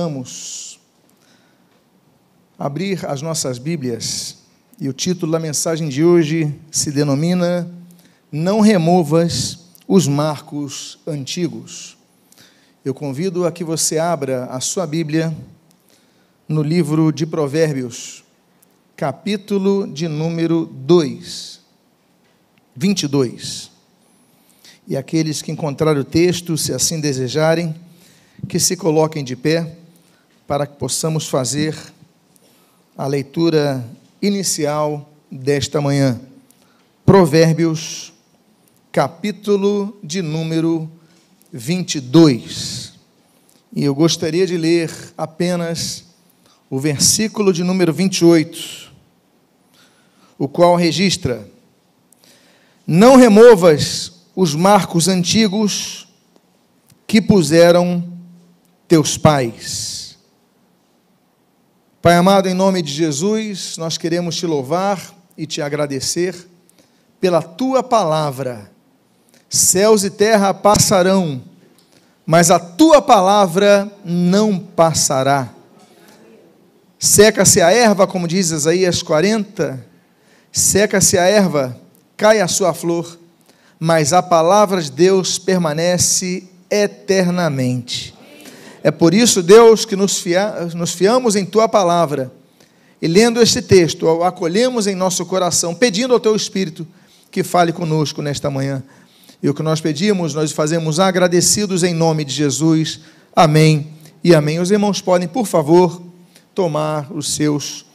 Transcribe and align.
Vamos 0.00 0.80
abrir 2.58 3.06
as 3.06 3.22
nossas 3.22 3.58
Bíblias 3.58 4.38
e 4.80 4.88
o 4.88 4.92
título 4.92 5.30
da 5.30 5.38
mensagem 5.38 5.88
de 5.88 6.02
hoje 6.02 6.52
se 6.68 6.90
denomina 6.90 7.70
Não 8.32 8.58
removas 8.58 9.60
os 9.86 10.08
marcos 10.08 10.98
antigos. 11.06 11.96
Eu 12.84 12.92
convido 12.92 13.46
a 13.46 13.52
que 13.52 13.62
você 13.62 13.96
abra 13.96 14.46
a 14.46 14.58
sua 14.58 14.84
Bíblia 14.84 15.32
no 16.48 16.60
livro 16.60 17.12
de 17.12 17.24
Provérbios, 17.24 18.24
capítulo 18.96 19.86
de 19.86 20.08
número 20.08 20.66
2, 20.66 21.60
22. 22.74 23.70
E 24.88 24.96
aqueles 24.96 25.40
que 25.40 25.52
encontraram 25.52 26.00
o 26.00 26.04
texto, 26.04 26.58
se 26.58 26.72
assim 26.72 27.00
desejarem, 27.00 27.72
que 28.48 28.58
se 28.58 28.76
coloquem 28.76 29.22
de 29.22 29.36
pé 29.36 29.83
para 30.46 30.66
que 30.66 30.76
possamos 30.76 31.26
fazer 31.26 31.76
a 32.96 33.06
leitura 33.06 33.84
inicial 34.20 35.10
desta 35.30 35.80
manhã. 35.80 36.20
Provérbios, 37.04 38.12
capítulo 38.92 39.96
de 40.02 40.20
número 40.20 40.88
22. 41.50 42.92
E 43.74 43.84
eu 43.84 43.94
gostaria 43.94 44.46
de 44.46 44.56
ler 44.56 44.92
apenas 45.16 46.04
o 46.68 46.78
versículo 46.78 47.52
de 47.52 47.64
número 47.64 47.92
28, 47.92 48.92
o 50.38 50.46
qual 50.46 50.76
registra: 50.76 51.48
Não 52.86 53.16
removas 53.16 54.12
os 54.36 54.54
marcos 54.54 55.08
antigos 55.08 56.06
que 57.06 57.20
puseram 57.20 58.04
teus 58.86 59.16
pais 59.16 59.93
Pai 62.04 62.16
amado, 62.16 62.46
em 62.50 62.52
nome 62.52 62.82
de 62.82 62.92
Jesus, 62.92 63.78
nós 63.78 63.96
queremos 63.96 64.36
te 64.36 64.44
louvar 64.44 65.00
e 65.38 65.46
te 65.46 65.62
agradecer 65.62 66.36
pela 67.18 67.40
tua 67.40 67.82
palavra. 67.82 68.70
Céus 69.48 70.04
e 70.04 70.10
terra 70.10 70.52
passarão, 70.52 71.40
mas 72.26 72.50
a 72.50 72.58
tua 72.58 73.00
palavra 73.00 73.90
não 74.04 74.58
passará. 74.58 75.48
Seca-se 76.98 77.62
a 77.62 77.72
erva, 77.72 78.06
como 78.06 78.28
diz 78.28 78.50
Isaías 78.50 79.02
40, 79.02 79.82
seca-se 80.52 81.16
a 81.16 81.24
erva, 81.24 81.74
cai 82.18 82.42
a 82.42 82.46
sua 82.46 82.74
flor, 82.74 83.18
mas 83.80 84.12
a 84.12 84.22
palavra 84.22 84.82
de 84.82 84.92
Deus 84.92 85.38
permanece 85.38 86.50
eternamente. 86.68 88.14
É 88.84 88.90
por 88.90 89.14
isso, 89.14 89.42
Deus, 89.42 89.86
que 89.86 89.96
nos, 89.96 90.18
fia, 90.18 90.68
nos 90.74 90.92
fiamos 90.92 91.34
em 91.36 91.46
tua 91.46 91.66
palavra. 91.66 92.30
E 93.00 93.08
lendo 93.08 93.40
este 93.40 93.62
texto, 93.62 94.04
o 94.04 94.22
acolhemos 94.22 94.86
em 94.86 94.94
nosso 94.94 95.24
coração, 95.24 95.74
pedindo 95.74 96.12
ao 96.12 96.20
teu 96.20 96.36
Espírito 96.36 96.86
que 97.30 97.42
fale 97.42 97.72
conosco 97.72 98.20
nesta 98.20 98.50
manhã. 98.50 98.82
E 99.42 99.48
o 99.48 99.54
que 99.54 99.62
nós 99.62 99.80
pedimos, 99.80 100.34
nós 100.34 100.52
fazemos 100.52 101.00
agradecidos 101.00 101.82
em 101.82 101.94
nome 101.94 102.26
de 102.26 102.34
Jesus. 102.34 103.00
Amém 103.34 103.88
e 104.22 104.34
amém. 104.34 104.60
Os 104.60 104.70
irmãos 104.70 105.00
podem, 105.00 105.28
por 105.28 105.46
favor, 105.46 106.02
tomar 106.54 107.10
os 107.10 107.34
seus 107.34 107.86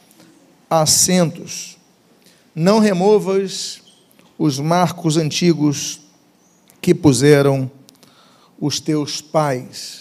assentos. 0.68 1.78
Não 2.52 2.80
removas 2.80 3.80
os 4.36 4.58
marcos 4.58 5.16
antigos 5.16 6.00
que 6.82 6.92
puseram 6.92 7.70
os 8.60 8.80
teus 8.80 9.20
pais. 9.20 9.99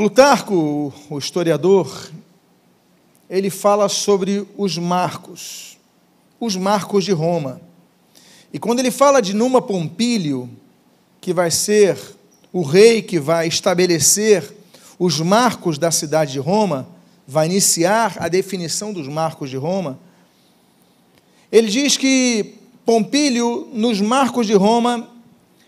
Plutarco, 0.00 0.94
o 1.10 1.18
historiador, 1.18 2.10
ele 3.28 3.50
fala 3.50 3.86
sobre 3.86 4.48
os 4.56 4.78
marcos, 4.78 5.76
os 6.40 6.56
marcos 6.56 7.04
de 7.04 7.12
Roma. 7.12 7.60
E 8.50 8.58
quando 8.58 8.78
ele 8.78 8.90
fala 8.90 9.20
de 9.20 9.34
Numa 9.34 9.60
Pompílio, 9.60 10.48
que 11.20 11.34
vai 11.34 11.50
ser 11.50 11.98
o 12.50 12.62
rei 12.62 13.02
que 13.02 13.20
vai 13.20 13.46
estabelecer 13.46 14.50
os 14.98 15.20
marcos 15.20 15.76
da 15.76 15.90
cidade 15.90 16.32
de 16.32 16.38
Roma, 16.38 16.88
vai 17.28 17.44
iniciar 17.44 18.16
a 18.20 18.26
definição 18.26 18.94
dos 18.94 19.06
marcos 19.06 19.50
de 19.50 19.58
Roma, 19.58 19.98
ele 21.52 21.68
diz 21.68 21.98
que 21.98 22.54
Pompílio, 22.86 23.68
nos 23.70 24.00
marcos 24.00 24.46
de 24.46 24.54
Roma, 24.54 25.06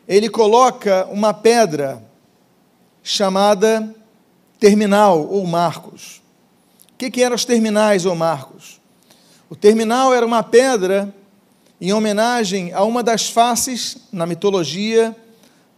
ele 0.08 0.30
coloca 0.30 1.06
uma 1.10 1.34
pedra 1.34 2.02
chamada 3.02 3.94
terminal 4.62 5.26
ou 5.28 5.44
marcos. 5.44 6.22
O 6.92 6.96
que, 6.96 7.10
que 7.10 7.20
eram 7.20 7.34
os 7.34 7.44
terminais 7.44 8.06
ou 8.06 8.14
marcos? 8.14 8.80
O 9.50 9.56
terminal 9.56 10.14
era 10.14 10.24
uma 10.24 10.40
pedra 10.40 11.12
em 11.80 11.92
homenagem 11.92 12.72
a 12.72 12.84
uma 12.84 13.02
das 13.02 13.28
faces 13.28 13.96
na 14.12 14.24
mitologia 14.24 15.16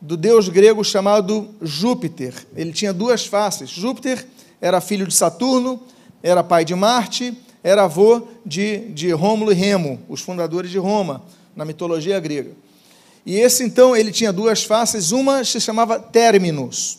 do 0.03 0.19
deus 0.19 0.51
grego 0.51 0.85
chamado 0.85 1.49
Júpiter. 1.63 2.35
Ele 2.55 2.75
tinha 2.75 2.93
duas 2.93 3.25
faces. 3.25 3.71
Júpiter 3.71 4.27
era 4.61 4.83
filho 4.83 5.07
de 5.07 5.15
Saturno, 5.15 5.81
era 6.23 6.45
pai 6.45 6.63
de 6.63 6.75
Marte, 6.75 7.35
era 7.63 7.85
avô 7.85 8.29
de, 8.45 8.91
de 8.91 9.11
Rômulo 9.13 9.51
e 9.51 9.55
Remo, 9.55 9.99
os 10.11 10.21
fundadores 10.21 10.71
de 10.71 10.77
Roma, 10.77 11.23
na 11.57 11.65
mitologia 11.65 12.21
grega. 12.21 12.51
E 13.25 13.37
esse 13.37 13.65
então, 13.65 13.97
ele 13.97 14.13
tinha 14.13 14.31
duas 14.31 14.63
faces, 14.63 15.11
uma 15.11 15.43
se 15.43 15.59
chamava 15.59 15.99
Terminus, 15.99 16.99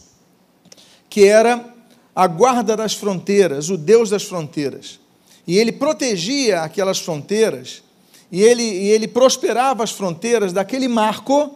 que 1.08 1.26
era 1.26 1.75
a 2.16 2.28
guarda 2.28 2.78
das 2.78 2.94
fronteiras, 2.94 3.70
o 3.70 3.78
Deus 3.78 4.10
das 4.10 4.24
fronteiras. 4.24 5.00
E 5.46 5.58
ele 5.58 5.74
protegia 5.74 6.62
aquelas 6.62 7.00
fronteiras, 7.00 7.84
e 8.32 8.42
ele, 8.42 8.64
e 8.64 8.90
ele 8.90 9.08
prosperava 9.08 9.84
as 9.84 9.92
fronteiras 9.92 10.54
daquele 10.54 10.88
marco 10.88 11.54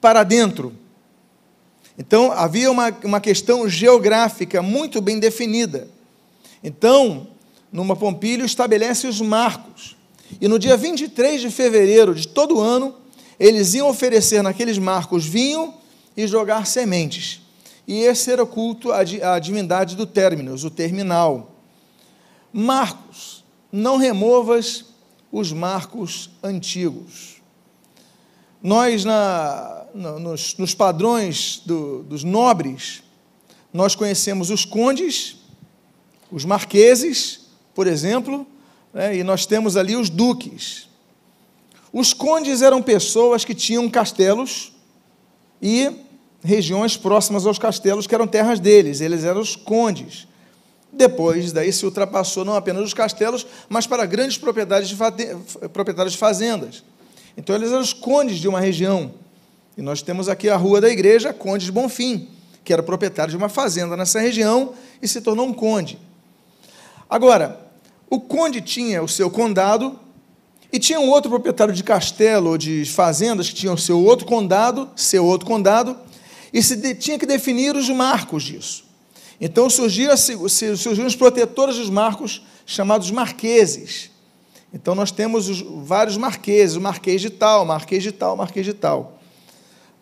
para 0.00 0.24
dentro. 0.24 0.72
Então, 1.98 2.32
havia 2.32 2.70
uma, 2.70 2.90
uma 3.04 3.20
questão 3.20 3.68
geográfica 3.68 4.62
muito 4.62 5.00
bem 5.00 5.18
definida. 5.18 5.88
Então, 6.64 7.28
numa 7.70 7.94
Pompílio 7.94 8.46
estabelece 8.46 9.06
os 9.06 9.20
marcos. 9.20 9.94
E 10.40 10.48
no 10.48 10.58
dia 10.58 10.76
23 10.76 11.40
de 11.40 11.50
fevereiro 11.50 12.14
de 12.14 12.26
todo 12.26 12.60
ano, 12.60 12.94
eles 13.38 13.74
iam 13.74 13.88
oferecer 13.88 14.42
naqueles 14.42 14.78
marcos 14.78 15.24
vinho 15.24 15.72
e 16.16 16.26
jogar 16.26 16.66
sementes 16.66 17.45
e 17.86 18.00
esse 18.00 18.32
era 18.32 18.42
o 18.42 18.46
culto 18.46 18.90
à 18.92 19.38
divindade 19.38 19.94
do 19.94 20.06
términos, 20.06 20.64
o 20.64 20.70
terminal. 20.70 21.52
Marcos, 22.52 23.44
não 23.70 23.96
removas 23.96 24.86
os 25.30 25.52
marcos 25.52 26.30
antigos. 26.42 27.36
Nós, 28.62 29.04
na, 29.04 29.84
nos, 29.94 30.56
nos, 30.56 30.74
padrões 30.74 31.62
do, 31.64 32.02
dos 32.02 32.24
nobres, 32.24 33.02
nós 33.72 33.94
conhecemos 33.94 34.50
os 34.50 34.64
condes, 34.64 35.36
os 36.32 36.44
marqueses, 36.44 37.50
por 37.74 37.86
exemplo, 37.86 38.46
né, 38.92 39.16
e 39.16 39.22
nós 39.22 39.46
temos 39.46 39.76
ali 39.76 39.94
os 39.94 40.10
duques. 40.10 40.88
Os 41.92 42.12
condes 42.12 42.62
eram 42.62 42.82
pessoas 42.82 43.44
que 43.44 43.54
tinham 43.54 43.88
castelos 43.88 44.72
e 45.62 46.05
regiões 46.46 46.96
próximas 46.96 47.46
aos 47.46 47.58
castelos, 47.58 48.06
que 48.06 48.14
eram 48.14 48.26
terras 48.26 48.60
deles, 48.60 49.00
eles 49.00 49.24
eram 49.24 49.40
os 49.40 49.56
condes. 49.56 50.26
Depois, 50.92 51.52
daí 51.52 51.72
se 51.72 51.84
ultrapassou 51.84 52.44
não 52.44 52.54
apenas 52.54 52.82
os 52.82 52.94
castelos, 52.94 53.46
mas 53.68 53.86
para 53.86 54.06
grandes 54.06 54.38
propriedades 54.38 54.88
de, 54.88 54.96
proprietários 55.68 56.12
de 56.12 56.18
fazendas. 56.18 56.82
Então, 57.36 57.54
eles 57.54 57.70
eram 57.70 57.82
os 57.82 57.92
condes 57.92 58.38
de 58.38 58.48
uma 58.48 58.60
região. 58.60 59.12
E 59.76 59.82
nós 59.82 60.00
temos 60.00 60.28
aqui 60.28 60.48
a 60.48 60.56
rua 60.56 60.80
da 60.80 60.88
igreja, 60.88 61.34
Conde 61.34 61.66
de 61.66 61.72
Bonfim, 61.72 62.28
que 62.64 62.72
era 62.72 62.82
proprietário 62.82 63.30
de 63.30 63.36
uma 63.36 63.48
fazenda 63.48 63.96
nessa 63.96 64.20
região 64.20 64.72
e 65.02 65.06
se 65.06 65.20
tornou 65.20 65.46
um 65.46 65.52
conde. 65.52 65.98
Agora, 67.10 67.60
o 68.08 68.18
conde 68.18 68.60
tinha 68.60 69.02
o 69.02 69.08
seu 69.08 69.30
condado 69.30 69.98
e 70.72 70.78
tinha 70.78 70.98
um 70.98 71.10
outro 71.10 71.30
proprietário 71.30 71.74
de 71.74 71.84
castelo 71.84 72.50
ou 72.50 72.58
de 72.58 72.84
fazendas 72.84 73.48
que 73.48 73.54
tinha 73.54 73.72
o 73.72 73.78
seu 73.78 74.02
outro 74.02 74.26
condado, 74.26 74.88
seu 74.96 75.24
outro 75.24 75.46
condado, 75.46 75.96
e 76.56 76.62
se 76.62 76.74
de, 76.74 76.94
tinha 76.94 77.18
que 77.18 77.26
definir 77.26 77.76
os 77.76 77.86
marcos 77.90 78.44
disso. 78.44 78.86
Então 79.38 79.68
surgiram, 79.68 80.14
os 80.14 81.14
protetores 81.14 81.76
dos 81.76 81.90
marcos, 81.90 82.42
chamados 82.64 83.10
marqueses. 83.10 84.10
Então 84.72 84.94
nós 84.94 85.10
temos 85.10 85.50
os, 85.50 85.60
vários 85.86 86.16
marqueses, 86.16 86.74
o 86.74 86.80
marquês 86.80 87.20
de 87.20 87.28
tal, 87.28 87.66
marquês 87.66 88.02
de 88.02 88.10
tal, 88.10 88.38
marquês 88.38 88.64
de 88.64 88.72
tal. 88.72 89.20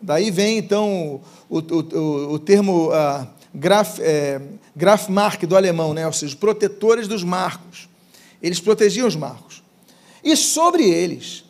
Daí 0.01 0.31
vem 0.31 0.57
então 0.57 1.19
o, 1.49 1.57
o, 1.57 2.33
o 2.35 2.39
termo 2.39 2.87
uh, 2.87 3.27
graf, 3.53 3.99
é, 3.99 4.41
Grafmark 4.73 5.43
do 5.43 5.57
alemão, 5.57 5.93
né? 5.93 6.07
ou 6.07 6.13
seja, 6.13 6.37
protetores 6.37 7.05
dos 7.05 7.21
marcos. 7.21 7.89
Eles 8.41 8.61
protegiam 8.61 9.05
os 9.05 9.15
marcos. 9.17 9.61
E 10.23 10.37
sobre 10.37 10.85
eles 10.85 11.43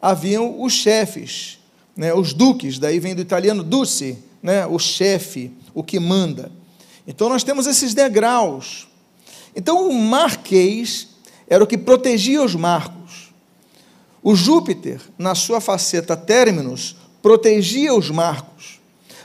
haviam 0.00 0.62
os 0.62 0.74
chefes, 0.74 1.58
né? 1.96 2.14
os 2.14 2.32
duques, 2.32 2.78
daí 2.78 3.00
vem 3.00 3.16
do 3.16 3.20
italiano 3.20 3.64
duce, 3.64 4.22
né, 4.44 4.66
o 4.66 4.78
chefe, 4.78 5.50
o 5.72 5.82
que 5.82 5.98
manda. 5.98 6.52
Então 7.06 7.30
nós 7.30 7.42
temos 7.42 7.66
esses 7.66 7.94
degraus. 7.94 8.86
Então 9.56 9.88
o 9.88 9.94
marquês 9.94 11.08
era 11.48 11.64
o 11.64 11.66
que 11.66 11.78
protegia 11.78 12.42
os 12.42 12.54
marcos. 12.54 13.32
O 14.22 14.36
Júpiter, 14.36 15.00
na 15.16 15.34
sua 15.34 15.62
faceta 15.62 16.14
términos, 16.14 16.94
protegia 17.22 17.94
os 17.94 18.10
marcos. 18.10 18.80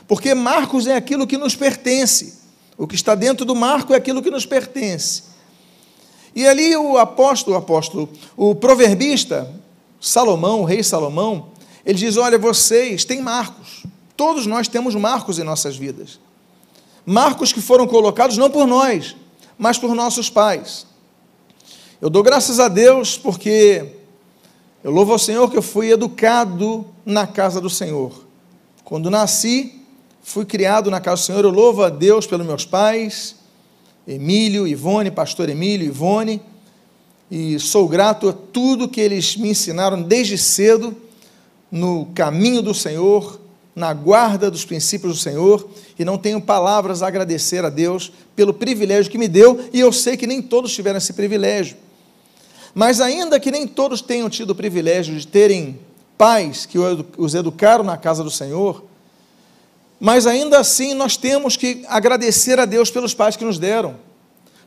Porque 0.08 0.34
marcos 0.34 0.86
é 0.86 0.96
aquilo 0.96 1.26
que 1.26 1.36
nos 1.36 1.54
pertence. 1.54 2.38
O 2.78 2.86
que 2.86 2.94
está 2.94 3.14
dentro 3.14 3.44
do 3.44 3.54
marco 3.54 3.92
é 3.92 3.96
aquilo 3.96 4.22
que 4.22 4.30
nos 4.30 4.46
pertence. 4.46 5.24
E 6.34 6.46
ali 6.46 6.74
o 6.76 6.96
apóstolo, 6.96 7.56
o 7.56 7.58
apóstolo, 7.58 8.08
o 8.36 8.54
proverbista, 8.54 9.54
Salomão, 10.00 10.62
o 10.62 10.64
rei 10.64 10.82
Salomão, 10.82 11.48
ele 11.84 11.98
diz: 11.98 12.16
Olha, 12.16 12.38
vocês 12.38 13.04
têm 13.04 13.20
marcos. 13.20 13.84
Todos 14.20 14.44
nós 14.44 14.68
temos 14.68 14.94
marcos 14.94 15.38
em 15.38 15.44
nossas 15.44 15.78
vidas. 15.78 16.20
Marcos 17.06 17.54
que 17.54 17.60
foram 17.62 17.86
colocados 17.86 18.36
não 18.36 18.50
por 18.50 18.66
nós, 18.66 19.16
mas 19.56 19.78
por 19.78 19.94
nossos 19.94 20.28
pais. 20.28 20.86
Eu 22.02 22.10
dou 22.10 22.22
graças 22.22 22.60
a 22.60 22.68
Deus 22.68 23.16
porque 23.16 23.94
eu 24.84 24.90
louvo 24.90 25.12
ao 25.12 25.18
Senhor 25.18 25.50
que 25.50 25.56
eu 25.56 25.62
fui 25.62 25.90
educado 25.90 26.86
na 27.02 27.26
casa 27.26 27.62
do 27.62 27.70
Senhor. 27.70 28.26
Quando 28.84 29.08
nasci, 29.08 29.80
fui 30.20 30.44
criado 30.44 30.90
na 30.90 31.00
casa 31.00 31.22
do 31.22 31.24
Senhor. 31.24 31.44
Eu 31.46 31.50
louvo 31.50 31.82
a 31.82 31.88
Deus 31.88 32.26
pelos 32.26 32.46
meus 32.46 32.66
pais, 32.66 33.36
Emílio, 34.06 34.68
Ivone, 34.68 35.10
pastor 35.10 35.48
Emílio, 35.48 35.86
Ivone, 35.86 36.42
e 37.30 37.58
sou 37.58 37.88
grato 37.88 38.28
a 38.28 38.34
tudo 38.34 38.86
que 38.86 39.00
eles 39.00 39.34
me 39.38 39.48
ensinaram 39.48 40.02
desde 40.02 40.36
cedo 40.36 40.94
no 41.72 42.04
caminho 42.14 42.60
do 42.60 42.74
Senhor, 42.74 43.40
na 43.74 43.92
guarda 43.92 44.50
dos 44.50 44.64
princípios 44.64 45.14
do 45.14 45.18
Senhor, 45.18 45.68
e 45.98 46.04
não 46.04 46.18
tenho 46.18 46.40
palavras 46.40 47.02
a 47.02 47.06
agradecer 47.06 47.64
a 47.64 47.70
Deus 47.70 48.12
pelo 48.34 48.52
privilégio 48.52 49.10
que 49.10 49.18
me 49.18 49.28
deu, 49.28 49.60
e 49.72 49.80
eu 49.80 49.92
sei 49.92 50.16
que 50.16 50.26
nem 50.26 50.42
todos 50.42 50.72
tiveram 50.72 50.98
esse 50.98 51.12
privilégio. 51.12 51.76
Mas 52.74 53.00
ainda 53.00 53.40
que 53.40 53.50
nem 53.50 53.66
todos 53.66 54.00
tenham 54.00 54.28
tido 54.28 54.50
o 54.50 54.54
privilégio 54.54 55.16
de 55.16 55.26
terem 55.26 55.78
pais 56.16 56.66
que 56.66 56.78
os 57.16 57.34
educaram 57.34 57.82
na 57.82 57.96
casa 57.96 58.22
do 58.22 58.30
Senhor, 58.30 58.84
mas 59.98 60.26
ainda 60.26 60.58
assim 60.58 60.94
nós 60.94 61.16
temos 61.16 61.56
que 61.56 61.84
agradecer 61.86 62.58
a 62.58 62.64
Deus 62.64 62.90
pelos 62.90 63.14
pais 63.14 63.36
que 63.36 63.44
nos 63.44 63.58
deram, 63.58 63.96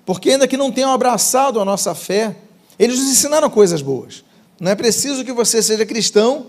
porque 0.06 0.32
ainda 0.32 0.48
que 0.48 0.58
não 0.58 0.72
tenham 0.72 0.92
abraçado 0.92 1.60
a 1.60 1.66
nossa 1.66 1.96
fé, 1.96 2.36
eles 2.78 3.00
nos 3.00 3.10
ensinaram 3.10 3.50
coisas 3.50 3.82
boas. 3.82 4.24
Não 4.60 4.72
é 4.72 4.76
preciso 4.76 5.24
que 5.26 5.32
você 5.32 5.62
seja 5.62 5.86
cristão 5.86 6.48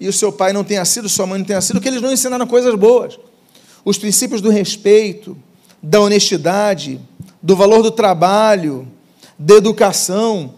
e 0.00 0.08
o 0.08 0.12
seu 0.12 0.32
pai 0.32 0.52
não 0.52 0.64
tenha 0.64 0.84
sido, 0.86 1.08
sua 1.08 1.26
mãe 1.26 1.38
não 1.38 1.44
tenha 1.44 1.60
sido, 1.60 1.80
que 1.80 1.86
eles 1.86 2.00
não 2.00 2.10
ensinaram 2.10 2.46
coisas 2.46 2.74
boas. 2.74 3.18
Os 3.84 3.98
princípios 3.98 4.40
do 4.40 4.48
respeito, 4.48 5.36
da 5.82 6.00
honestidade, 6.00 6.98
do 7.42 7.54
valor 7.54 7.82
do 7.82 7.90
trabalho, 7.90 8.88
da 9.38 9.54
educação. 9.54 10.54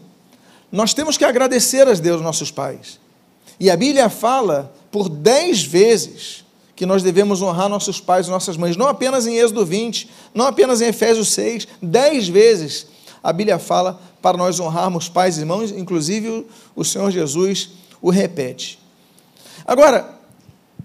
Nós 0.70 0.94
temos 0.94 1.16
que 1.16 1.24
agradecer 1.24 1.86
a 1.88 1.92
Deus, 1.94 2.22
nossos 2.22 2.50
pais. 2.52 3.00
E 3.58 3.68
a 3.68 3.76
Bíblia 3.76 4.08
fala 4.08 4.72
por 4.90 5.08
dez 5.08 5.62
vezes 5.62 6.44
que 6.76 6.86
nós 6.86 7.02
devemos 7.02 7.42
honrar 7.42 7.68
nossos 7.68 8.00
pais 8.00 8.26
e 8.26 8.30
nossas 8.30 8.56
mães, 8.56 8.76
não 8.76 8.88
apenas 8.88 9.26
em 9.26 9.36
Êxodo 9.36 9.64
20, 9.64 10.08
não 10.34 10.46
apenas 10.46 10.80
em 10.80 10.86
Efésios 10.86 11.28
6, 11.28 11.68
dez 11.80 12.28
vezes 12.28 12.86
a 13.22 13.32
Bíblia 13.32 13.58
fala 13.58 14.00
para 14.20 14.36
nós 14.36 14.58
honrarmos 14.58 15.08
pais 15.08 15.36
e 15.36 15.40
irmãos, 15.40 15.70
inclusive 15.70 16.46
o 16.74 16.84
Senhor 16.84 17.10
Jesus 17.10 17.70
o 18.00 18.10
repete. 18.10 18.81
Agora, 19.66 20.18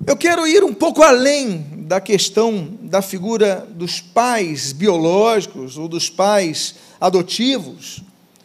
eu 0.06 0.16
quero 0.16 0.46
ir 0.48 0.64
um 0.64 0.74
pouco 0.74 1.02
além 1.02 1.66
da 1.88 2.00
questão 2.00 2.78
da 2.82 3.02
figura 3.02 3.68
dos 3.72 4.00
pais 4.00 4.72
biológicos 4.72 5.78
ou 5.78 5.88
dos 5.88 6.10
pais 6.10 6.76
adotivos 7.00 8.04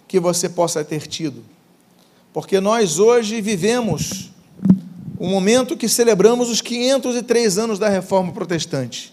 que 0.09 0.19
você 0.19 0.49
possa 0.49 0.85
ter 0.85 1.07
tido. 1.07 1.45
Porque 2.33 2.61
nós 2.61 2.99
hoje 2.99 3.41
vivemos 3.41 4.31
o 5.19 5.29
momento 5.29 5.77
que 5.77 5.89
celebramos 5.89 6.51
os 6.51 6.61
503 6.61 7.59
anos 7.59 7.79
da 7.79 7.89
Reforma 7.89 8.33
Protestante. 8.33 9.13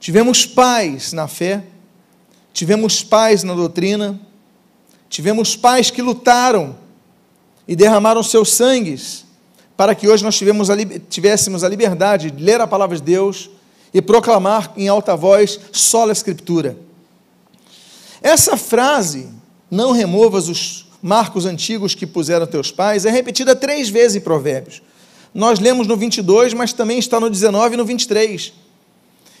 Tivemos 0.00 0.46
pais 0.46 1.12
na 1.12 1.28
fé, 1.28 1.62
tivemos 2.52 3.04
pais 3.04 3.44
na 3.44 3.54
doutrina, 3.54 4.18
tivemos 5.08 5.54
pais 5.54 5.90
que 5.90 6.00
lutaram 6.00 6.76
e 7.68 7.76
derramaram 7.76 8.22
seus 8.22 8.52
sangues 8.52 9.29
para 9.80 9.94
que 9.94 10.06
hoje 10.06 10.22
nós 10.22 10.38
tivéssemos 11.08 11.64
a 11.64 11.68
liberdade 11.70 12.30
de 12.30 12.44
ler 12.44 12.60
a 12.60 12.66
palavra 12.66 12.98
de 12.98 13.02
Deus 13.02 13.48
e 13.94 14.02
proclamar 14.02 14.74
em 14.76 14.88
alta 14.88 15.16
voz 15.16 15.58
só 15.72 16.06
a 16.06 16.12
Escritura. 16.12 16.76
Essa 18.20 18.58
frase, 18.58 19.30
não 19.70 19.92
removas 19.92 20.50
os 20.50 20.86
marcos 21.00 21.46
antigos 21.46 21.94
que 21.94 22.06
puseram 22.06 22.46
teus 22.46 22.70
pais, 22.70 23.06
é 23.06 23.10
repetida 23.10 23.56
três 23.56 23.88
vezes 23.88 24.16
em 24.16 24.20
Provérbios. 24.20 24.82
Nós 25.32 25.58
lemos 25.58 25.86
no 25.86 25.96
22, 25.96 26.52
mas 26.52 26.74
também 26.74 26.98
está 26.98 27.18
no 27.18 27.30
19 27.30 27.72
e 27.72 27.78
no 27.78 27.84
23. 27.86 28.52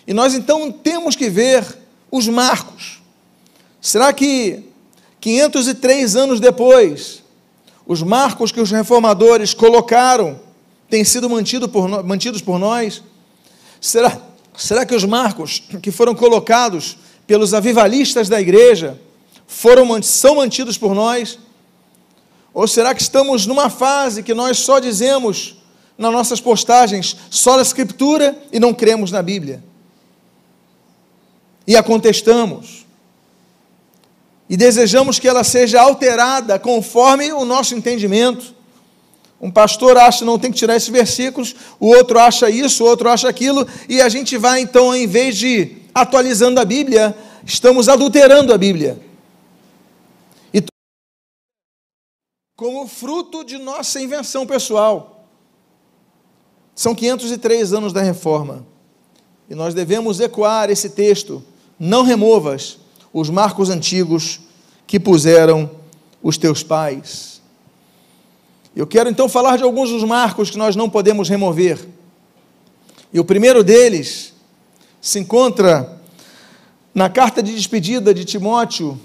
E 0.06 0.14
nós 0.14 0.32
então 0.32 0.72
temos 0.72 1.14
que 1.14 1.28
ver 1.28 1.66
os 2.10 2.26
marcos. 2.26 3.02
Será 3.78 4.10
que 4.10 4.64
503 5.20 6.16
anos 6.16 6.40
depois, 6.40 7.22
os 7.90 8.04
marcos 8.04 8.52
que 8.52 8.60
os 8.60 8.70
reformadores 8.70 9.52
colocaram 9.52 10.38
têm 10.88 11.02
sido 11.02 11.28
mantido 11.28 11.68
por, 11.68 11.88
mantidos 12.04 12.40
por 12.40 12.56
nós? 12.56 13.02
Será, 13.80 14.16
será 14.56 14.86
que 14.86 14.94
os 14.94 15.04
marcos 15.04 15.60
que 15.82 15.90
foram 15.90 16.14
colocados 16.14 16.96
pelos 17.26 17.52
avivalistas 17.52 18.28
da 18.28 18.40
igreja 18.40 18.96
foram, 19.44 20.00
são 20.04 20.36
mantidos 20.36 20.78
por 20.78 20.94
nós? 20.94 21.36
Ou 22.54 22.68
será 22.68 22.94
que 22.94 23.02
estamos 23.02 23.44
numa 23.44 23.68
fase 23.68 24.22
que 24.22 24.34
nós 24.34 24.60
só 24.60 24.78
dizemos 24.78 25.56
nas 25.98 26.12
nossas 26.12 26.40
postagens 26.40 27.16
só 27.28 27.58
a 27.58 27.62
Escritura 27.62 28.40
e 28.52 28.60
não 28.60 28.72
cremos 28.72 29.10
na 29.10 29.20
Bíblia? 29.20 29.64
E 31.66 31.74
a 31.74 31.82
contestamos. 31.82 32.79
E 34.50 34.56
desejamos 34.56 35.18
que 35.18 35.28
ela 35.28 35.44
seja 35.44 35.80
alterada 35.80 36.58
conforme 36.58 37.32
o 37.32 37.44
nosso 37.44 37.74
entendimento. 37.74 38.52
Um 39.40 39.50
pastor 39.50 39.96
acha 39.96 40.24
não 40.24 40.38
tem 40.38 40.50
que 40.50 40.58
tirar 40.58 40.76
esses 40.76 40.88
versículos, 40.90 41.54
o 41.78 41.86
outro 41.86 42.18
acha 42.18 42.50
isso, 42.50 42.84
o 42.84 42.86
outro 42.86 43.08
acha 43.08 43.28
aquilo, 43.28 43.66
e 43.88 44.02
a 44.02 44.08
gente 44.08 44.36
vai 44.36 44.60
então, 44.60 44.94
em 44.94 45.06
vez 45.06 45.36
de 45.38 45.76
atualizando 45.94 46.60
a 46.60 46.64
Bíblia, 46.64 47.16
estamos 47.46 47.88
adulterando 47.88 48.52
a 48.52 48.58
Bíblia. 48.58 49.00
como 52.60 52.86
fruto 52.86 53.42
de 53.42 53.56
nossa 53.56 53.98
invenção 53.98 54.46
pessoal. 54.46 55.24
São 56.74 56.94
503 56.94 57.72
anos 57.72 57.90
da 57.90 58.02
reforma. 58.02 58.66
E 59.48 59.54
nós 59.54 59.72
devemos 59.72 60.20
ecoar 60.20 60.68
esse 60.68 60.90
texto. 60.90 61.42
Não 61.78 62.02
removas 62.02 62.76
os 63.14 63.30
marcos 63.30 63.70
antigos 63.70 64.40
que 64.90 64.98
puseram 64.98 65.70
os 66.20 66.36
teus 66.36 66.64
pais. 66.64 67.40
Eu 68.74 68.88
quero 68.88 69.08
então 69.08 69.28
falar 69.28 69.56
de 69.56 69.62
alguns 69.62 69.88
dos 69.88 70.02
marcos 70.02 70.50
que 70.50 70.58
nós 70.58 70.74
não 70.74 70.90
podemos 70.90 71.28
remover. 71.28 71.78
E 73.12 73.20
o 73.20 73.24
primeiro 73.24 73.62
deles 73.62 74.34
se 75.00 75.20
encontra 75.20 75.96
na 76.92 77.08
carta 77.08 77.40
de 77.40 77.54
despedida 77.54 78.12
de 78.12 78.24
Timóteo, 78.24 79.00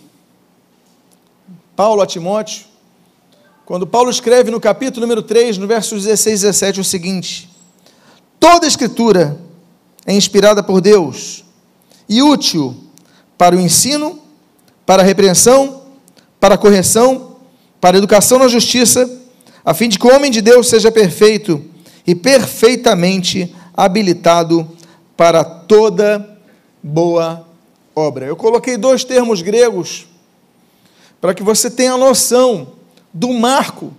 Paulo 1.76 2.02
a 2.02 2.08
Timóteo, 2.08 2.66
quando 3.64 3.86
Paulo 3.86 4.10
escreve 4.10 4.50
no 4.50 4.60
capítulo 4.60 5.02
número 5.02 5.22
3, 5.22 5.60
no 5.60 5.68
versos 5.68 6.04
16 6.06 6.40
e 6.40 6.46
17, 6.48 6.80
o 6.80 6.84
seguinte: 6.84 7.48
Toda 8.40 8.66
escritura 8.66 9.40
é 10.04 10.16
inspirada 10.16 10.64
por 10.64 10.82
Deus 10.82 11.46
e 12.10 12.24
útil 12.24 12.76
para 13.38 13.56
o 13.56 13.60
ensino, 13.60 14.25
para 14.86 15.02
a 15.02 15.06
repreensão, 15.06 15.84
para 16.40 16.56
a 16.56 16.58
correção, 16.58 17.38
para 17.82 17.98
a 17.98 18.00
educação 18.00 18.40
na 18.40 18.48
justiça, 18.48 19.10
a 19.64 19.74
fim 19.74 19.90
de 19.90 19.98
que 19.98 20.06
o 20.06 20.16
homem 20.16 20.30
de 20.30 20.42
Deus 20.42 20.70
seja 20.70 20.92
perfeito 20.92 21.64
e 22.06 22.14
perfeitamente 22.14 23.54
habilitado 23.76 24.68
para 25.18 25.44
toda 25.44 26.38
boa 26.82 27.48
obra. 27.96 28.26
Eu 28.26 28.36
coloquei 28.36 28.78
dois 28.78 29.04
termos 29.04 29.42
gregos 29.42 30.06
para 31.20 31.34
que 31.34 31.42
você 31.42 31.70
tenha 31.70 31.98
noção 31.98 32.74
do 33.14 33.34
marco 33.34 33.94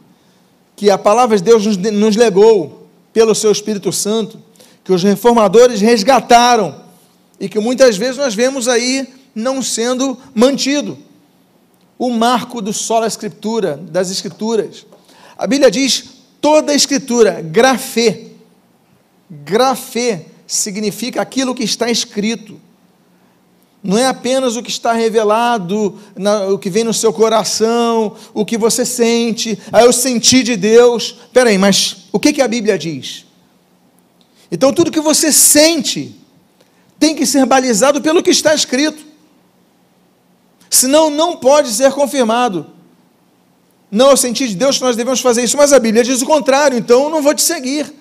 que 0.76 0.90
a 0.90 0.98
palavra 0.98 1.36
de 1.36 1.42
Deus 1.42 1.64
nos, 1.76 2.16
legou 2.16 2.86
pelo 3.12 3.34
seu 3.34 3.50
Espírito 3.50 3.90
Santo, 3.90 4.38
que 4.84 4.92
os 4.92 5.02
reformadores 5.02 5.80
resgataram 5.80 6.82
e 7.40 7.48
que 7.48 7.58
muitas 7.58 7.96
vezes 7.96 8.18
nós 8.18 8.34
vemos 8.34 8.68
aí 8.68 9.08
não 9.36 9.62
sendo 9.62 10.18
mantido. 10.34 10.96
O 11.98 12.10
marco 12.10 12.62
do 12.62 12.72
solo 12.72 13.04
escritura, 13.04 13.76
das 13.76 14.10
escrituras. 14.10 14.86
A 15.36 15.46
Bíblia 15.46 15.70
diz 15.70 16.04
toda 16.40 16.72
a 16.72 16.74
escritura, 16.74 17.42
grafê. 17.42 18.28
Grafê 19.30 20.22
significa 20.46 21.20
aquilo 21.20 21.54
que 21.54 21.64
está 21.64 21.90
escrito. 21.90 22.58
Não 23.82 23.98
é 23.98 24.06
apenas 24.06 24.56
o 24.56 24.62
que 24.62 24.70
está 24.70 24.92
revelado, 24.92 25.98
na, 26.16 26.46
o 26.46 26.58
que 26.58 26.70
vem 26.70 26.82
no 26.82 26.94
seu 26.94 27.12
coração, 27.12 28.16
o 28.34 28.44
que 28.44 28.56
você 28.56 28.84
sente, 28.84 29.58
aí 29.70 29.84
eu 29.84 29.92
senti 29.92 30.42
de 30.42 30.56
Deus. 30.56 31.18
Peraí, 31.32 31.58
mas 31.58 32.08
o 32.10 32.18
que, 32.18 32.32
que 32.32 32.42
a 32.42 32.48
Bíblia 32.48 32.78
diz? 32.78 33.26
Então 34.50 34.72
tudo 34.72 34.90
que 34.90 35.00
você 35.00 35.30
sente 35.30 36.16
tem 36.98 37.14
que 37.14 37.26
ser 37.26 37.44
balizado 37.44 38.00
pelo 38.00 38.22
que 38.22 38.30
está 38.30 38.54
escrito. 38.54 39.05
Senão 40.70 41.10
não 41.10 41.36
pode 41.36 41.70
ser 41.70 41.92
confirmado. 41.92 42.66
Não, 43.90 44.10
eu 44.10 44.16
senti 44.16 44.48
de 44.48 44.56
Deus 44.56 44.78
que 44.78 44.84
nós 44.84 44.96
devemos 44.96 45.20
fazer 45.20 45.44
isso, 45.44 45.56
mas 45.56 45.72
a 45.72 45.78
Bíblia 45.78 46.02
diz 46.02 46.20
o 46.20 46.26
contrário, 46.26 46.76
então 46.76 47.04
eu 47.04 47.10
não 47.10 47.22
vou 47.22 47.34
te 47.34 47.42
seguir. 47.42 47.92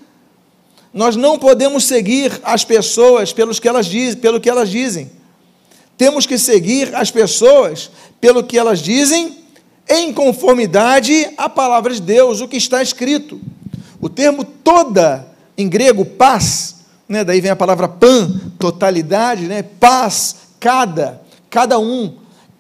Nós 0.94 1.16
não 1.16 1.38
podemos 1.38 1.86
seguir 1.86 2.40
as 2.44 2.64
pessoas 2.64 3.34
pelos 3.34 3.60
que 3.60 3.68
elas 3.68 3.86
dizem, 3.86 4.20
pelo 4.20 4.40
que 4.40 4.50
elas 4.50 4.70
dizem. 4.70 5.12
Temos 5.98 6.26
que 6.26 6.38
seguir 6.38 6.94
as 6.96 7.12
pessoas 7.12 7.92
pelo 8.20 8.44
que 8.44 8.58
elas 8.58 8.80
dizem, 8.80 9.44
em 9.88 10.12
conformidade 10.12 11.30
à 11.38 11.48
palavra 11.48 11.94
de 11.94 12.02
Deus, 12.02 12.42
o 12.42 12.48
que 12.48 12.58
está 12.58 12.82
escrito. 12.82 13.40
O 14.02 14.10
termo 14.10 14.44
toda, 14.44 15.28
em 15.58 15.70
grego, 15.70 16.04
paz, 16.04 16.78
né, 17.08 17.24
daí 17.24 17.40
vem 17.40 17.52
a 17.52 17.56
palavra 17.56 17.88
pan, 17.88 18.40
totalidade, 18.58 19.44
né, 19.44 19.64
paz, 19.64 20.36
cada, 20.60 21.22
cada 21.50 21.78
um, 21.78 22.16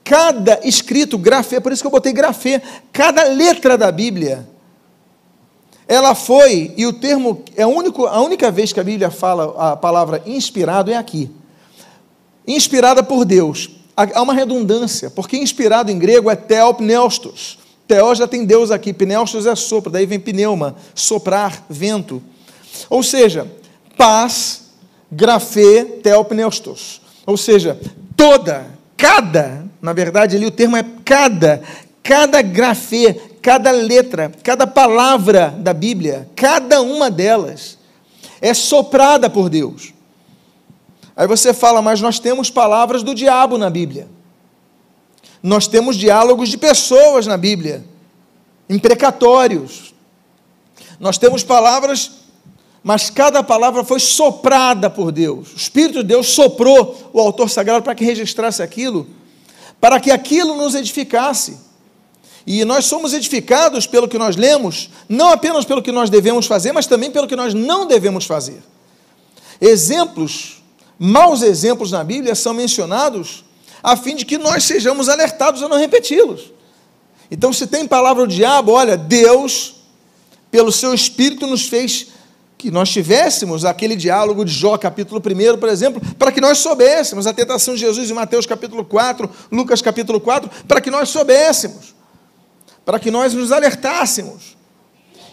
cada 0.06 0.62
escrito, 0.64 1.18
grafê, 1.18 1.60
por 1.60 1.74
isso 1.74 1.84
que 1.84 1.88
eu 1.88 1.92
botei 1.92 2.14
grafê, 2.14 2.62
cada 2.94 3.24
letra 3.24 3.78
da 3.78 3.92
Bíblia, 3.92 4.48
ela 5.86 6.16
foi, 6.16 6.74
e 6.78 6.88
o 6.88 6.94
termo, 6.94 7.44
é 7.58 7.66
único, 7.66 8.06
a 8.06 8.22
única 8.22 8.50
vez 8.50 8.72
que 8.72 8.80
a 8.80 8.84
Bíblia 8.84 9.12
fala 9.12 9.72
a 9.72 9.76
palavra 9.76 10.24
inspirado 10.26 10.90
é 10.90 10.96
aqui 10.96 11.30
inspirada 12.48 13.04
por 13.04 13.26
Deus. 13.26 13.70
Há 13.96 14.22
uma 14.22 14.34
redundância, 14.34 15.10
porque 15.10 15.38
inspirado 15.38 15.90
em 15.90 15.98
grego 15.98 16.30
é 16.30 16.36
teopneustos. 16.36 17.58
Teó 17.88 18.14
já 18.14 18.28
tem 18.28 18.44
Deus 18.44 18.72
aqui, 18.72 18.92
pneustos 18.92 19.46
é 19.46 19.56
sopro, 19.56 19.92
daí 19.92 20.06
vem 20.06 20.20
pneuma, 20.20 20.76
soprar, 20.94 21.64
vento. 21.70 22.22
Ou 22.90 23.02
seja, 23.02 23.50
paz, 23.96 24.64
grafê, 25.10 25.86
teopneustos. 26.04 27.02
Ou 27.26 27.38
seja, 27.38 27.80
toda, 28.18 28.68
cada, 28.98 29.66
na 29.86 29.94
verdade 29.94 30.36
ali 30.36 30.48
o 30.48 30.52
termo 30.52 30.76
é 30.76 30.84
cada, 31.06 31.62
cada 32.02 32.42
grafê, 32.42 33.14
cada 33.40 33.70
letra, 33.70 34.32
cada 34.44 34.66
palavra 34.66 35.54
da 35.60 35.74
Bíblia, 35.74 36.28
cada 36.36 36.82
uma 36.82 37.12
delas 37.12 37.78
é 38.42 38.52
soprada 38.54 39.30
por 39.30 39.48
Deus. 39.48 39.94
Aí 41.16 41.28
você 41.28 41.54
fala, 41.54 41.84
mas 41.84 42.02
nós 42.02 42.20
temos 42.20 42.50
palavras 42.50 43.04
do 43.04 43.14
diabo 43.14 43.60
na 43.60 43.70
Bíblia. 43.70 44.08
Nós 45.42 45.68
temos 45.68 45.96
diálogos 45.96 46.50
de 46.50 46.58
pessoas 46.58 47.28
na 47.28 47.38
Bíblia, 47.38 47.86
imprecatórios. 48.68 49.94
Nós 51.00 51.20
temos 51.20 51.44
palavras, 51.44 52.12
mas 52.84 53.12
cada 53.12 53.44
palavra 53.44 53.84
foi 53.84 54.00
soprada 54.00 54.90
por 54.90 55.12
Deus. 55.12 55.54
O 55.54 55.58
Espírito 55.58 56.00
de 56.00 56.08
Deus 56.08 56.30
soprou 56.30 57.12
o 57.14 57.20
autor 57.20 57.52
sagrado 57.52 57.84
para 57.84 57.94
que 57.94 58.04
registrasse 58.04 58.64
aquilo, 58.64 59.08
para 59.80 60.00
que 60.00 60.12
aquilo 60.12 60.56
nos 60.56 60.76
edificasse. 60.76 61.58
E 62.48 62.64
nós 62.64 62.86
somos 62.86 63.14
edificados 63.14 63.88
pelo 63.88 64.08
que 64.08 64.18
nós 64.18 64.36
lemos, 64.36 64.90
não 65.10 65.30
apenas 65.30 65.66
pelo 65.66 65.82
que 65.82 65.92
nós 65.92 66.10
devemos 66.10 66.46
fazer, 66.46 66.72
mas 66.72 66.86
também 66.86 67.10
pelo 67.10 67.28
que 67.28 67.36
nós 67.36 67.54
não 67.54 67.88
devemos 67.88 68.26
fazer. 68.26 68.62
Exemplos 69.60 70.56
maus 70.98 71.42
exemplos 71.42 71.92
na 71.92 72.04
Bíblia 72.04 72.36
são 72.36 72.54
mencionados 72.54 73.44
a 73.84 73.96
fim 73.96 74.16
de 74.16 74.26
que 74.26 74.38
nós 74.38 74.64
sejamos 74.64 75.10
alertados 75.10 75.62
a 75.62 75.68
não 75.68 75.78
repeti-los. 75.78 76.52
Então, 77.30 77.52
se 77.52 77.68
tem 77.68 77.88
palavra 77.88 78.26
do 78.26 78.34
diabo, 78.34 78.72
olha, 78.72 78.98
Deus, 78.98 79.76
pelo 80.50 80.72
seu 80.72 80.94
Espírito, 80.94 81.46
nos 81.46 81.68
fez 81.68 82.08
que 82.66 82.72
nós 82.72 82.90
tivéssemos 82.90 83.66
aquele 83.66 83.96
diálogo 83.96 84.44
de 84.44 84.52
Jó, 84.52 84.78
capítulo 84.78 85.22
1, 85.22 85.58
por 85.58 85.70
exemplo, 85.70 86.02
para 86.16 86.32
que 86.32 86.42
nós 86.42 86.58
soubéssemos 86.58 87.28
a 87.28 87.34
tentação 87.34 87.74
de 87.74 87.82
Jesus 87.82 88.10
em 88.10 88.14
Mateus 88.14 88.46
capítulo 88.46 88.84
4, 88.84 89.30
Lucas 89.52 89.82
capítulo 89.82 90.20
4, 90.20 90.50
para 90.68 90.82
que 90.82 90.92
nós 90.92 91.10
soubéssemos, 91.10 91.96
para 92.84 93.00
que 93.00 93.12
nós 93.12 93.34
nos 93.34 93.52
alertássemos. 93.52 94.58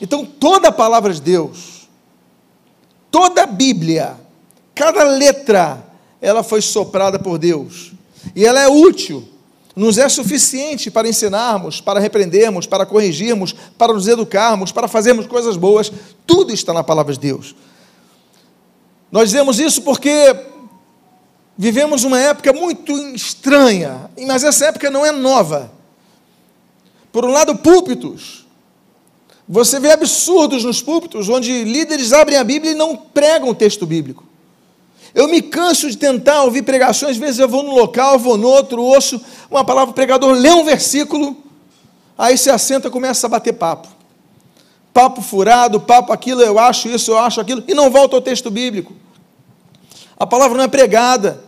Então, 0.01 0.25
toda 0.25 0.69
a 0.69 0.73
palavra 0.73 1.13
de 1.13 1.21
Deus, 1.21 1.89
toda 3.11 3.45
a 3.45 3.47
Bíblia, 3.47 4.17
Cada 4.75 5.05
letra, 5.05 5.85
ela 6.21 6.43
foi 6.43 6.61
soprada 6.63 7.19
por 7.19 7.39
Deus. 7.39 7.93
E 8.35 8.45
ela 8.45 8.61
é 8.61 8.69
útil, 8.69 9.29
nos 9.75 9.99
é 9.99 10.09
suficiente 10.09 10.91
para 10.91 11.09
ensinarmos, 11.09 11.81
para 11.81 11.99
repreendermos, 11.99 12.67
para 12.67 12.85
corrigirmos, 12.85 13.55
para 13.77 13.93
nos 13.93 14.07
educarmos, 14.07 14.71
para 14.71 14.87
fazermos 14.87 15.27
coisas 15.27 15.57
boas. 15.57 15.91
Tudo 16.27 16.53
está 16.53 16.73
na 16.73 16.85
palavra 16.85 17.13
de 17.13 17.21
Deus. 17.21 17.55
Nós 19.11 19.31
dizemos 19.31 19.59
isso 19.59 19.83
porque 19.83 20.35
vivemos 21.57 22.05
uma 22.05 22.19
época 22.19 22.53
muito 22.53 22.93
estranha, 23.15 24.11
mas 24.27 24.45
essa 24.45 24.67
época 24.67 24.91
não 24.91 25.05
é 25.05 25.13
nova. 25.13 25.73
Por 27.11 27.25
um 27.25 27.31
lado, 27.31 27.57
púlpitos. 27.57 28.47
Você 29.47 29.79
vê 29.79 29.93
absurdos 29.93 30.65
nos 30.65 30.81
púlpitos, 30.81 31.29
onde 31.29 31.65
líderes 31.65 32.13
abrem 32.13 32.39
a 32.39 32.45
Bíblia 32.45 32.73
e 32.73 32.75
não 32.75 32.97
pregam 32.97 33.51
o 33.51 33.55
texto 33.55 33.85
bíblico. 33.85 34.25
Eu 35.15 35.29
me 35.29 35.43
canso 35.43 35.91
de 35.91 35.97
tentar 35.97 36.43
ouvir 36.43 36.63
pregações, 36.63 37.13
às 37.13 37.17
vezes 37.19 37.39
eu 37.39 37.49
vou 37.49 37.63
num 37.63 37.75
local, 37.75 38.19
vou 38.19 38.39
no 38.39 38.49
outro, 38.49 38.83
ouço 38.83 39.21
uma 39.51 39.65
palavra, 39.65 39.91
o 39.91 39.95
pregador 39.95 40.33
lê 40.33 40.51
um 40.51 40.65
versículo, 40.65 41.37
aí 42.17 42.39
se 42.39 42.51
assenta 42.51 42.89
e 42.89 42.91
começa 42.91 43.27
a 43.27 43.31
bater 43.31 43.53
papo. 43.53 43.89
Papo 44.93 45.21
furado, 45.21 45.81
papo 45.81 46.13
aquilo, 46.13 46.43
eu 46.43 46.59
acho 46.59 46.89
isso, 46.89 47.11
eu 47.11 47.19
acho 47.19 47.41
aquilo, 47.41 47.63
e 47.69 47.75
não 47.75 47.91
volta 47.91 48.17
ao 48.17 48.23
texto 48.23 48.51
bíblico. 48.51 48.95
A 50.19 50.27
palavra 50.27 50.57
não 50.57 50.65
é 50.65 50.69
pregada. 50.69 51.43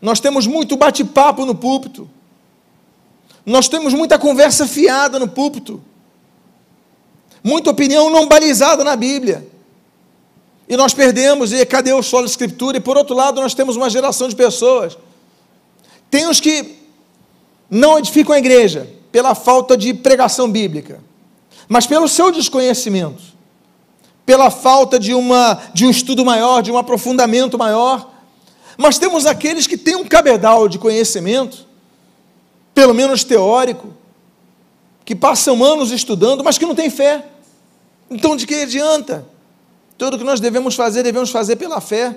Nós 0.00 0.20
temos 0.20 0.46
muito 0.46 0.76
bate-papo 0.76 1.44
no 1.44 1.54
púlpito. 1.54 2.08
Nós 3.44 3.68
temos 3.68 3.94
muita 3.94 4.18
conversa 4.18 4.66
fiada 4.66 5.18
no 5.18 5.28
púlpito. 5.28 5.82
Muita 7.42 7.70
opinião 7.70 8.10
não 8.10 8.26
balizada 8.26 8.82
na 8.82 8.96
Bíblia. 8.96 9.46
E 10.68 10.76
nós 10.76 10.92
perdemos, 10.92 11.52
e 11.52 11.64
cadê 11.64 11.92
o 11.92 12.02
solo 12.02 12.26
escritura? 12.26 12.76
E 12.76 12.80
por 12.80 12.96
outro 12.96 13.14
lado, 13.14 13.40
nós 13.40 13.54
temos 13.54 13.76
uma 13.76 13.88
geração 13.88 14.28
de 14.28 14.34
pessoas. 14.34 14.98
Tem 16.10 16.26
os 16.28 16.40
que 16.40 16.76
não 17.70 17.98
edificam 17.98 18.34
a 18.34 18.38
igreja 18.38 18.88
pela 19.12 19.34
falta 19.34 19.76
de 19.76 19.94
pregação 19.94 20.50
bíblica, 20.50 21.00
mas 21.68 21.86
pelo 21.86 22.08
seu 22.08 22.30
desconhecimento, 22.30 23.22
pela 24.24 24.50
falta 24.50 24.98
de, 24.98 25.14
uma, 25.14 25.60
de 25.72 25.86
um 25.86 25.90
estudo 25.90 26.24
maior, 26.24 26.62
de 26.62 26.72
um 26.72 26.78
aprofundamento 26.78 27.56
maior. 27.56 28.10
Mas 28.76 28.98
temos 28.98 29.24
aqueles 29.24 29.66
que 29.66 29.76
têm 29.76 29.96
um 29.96 30.04
cabedal 30.04 30.68
de 30.68 30.78
conhecimento, 30.78 31.64
pelo 32.74 32.92
menos 32.92 33.24
teórico, 33.24 33.94
que 35.04 35.14
passam 35.14 35.62
anos 35.64 35.92
estudando, 35.92 36.42
mas 36.42 36.58
que 36.58 36.66
não 36.66 36.74
têm 36.74 36.90
fé. 36.90 37.24
Então, 38.10 38.36
de 38.36 38.46
que 38.46 38.54
adianta? 38.62 39.26
Tudo 39.98 40.18
que 40.18 40.24
nós 40.24 40.40
devemos 40.40 40.74
fazer, 40.74 41.02
devemos 41.02 41.30
fazer 41.30 41.56
pela 41.56 41.80
fé. 41.80 42.14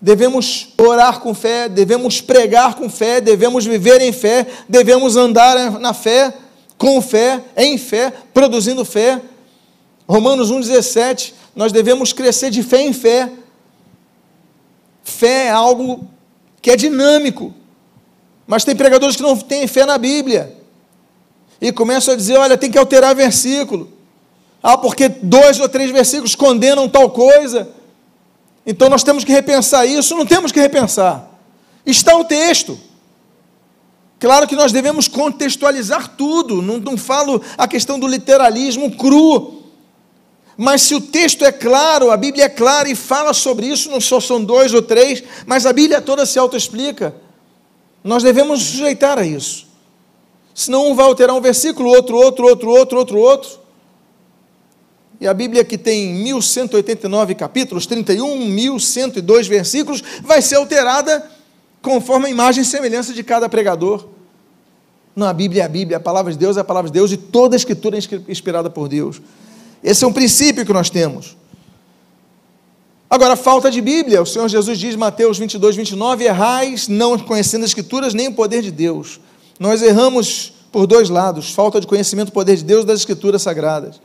Devemos 0.00 0.72
orar 0.78 1.20
com 1.20 1.34
fé, 1.34 1.68
devemos 1.68 2.22
pregar 2.22 2.74
com 2.74 2.88
fé, 2.88 3.20
devemos 3.20 3.66
viver 3.66 4.00
em 4.00 4.12
fé, 4.12 4.46
devemos 4.66 5.14
andar 5.14 5.78
na 5.78 5.92
fé, 5.92 6.32
com 6.78 7.02
fé, 7.02 7.44
em 7.54 7.76
fé, 7.76 8.10
produzindo 8.32 8.82
fé. 8.82 9.20
Romanos 10.08 10.50
1,17, 10.50 11.34
nós 11.54 11.70
devemos 11.70 12.14
crescer 12.14 12.50
de 12.50 12.62
fé 12.62 12.80
em 12.80 12.94
fé. 12.94 13.30
Fé 15.02 15.46
é 15.46 15.50
algo 15.50 16.08
que 16.62 16.70
é 16.70 16.76
dinâmico, 16.76 17.52
mas 18.46 18.64
tem 18.64 18.74
pregadores 18.74 19.16
que 19.16 19.22
não 19.22 19.36
têm 19.36 19.66
fé 19.66 19.84
na 19.84 19.98
Bíblia 19.98 20.56
e 21.60 21.70
começam 21.70 22.14
a 22.14 22.16
dizer: 22.16 22.38
olha, 22.38 22.56
tem 22.56 22.70
que 22.70 22.78
alterar 22.78 23.14
versículo. 23.14 23.99
Ah, 24.62 24.76
porque 24.76 25.08
dois 25.08 25.58
ou 25.58 25.68
três 25.68 25.90
versículos 25.90 26.34
condenam 26.34 26.88
tal 26.88 27.10
coisa. 27.10 27.68
Então 28.66 28.88
nós 28.88 29.02
temos 29.02 29.24
que 29.24 29.32
repensar 29.32 29.86
isso. 29.86 30.14
Não 30.16 30.26
temos 30.26 30.52
que 30.52 30.60
repensar. 30.60 31.28
Está 31.84 32.16
o 32.16 32.24
texto. 32.24 32.78
Claro 34.18 34.46
que 34.46 34.54
nós 34.54 34.70
devemos 34.70 35.08
contextualizar 35.08 36.14
tudo. 36.16 36.60
Não, 36.60 36.76
não 36.78 36.96
falo 36.96 37.42
a 37.56 37.66
questão 37.66 37.98
do 37.98 38.06
literalismo 38.06 38.94
cru. 38.94 39.62
Mas 40.58 40.82
se 40.82 40.94
o 40.94 41.00
texto 41.00 41.42
é 41.42 41.50
claro, 41.50 42.10
a 42.10 42.18
Bíblia 42.18 42.44
é 42.44 42.48
clara 42.50 42.86
e 42.86 42.94
fala 42.94 43.32
sobre 43.32 43.66
isso, 43.66 43.90
não 43.90 43.98
só 43.98 44.20
são 44.20 44.44
dois 44.44 44.74
ou 44.74 44.82
três, 44.82 45.24
mas 45.46 45.64
a 45.64 45.72
Bíblia 45.72 46.02
toda 46.02 46.26
se 46.26 46.38
autoexplica. 46.38 47.14
Nós 48.04 48.22
devemos 48.22 48.62
sujeitar 48.62 49.18
a 49.18 49.24
isso. 49.24 49.66
Senão 50.54 50.90
um 50.90 50.94
vai 50.94 51.06
alterar 51.06 51.34
um 51.34 51.40
versículo, 51.40 51.88
outro, 51.88 52.14
outro, 52.14 52.46
outro, 52.46 52.68
outro, 52.68 52.98
outro, 52.98 53.18
outro. 53.18 53.59
E 55.20 55.28
a 55.28 55.34
Bíblia, 55.34 55.62
que 55.62 55.76
tem 55.76 56.14
1189 56.14 57.34
capítulos, 57.34 57.84
31, 57.84 58.38
1102 58.46 59.46
versículos, 59.46 60.02
vai 60.22 60.40
ser 60.40 60.54
alterada 60.54 61.30
conforme 61.82 62.26
a 62.26 62.30
imagem 62.30 62.62
e 62.62 62.64
semelhança 62.64 63.12
de 63.12 63.22
cada 63.22 63.46
pregador. 63.46 64.08
Não, 65.14 65.26
a 65.26 65.32
Bíblia 65.34 65.62
é 65.62 65.66
a 65.66 65.68
Bíblia, 65.68 65.96
a 65.98 66.00
palavra 66.00 66.32
de 66.32 66.38
Deus 66.38 66.56
é 66.56 66.60
a 66.60 66.64
palavra 66.64 66.90
de 66.90 66.94
Deus 66.94 67.12
e 67.12 67.18
toda 67.18 67.54
a 67.54 67.58
Escritura 67.58 67.98
é 67.98 68.00
inspirada 68.28 68.70
por 68.70 68.88
Deus. 68.88 69.20
Esse 69.84 70.04
é 70.04 70.06
um 70.06 70.12
princípio 70.12 70.64
que 70.64 70.72
nós 70.72 70.88
temos. 70.88 71.36
Agora, 73.10 73.36
falta 73.36 73.70
de 73.70 73.82
Bíblia, 73.82 74.22
o 74.22 74.26
Senhor 74.26 74.48
Jesus 74.48 74.78
diz, 74.78 74.96
Mateus 74.96 75.36
22, 75.36 75.76
29, 75.76 76.24
errais 76.24 76.88
não 76.88 77.18
conhecendo 77.18 77.64
as 77.64 77.70
Escrituras 77.70 78.14
nem 78.14 78.28
o 78.28 78.34
poder 78.34 78.62
de 78.62 78.70
Deus. 78.70 79.20
Nós 79.58 79.82
erramos 79.82 80.54
por 80.72 80.86
dois 80.86 81.10
lados, 81.10 81.50
falta 81.50 81.78
de 81.78 81.86
conhecimento 81.86 82.28
do 82.28 82.32
poder 82.32 82.56
de 82.56 82.64
Deus 82.64 82.86
das 82.86 83.00
Escrituras 83.00 83.42
Sagradas. 83.42 84.00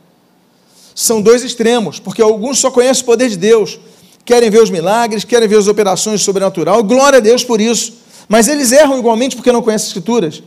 São 0.96 1.20
dois 1.20 1.44
extremos, 1.44 2.00
porque 2.00 2.22
alguns 2.22 2.58
só 2.58 2.70
conhecem 2.70 3.02
o 3.02 3.04
poder 3.06 3.28
de 3.28 3.36
Deus, 3.36 3.78
querem 4.24 4.48
ver 4.48 4.62
os 4.62 4.70
milagres, 4.70 5.24
querem 5.24 5.46
ver 5.46 5.58
as 5.58 5.68
operações 5.68 6.22
sobrenatural, 6.22 6.82
glória 6.82 7.18
a 7.18 7.20
Deus 7.20 7.44
por 7.44 7.60
isso, 7.60 7.92
mas 8.26 8.48
eles 8.48 8.72
erram 8.72 8.98
igualmente 8.98 9.36
porque 9.36 9.52
não 9.52 9.60
conhecem 9.60 9.84
as 9.84 9.88
Escrituras. 9.88 10.42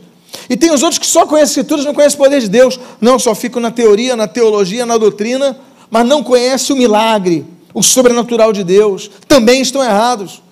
E 0.48 0.56
tem 0.56 0.72
os 0.72 0.82
outros 0.82 0.98
que 0.98 1.06
só 1.06 1.24
conhecem 1.24 1.44
as 1.44 1.50
Escrituras, 1.50 1.84
não 1.84 1.94
conhecem 1.94 2.16
o 2.16 2.18
poder 2.18 2.40
de 2.40 2.48
Deus, 2.48 2.80
não, 3.00 3.16
só 3.16 3.32
ficam 3.32 3.62
na 3.62 3.70
teoria, 3.70 4.16
na 4.16 4.26
teologia, 4.26 4.84
na 4.84 4.98
doutrina, 4.98 5.56
mas 5.88 6.04
não 6.04 6.20
conhecem 6.20 6.74
o 6.74 6.78
milagre, 6.78 7.46
o 7.72 7.80
sobrenatural 7.80 8.52
de 8.52 8.64
Deus, 8.64 9.08
também 9.28 9.62
estão 9.62 9.84
errados. 9.84 10.42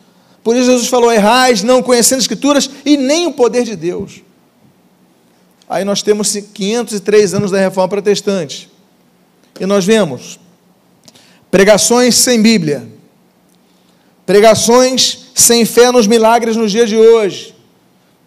Por 0.45 0.55
isso 0.55 0.67
Jesus 0.67 0.87
falou: 0.87 1.13
errais, 1.13 1.65
não 1.65 1.83
conhecendo 1.83 2.19
as 2.19 2.25
Escrituras 2.25 2.71
e 2.85 2.97
nem 2.97 3.27
o 3.27 3.33
poder 3.33 3.65
de 3.65 3.75
Deus. 3.75 4.23
Aí 5.69 5.85
nós 5.85 6.03
temos 6.03 6.33
503 6.55 7.35
anos 7.35 7.51
da 7.51 7.59
reforma 7.59 7.89
protestante. 7.89 8.78
E 9.61 9.67
nós 9.67 9.85
vemos 9.85 10.39
pregações 11.51 12.15
sem 12.17 12.41
Bíblia, 12.43 12.89
pregações 14.27 15.31
sem 15.35 15.65
fé 15.65 15.91
nos 15.91 16.07
milagres 16.07 16.57
nos 16.57 16.71
dias 16.71 16.89
de 16.89 16.97
hoje. 16.97 17.55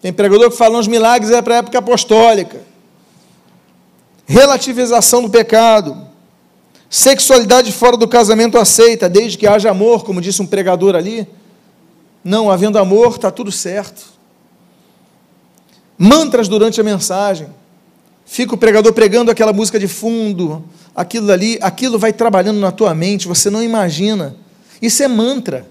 Tem 0.00 0.12
pregador 0.12 0.50
que 0.50 0.56
fala 0.56 0.76
nos 0.76 0.88
milagres 0.88 1.30
é 1.30 1.40
para 1.40 1.54
a 1.54 1.58
época 1.58 1.78
apostólica. 1.78 2.60
Relativização 4.26 5.22
do 5.22 5.30
pecado 5.30 6.12
Sexualidade 6.92 7.72
fora 7.72 7.96
do 7.96 8.06
casamento 8.06 8.58
aceita, 8.58 9.08
desde 9.08 9.38
que 9.38 9.46
haja 9.46 9.70
amor, 9.70 10.04
como 10.04 10.20
disse 10.20 10.42
um 10.42 10.46
pregador 10.46 10.94
ali. 10.94 11.26
Não, 12.22 12.50
havendo 12.50 12.78
amor, 12.78 13.12
está 13.14 13.30
tudo 13.30 13.50
certo. 13.50 14.04
Mantras 15.96 16.48
durante 16.48 16.82
a 16.82 16.84
mensagem. 16.84 17.48
Fica 18.32 18.54
o 18.54 18.56
pregador 18.56 18.94
pregando 18.94 19.30
aquela 19.30 19.52
música 19.52 19.78
de 19.78 19.86
fundo, 19.86 20.64
aquilo 20.96 21.30
ali, 21.30 21.58
aquilo 21.60 21.98
vai 21.98 22.14
trabalhando 22.14 22.58
na 22.58 22.72
tua 22.72 22.94
mente, 22.94 23.28
você 23.28 23.50
não 23.50 23.62
imagina. 23.62 24.34
Isso 24.80 25.02
é 25.02 25.06
mantra. 25.06 25.68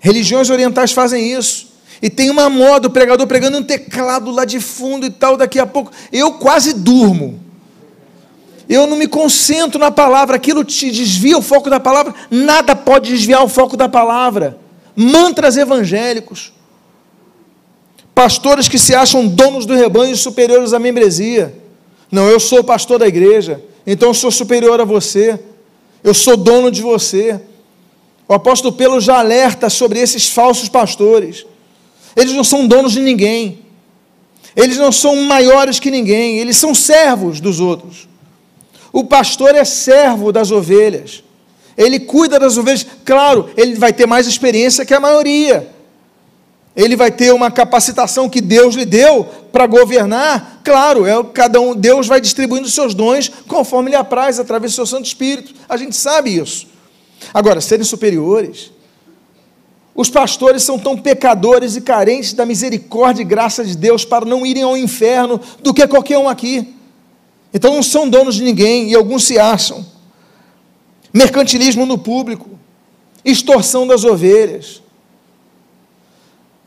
Religiões 0.00 0.48
orientais 0.48 0.92
fazem 0.92 1.30
isso. 1.30 1.68
E 2.00 2.08
tem 2.08 2.30
uma 2.30 2.48
moda, 2.48 2.88
o 2.88 2.90
pregador 2.90 3.26
pregando 3.26 3.58
um 3.58 3.62
teclado 3.62 4.30
lá 4.30 4.46
de 4.46 4.58
fundo 4.58 5.04
e 5.04 5.10
tal, 5.10 5.36
daqui 5.36 5.58
a 5.58 5.66
pouco. 5.66 5.92
Eu 6.10 6.32
quase 6.32 6.72
durmo 6.72 7.38
eu 8.70 8.86
não 8.86 8.96
me 8.96 9.06
concentro 9.06 9.78
na 9.78 9.90
palavra, 9.90 10.36
aquilo 10.36 10.64
te 10.64 10.90
desvia 10.90 11.36
o 11.36 11.42
foco 11.42 11.68
da 11.68 11.78
palavra, 11.78 12.14
nada 12.30 12.74
pode 12.74 13.10
desviar 13.10 13.44
o 13.44 13.48
foco 13.48 13.76
da 13.76 13.86
palavra. 13.86 14.56
Mantras 14.96 15.58
evangélicos, 15.58 16.54
pastores 18.14 18.68
que 18.68 18.78
se 18.78 18.94
acham 18.94 19.26
donos 19.26 19.66
do 19.66 19.74
rebanho 19.74 20.16
superiores 20.16 20.72
à 20.72 20.78
membresia. 20.78 21.61
Não, 22.12 22.28
eu 22.28 22.38
sou 22.38 22.62
pastor 22.62 22.98
da 22.98 23.08
igreja, 23.08 23.64
então 23.86 24.10
eu 24.10 24.14
sou 24.14 24.30
superior 24.30 24.78
a 24.78 24.84
você, 24.84 25.40
eu 26.04 26.12
sou 26.12 26.36
dono 26.36 26.70
de 26.70 26.82
você. 26.82 27.40
O 28.28 28.34
apóstolo 28.34 28.74
Pedro 28.74 29.00
já 29.00 29.18
alerta 29.18 29.70
sobre 29.70 29.98
esses 29.98 30.28
falsos 30.28 30.68
pastores. 30.68 31.46
Eles 32.14 32.34
não 32.34 32.44
são 32.44 32.66
donos 32.66 32.92
de 32.92 33.00
ninguém, 33.00 33.60
eles 34.54 34.76
não 34.76 34.92
são 34.92 35.16
maiores 35.24 35.80
que 35.80 35.90
ninguém, 35.90 36.38
eles 36.38 36.58
são 36.58 36.74
servos 36.74 37.40
dos 37.40 37.60
outros. 37.60 38.06
O 38.92 39.04
pastor 39.04 39.54
é 39.54 39.64
servo 39.64 40.30
das 40.30 40.50
ovelhas. 40.50 41.24
Ele 41.78 41.98
cuida 41.98 42.38
das 42.38 42.58
ovelhas. 42.58 42.86
Claro, 43.06 43.48
ele 43.56 43.74
vai 43.76 43.90
ter 43.90 44.04
mais 44.06 44.26
experiência 44.26 44.84
que 44.84 44.92
a 44.92 45.00
maioria. 45.00 45.66
Ele 46.74 46.96
vai 46.96 47.10
ter 47.10 47.32
uma 47.32 47.50
capacitação 47.50 48.28
que 48.28 48.40
Deus 48.40 48.74
lhe 48.74 48.86
deu 48.86 49.24
para 49.52 49.66
governar. 49.66 50.60
Claro, 50.64 51.06
é 51.06 51.22
cada 51.32 51.60
um, 51.60 51.74
Deus 51.74 52.06
vai 52.06 52.20
distribuindo 52.20 52.66
os 52.66 52.72
seus 52.72 52.94
dons 52.94 53.30
conforme 53.46 53.90
lhe 53.90 53.96
apraz 53.96 54.40
através 54.40 54.72
do 54.72 54.76
seu 54.76 54.86
Santo 54.86 55.04
Espírito. 55.04 55.54
A 55.68 55.76
gente 55.76 55.94
sabe 55.94 56.34
isso. 56.34 56.66
Agora, 57.34 57.60
serem 57.60 57.84
superiores, 57.84 58.72
os 59.94 60.08
pastores 60.08 60.62
são 60.62 60.78
tão 60.78 60.96
pecadores 60.96 61.76
e 61.76 61.80
carentes 61.82 62.32
da 62.32 62.46
misericórdia 62.46 63.22
e 63.22 63.26
graça 63.26 63.62
de 63.62 63.76
Deus 63.76 64.04
para 64.04 64.24
não 64.24 64.46
irem 64.46 64.62
ao 64.62 64.76
inferno 64.76 65.38
do 65.62 65.74
que 65.74 65.86
qualquer 65.86 66.16
um 66.16 66.28
aqui. 66.28 66.74
Então 67.52 67.74
não 67.74 67.82
são 67.82 68.08
donos 68.08 68.36
de 68.36 68.42
ninguém 68.42 68.90
e 68.90 68.94
alguns 68.94 69.24
se 69.24 69.38
acham. 69.38 69.84
Mercantilismo 71.12 71.84
no 71.84 71.98
público, 71.98 72.58
extorsão 73.22 73.86
das 73.86 74.02
ovelhas. 74.04 74.81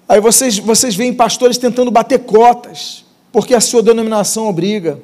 Aí 0.08 0.20
vocês, 0.20 0.58
vocês 0.60 0.96
veem 0.96 1.14
pastores 1.14 1.58
tentando 1.58 1.90
bater 1.90 2.20
cotas, 2.20 3.04
porque 3.32 3.56
a 3.56 3.62
sua 3.62 3.82
denominação 3.82 4.48
obriga. 4.48 5.00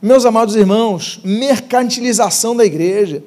Meus 0.00 0.24
amados 0.24 0.56
irmãos, 0.56 1.20
mercantilização 1.24 2.56
da 2.56 2.64
igreja. 2.64 3.22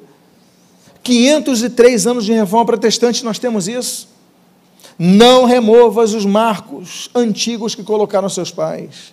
503 1.02 2.06
anos 2.06 2.24
de 2.24 2.32
reforma 2.32 2.66
protestante 2.66 3.24
nós 3.24 3.38
temos 3.38 3.68
isso. 3.68 4.08
Não 4.98 5.44
removas 5.44 6.14
os 6.14 6.24
marcos 6.24 7.10
antigos 7.14 7.74
que 7.74 7.82
colocaram 7.82 8.28
seus 8.28 8.50
pais. 8.50 9.12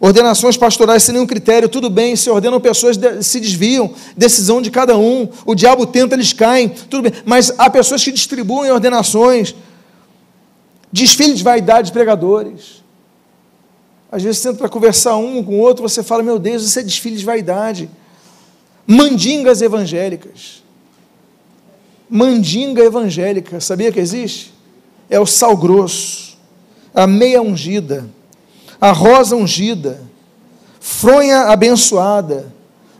Ordenações 0.00 0.56
pastorais 0.56 1.04
sem 1.04 1.12
nenhum 1.14 1.26
critério, 1.26 1.68
tudo 1.68 1.88
bem, 1.88 2.16
se 2.16 2.28
ordenam 2.28 2.60
pessoas, 2.60 2.98
se 3.20 3.38
desviam, 3.38 3.94
decisão 4.16 4.60
de 4.60 4.68
cada 4.68 4.98
um, 4.98 5.28
o 5.46 5.54
diabo 5.54 5.86
tenta, 5.86 6.16
eles 6.16 6.32
caem, 6.32 6.68
tudo 6.68 7.02
bem, 7.08 7.12
mas 7.24 7.54
há 7.56 7.70
pessoas 7.70 8.02
que 8.02 8.10
distribuem 8.10 8.72
ordenações, 8.72 9.54
desfile 10.92 11.34
de 11.34 11.42
vaidade 11.42 11.86
de 11.86 11.92
pregadores. 11.92 12.82
Às 14.10 14.22
vezes, 14.22 14.40
senta 14.40 14.58
para 14.58 14.68
conversar 14.68 15.16
um 15.16 15.42
com 15.42 15.56
o 15.56 15.60
outro, 15.60 15.88
você 15.88 16.02
fala, 16.02 16.22
meu 16.22 16.38
Deus, 16.38 16.62
isso 16.62 16.78
é 16.78 16.82
desfile 16.82 17.16
de 17.16 17.24
vaidade. 17.24 17.88
Mandingas 18.86 19.62
evangélicas. 19.62 20.62
Mandinga 22.10 22.82
evangélica, 22.82 23.58
sabia 23.58 23.90
que 23.90 23.98
existe? 23.98 24.52
É 25.08 25.18
o 25.18 25.24
sal 25.26 25.56
grosso, 25.56 26.36
a 26.94 27.06
meia 27.06 27.40
ungida 27.40 28.06
a 28.82 28.90
rosa 28.90 29.36
ungida, 29.36 30.02
fronha 30.80 31.42
abençoada, 31.42 32.52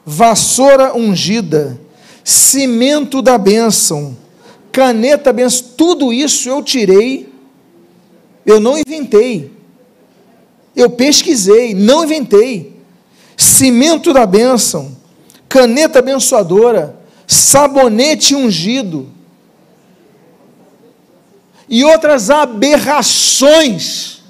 vassoura 0.06 0.96
ungida, 0.96 1.76
cimento 2.22 3.20
da 3.20 3.36
bênção, 3.36 4.16
caneta 4.70 5.30
abençoada, 5.30 5.74
tudo 5.76 6.12
isso 6.12 6.48
eu 6.48 6.62
tirei, 6.62 7.31
eu 8.44 8.60
não 8.60 8.78
inventei, 8.78 9.52
eu 10.74 10.90
pesquisei, 10.90 11.74
não 11.74 12.04
inventei. 12.04 12.72
Cimento 13.36 14.12
da 14.12 14.26
bênção, 14.26 14.96
caneta 15.48 15.98
abençoadora, 16.00 16.96
sabonete 17.26 18.34
ungido 18.34 19.08
e 21.68 21.84
outras 21.84 22.28
aberrações 22.28 24.22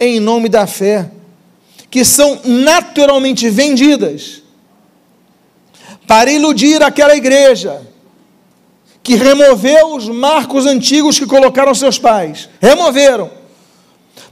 em 0.00 0.18
nome 0.18 0.48
da 0.48 0.66
fé, 0.66 1.10
que 1.88 2.04
são 2.04 2.40
naturalmente 2.44 3.48
vendidas 3.48 4.42
para 6.06 6.32
iludir 6.32 6.82
aquela 6.82 7.16
igreja 7.16 7.80
que 9.02 9.14
removeu 9.14 9.94
os 9.94 10.08
marcos 10.08 10.66
antigos 10.66 11.18
que 11.18 11.26
colocaram 11.26 11.74
seus 11.74 11.98
pais. 11.98 12.48
Removeram. 12.60 13.41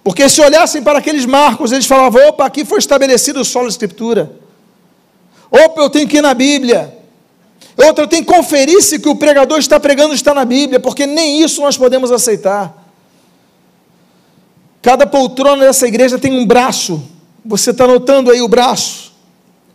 Porque 0.03 0.29
se 0.29 0.41
olhassem 0.41 0.83
para 0.83 0.99
aqueles 0.99 1.27
marcos, 1.27 1.73
eles 1.73 1.87
falavam: 1.87 2.29
opa, 2.29 2.45
aqui 2.45 2.65
foi 2.65 2.79
estabelecido 2.79 3.41
o 3.41 3.45
solo 3.45 3.67
de 3.67 3.73
escritura. 3.73 4.33
Opa, 5.51 5.83
eu 5.83 5.91
tenho 5.91 6.09
que 6.09 6.19
ir 6.19 6.23
na 6.23 6.35
Bíblia. 6.35 6.97
Outra, 7.77 8.05
eu 8.05 8.09
tenho 8.09 8.25
que 8.25 8.33
conferir 8.33 8.83
se 8.83 8.99
que 8.99 9.09
o 9.09 9.17
pregador 9.17 9.59
está 9.59 9.81
pregando 9.81 10.15
está 10.15 10.35
na 10.35 10.45
Bíblia, 10.45 10.79
porque 10.79 11.07
nem 11.07 11.43
isso 11.43 11.63
nós 11.63 11.77
podemos 11.77 12.13
aceitar. 12.13 12.77
Cada 14.83 15.07
poltrona 15.07 15.65
dessa 15.65 15.87
igreja 15.87 16.19
tem 16.19 16.33
um 16.33 16.47
braço. 16.47 17.03
Você 17.45 17.71
está 17.71 17.87
notando 17.87 18.31
aí 18.31 18.41
o 18.41 18.49
braço? 18.49 19.13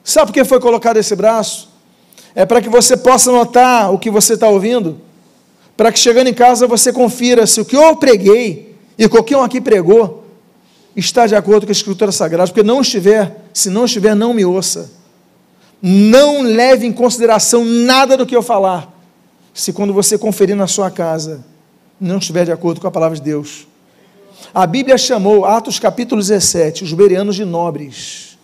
Sabe 0.04 0.28
por 0.28 0.34
que 0.34 0.44
foi 0.44 0.60
colocado 0.60 0.98
esse 0.98 1.16
braço? 1.16 1.70
É 2.36 2.46
para 2.46 2.62
que 2.62 2.70
você 2.70 2.98
possa 2.98 3.32
notar 3.32 3.94
o 3.94 3.98
que 3.98 4.10
você 4.10 4.34
está 4.34 4.48
ouvindo. 4.48 5.00
Para 5.76 5.92
que 5.92 6.00
chegando 6.00 6.28
em 6.28 6.34
casa 6.34 6.68
você 6.68 6.94
confira 6.94 7.48
se 7.48 7.60
o 7.60 7.66
que 7.66 7.76
eu 7.76 7.96
preguei 7.96 8.75
e 8.98 9.08
qualquer 9.08 9.38
um 9.38 9.44
aqui 9.44 9.60
pregou 9.60 10.24
está 10.96 11.28
de 11.28 11.36
acordo 11.36 11.66
com 11.66 11.72
a 11.72 11.74
Escritura 11.74 12.12
Sagrada. 12.12 12.48
Porque 12.48 12.64
não 12.64 12.82
estiver, 12.82 13.46
se 13.54 13.70
não 13.70 13.86
estiver, 13.86 14.16
não 14.16 14.34
me 14.34 14.46
ouça. 14.46 14.92
Não 15.82 16.42
leve 16.42 16.86
em 16.88 16.94
consideração 16.94 17.66
nada 17.66 18.16
do 18.16 18.26
que 18.26 18.36
eu 18.36 18.42
falar, 18.42 18.92
se 19.54 19.74
quando 19.74 19.94
você 19.94 20.18
conferir 20.18 20.56
na 20.56 20.68
sua 20.68 20.90
casa 20.90 21.44
não 22.00 22.18
estiver 22.18 22.46
de 22.46 22.52
acordo 22.52 22.82
com 22.82 22.88
a 22.88 22.92
palavra 22.92 23.18
de 23.18 23.24
Deus. 23.24 23.68
A 24.54 24.66
Bíblia 24.68 24.98
chamou, 24.98 25.46
Atos 25.46 25.80
capítulo 25.80 26.22
17, 26.22 26.84
os 26.84 26.94
bereanos 26.94 27.36
de 27.36 27.46
nobres, 27.46 28.38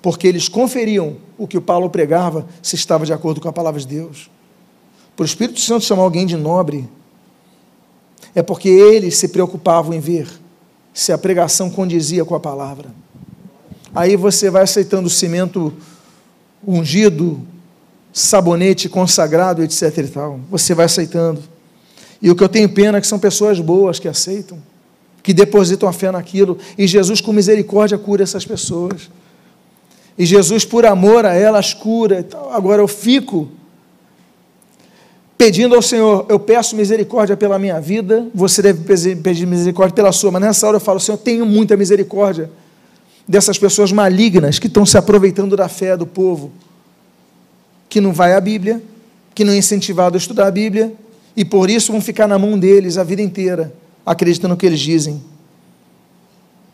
porque 0.00 0.26
eles 0.26 0.48
conferiam 0.48 1.16
o 1.38 1.46
que 1.46 1.56
o 1.56 1.62
Paulo 1.62 1.88
pregava 1.88 2.46
se 2.60 2.74
estava 2.74 3.06
de 3.06 3.12
acordo 3.12 3.40
com 3.40 3.48
a 3.48 3.52
palavra 3.52 3.80
de 3.80 3.86
Deus. 3.86 4.30
Por 5.16 5.24
o 5.24 5.26
Espírito 5.26 5.60
Santo 5.60 5.84
chamar 5.84 6.02
alguém 6.02 6.26
de 6.26 6.36
nobre, 6.36 6.88
é 8.34 8.42
porque 8.42 8.68
eles 8.68 9.16
se 9.16 9.28
preocupavam 9.28 9.92
em 9.92 10.00
ver 10.00 10.28
se 10.92 11.12
a 11.12 11.18
pregação 11.18 11.70
condizia 11.70 12.24
com 12.24 12.34
a 12.34 12.40
palavra. 12.40 12.90
Aí 13.94 14.16
você 14.16 14.50
vai 14.50 14.62
aceitando 14.62 15.08
cimento 15.10 15.72
ungido, 16.66 17.40
sabonete 18.12 18.88
consagrado, 18.88 19.62
etc 19.62 19.98
e 19.98 20.08
tal. 20.08 20.40
Você 20.50 20.74
vai 20.74 20.86
aceitando. 20.86 21.42
E 22.20 22.30
o 22.30 22.36
que 22.36 22.42
eu 22.42 22.48
tenho 22.48 22.68
pena 22.68 22.98
é 22.98 23.00
que 23.00 23.06
são 23.06 23.18
pessoas 23.18 23.58
boas 23.58 23.98
que 23.98 24.08
aceitam, 24.08 24.62
que 25.22 25.34
depositam 25.34 25.88
a 25.88 25.92
fé 25.92 26.10
naquilo, 26.10 26.58
e 26.78 26.86
Jesus 26.86 27.20
com 27.20 27.32
misericórdia 27.32 27.98
cura 27.98 28.22
essas 28.22 28.46
pessoas. 28.46 29.10
E 30.16 30.24
Jesus 30.24 30.64
por 30.64 30.86
amor 30.86 31.24
a 31.26 31.34
elas 31.34 31.74
cura. 31.74 32.26
Agora 32.52 32.80
eu 32.80 32.88
fico 32.88 33.48
pedindo 35.44 35.74
ao 35.74 35.82
Senhor, 35.82 36.24
eu 36.28 36.38
peço 36.38 36.76
misericórdia 36.76 37.36
pela 37.36 37.58
minha 37.58 37.80
vida, 37.80 38.28
você 38.32 38.62
deve 38.62 39.16
pedir 39.16 39.44
misericórdia 39.44 39.92
pela 39.92 40.12
sua, 40.12 40.30
mas 40.30 40.40
nessa 40.40 40.68
hora 40.68 40.76
eu 40.76 40.80
falo, 40.80 41.00
Senhor, 41.00 41.18
tenho 41.18 41.44
muita 41.44 41.76
misericórdia 41.76 42.48
dessas 43.26 43.58
pessoas 43.58 43.90
malignas 43.90 44.60
que 44.60 44.68
estão 44.68 44.86
se 44.86 44.96
aproveitando 44.96 45.56
da 45.56 45.68
fé 45.68 45.96
do 45.96 46.06
povo, 46.06 46.52
que 47.88 48.00
não 48.00 48.12
vai 48.12 48.34
à 48.34 48.40
Bíblia, 48.40 48.80
que 49.34 49.42
não 49.42 49.52
é 49.52 49.56
incentivado 49.56 50.14
a 50.14 50.18
estudar 50.18 50.46
a 50.46 50.50
Bíblia, 50.52 50.92
e 51.36 51.44
por 51.44 51.68
isso 51.68 51.90
vão 51.90 52.00
ficar 52.00 52.28
na 52.28 52.38
mão 52.38 52.56
deles 52.56 52.96
a 52.96 53.02
vida 53.02 53.20
inteira, 53.20 53.74
acreditando 54.06 54.54
no 54.54 54.56
que 54.56 54.64
eles 54.64 54.78
dizem. 54.78 55.20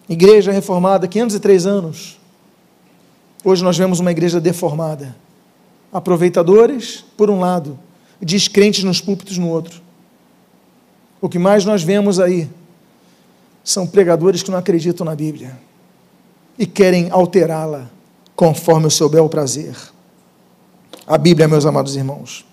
Igreja 0.06 0.52
reformada, 0.52 1.08
503 1.08 1.64
anos. 1.64 2.20
Hoje 3.42 3.64
nós 3.64 3.78
vemos 3.78 3.98
uma 3.98 4.10
igreja 4.10 4.38
deformada. 4.38 5.16
Aproveitadores, 5.90 7.02
por 7.16 7.30
um 7.30 7.40
lado, 7.40 7.78
descrentes 8.20 8.84
nos 8.84 9.00
púlpitos 9.00 9.38
no 9.38 9.48
outro. 9.48 9.80
O 11.20 11.28
que 11.28 11.38
mais 11.38 11.64
nós 11.64 11.82
vemos 11.82 12.20
aí 12.20 12.48
são 13.64 13.86
pregadores 13.86 14.42
que 14.42 14.50
não 14.50 14.58
acreditam 14.58 15.04
na 15.04 15.14
Bíblia 15.14 15.58
e 16.58 16.66
querem 16.66 17.10
alterá-la 17.10 17.90
conforme 18.34 18.86
o 18.86 18.90
seu 18.90 19.08
bel 19.08 19.28
prazer. 19.28 19.76
A 21.06 21.18
Bíblia, 21.18 21.48
meus 21.48 21.66
amados 21.66 21.96
irmãos, 21.96 22.44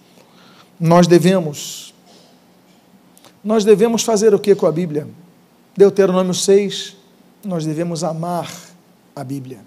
nós 0.80 1.08
devemos 1.08 1.94
nós 3.44 3.64
devemos 3.64 4.02
fazer 4.02 4.34
o 4.34 4.40
que 4.40 4.56
com 4.56 4.66
a 4.66 4.72
Bíblia? 4.72 5.08
Deuteronômio 5.78 6.34
6, 6.34 6.98
nós 7.44 7.64
devemos 7.64 8.04
amar 8.04 8.52
a 9.16 9.24
Bíblia. 9.24 9.60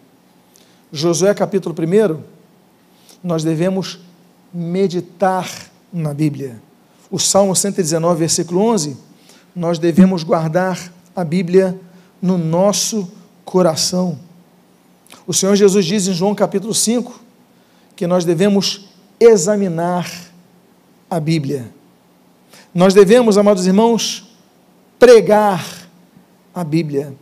Josué 0.92 1.32
capítulo 1.32 1.72
1, 1.78 2.20
nós 3.22 3.44
devemos 3.44 4.00
meditar 4.52 5.48
na 5.92 6.12
Bíblia. 6.12 6.60
O 7.10 7.18
Salmo 7.18 7.54
119, 7.54 8.18
versículo 8.18 8.60
11, 8.60 8.96
nós 9.54 9.78
devemos 9.78 10.22
guardar 10.22 10.92
a 11.16 11.24
Bíblia 11.24 11.78
no 12.20 12.36
nosso 12.36 13.10
coração. 13.44 14.18
O 15.26 15.32
Senhor 15.32 15.56
Jesus 15.56 15.84
diz 15.84 16.06
em 16.06 16.12
João 16.12 16.34
capítulo 16.34 16.74
5 16.74 17.20
que 17.96 18.06
nós 18.06 18.24
devemos 18.24 18.88
examinar 19.18 20.10
a 21.10 21.18
Bíblia. 21.18 21.68
Nós 22.74 22.94
devemos, 22.94 23.38
amados 23.38 23.66
irmãos, 23.66 24.30
pregar 24.98 25.88
a 26.54 26.62
Bíblia. 26.62 27.14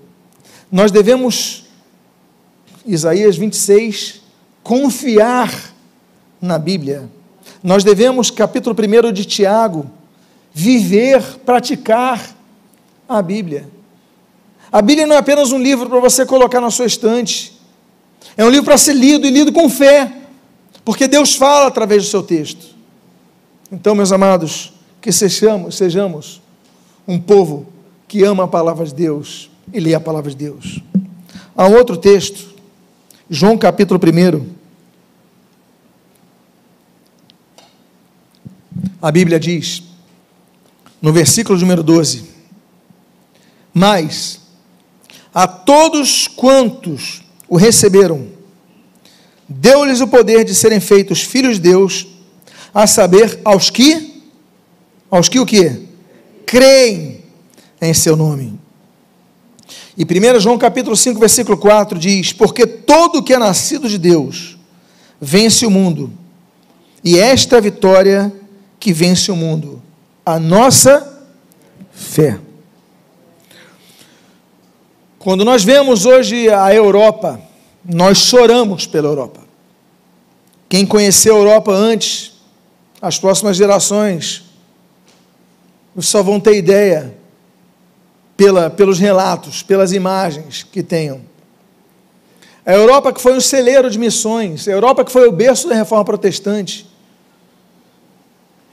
Nós 0.71 0.91
devemos, 0.91 1.65
Isaías 2.85 3.37
26, 3.37 4.21
confiar 4.63 5.75
na 6.41 6.59
Bíblia. 6.59 7.09
Nós 7.63 7.83
devemos, 7.83 8.31
capítulo 8.31 8.77
1 8.77 9.13
de 9.13 9.25
Tiago, 9.25 9.91
viver, 10.53 11.23
praticar 11.45 12.35
a 13.09 13.21
Bíblia. 13.21 13.69
A 14.71 14.83
Bíblia 14.83 15.07
não 15.07 15.17
é 15.17 15.19
apenas 15.19 15.53
um 15.53 15.59
livro 15.59 15.89
para 15.89 16.01
você 16.01 16.27
colocar 16.27 16.61
na 16.61 16.71
sua 16.71 16.87
estante, 16.87 17.57
é 18.37 18.45
um 18.45 18.51
livro 18.51 18.65
para 18.67 18.79
ser 18.79 18.95
lido 18.95 19.27
e 19.27 19.31
lido 19.31 19.53
com 19.53 19.69
fé, 19.69 20.13
porque 20.85 21.09
Deus 21.09 21.35
fala 21.35 21.67
através 21.67 22.05
do 22.05 22.11
seu 22.11 22.23
texto. 22.23 22.75
Então, 23.71 23.95
meus 23.95 24.13
amados, 24.13 24.73
que 25.01 25.11
sejamos, 25.11 25.77
sejamos 25.77 26.41
um 27.07 27.19
povo 27.19 27.67
que 28.07 28.23
ama 28.25 28.45
a 28.45 28.49
palavra 28.49 28.85
de 28.87 28.95
Deus 28.95 29.51
e 29.73 29.81
lê 29.81 29.95
a 29.95 30.01
palavra 30.01 30.31
de 30.31 30.37
Deus. 30.37 30.81
Há 31.57 31.67
um 31.67 31.75
outro 31.75 31.97
texto, 31.97 32.55
João 33.29 33.57
capítulo 33.57 33.99
1. 33.99 34.47
A 39.01 39.11
Bíblia 39.11 39.39
diz, 39.39 39.83
no 41.03 41.13
versículo 41.13 41.59
número 41.59 41.83
12: 41.83 42.25
Mas 43.73 44.41
a 45.35 45.47
todos 45.47 46.27
quantos 46.27 47.23
o 47.47 47.57
receberam, 47.57 48.27
deu-lhes 49.47 50.01
o 50.01 50.09
poder 50.09 50.45
de 50.45 50.55
serem 50.55 50.81
feitos 50.81 51.21
filhos 51.23 51.57
de 51.57 51.63
Deus, 51.63 52.07
a 52.73 52.87
saber, 52.87 53.39
aos 53.45 53.69
que, 53.69 54.23
aos 55.11 55.29
que 55.29 55.39
o 55.39 55.47
que? 55.47 55.87
Creem 56.47 57.23
em 57.81 57.93
seu 57.93 58.17
nome. 58.17 58.59
E 59.97 60.05
1 60.05 60.41
João 60.41 60.57
capítulo 60.57 60.97
5, 60.97 61.21
versículo 61.21 61.59
4 61.59 61.99
diz: 61.99 62.33
Porque 62.33 62.67
todo 62.67 63.23
que 63.23 63.35
é 63.35 63.39
nascido 63.39 63.91
de 63.91 63.99
Deus 63.99 64.57
vence 65.21 65.67
o 65.67 65.71
mundo, 65.71 66.11
e 67.05 67.19
esta 67.19 67.59
é 67.59 67.61
vitória 67.61 68.33
que 68.87 68.93
vence 68.93 69.33
o 69.33 69.37
mundo? 69.37 69.83
A 70.25 70.39
nossa 70.39 71.27
fé. 71.91 72.39
Quando 75.19 75.45
nós 75.45 75.65
vemos 75.65 76.07
hoje 76.07 76.49
a 76.49 76.73
Europa, 76.73 77.41
nós 77.85 78.19
choramos 78.19 78.87
pela 78.87 79.09
Europa. 79.09 79.41
Quem 80.69 80.87
conheceu 80.87 81.35
a 81.35 81.39
Europa 81.41 81.73
antes, 81.73 82.35
as 83.03 83.19
próximas 83.19 83.57
gerações, 83.57 84.45
só 85.99 86.23
vão 86.23 86.39
ter 86.39 86.57
ideia 86.57 87.13
pela, 88.37 88.71
pelos 88.71 89.01
relatos, 89.01 89.65
pelas 89.65 89.93
imagens 89.93 90.63
que 90.63 90.81
tenham. 90.81 91.23
A 92.65 92.73
Europa 92.73 93.13
que 93.13 93.21
foi 93.21 93.37
um 93.37 93.41
celeiro 93.41 93.91
de 93.91 93.99
missões, 93.99 94.69
a 94.69 94.71
Europa 94.71 95.05
que 95.05 95.11
foi 95.11 95.27
o 95.27 95.33
berço 95.33 95.69
da 95.69 95.75
reforma 95.75 96.05
protestante, 96.05 96.87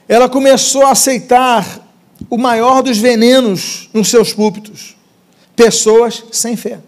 ela 0.08 0.28
começou 0.28 0.84
a 0.84 0.90
aceitar 0.90 1.80
o 2.28 2.36
maior 2.36 2.82
dos 2.82 2.98
venenos 2.98 3.88
nos 3.92 4.08
seus 4.08 4.32
púlpitos: 4.32 4.96
pessoas 5.56 6.24
sem 6.32 6.56
fé. 6.56 6.80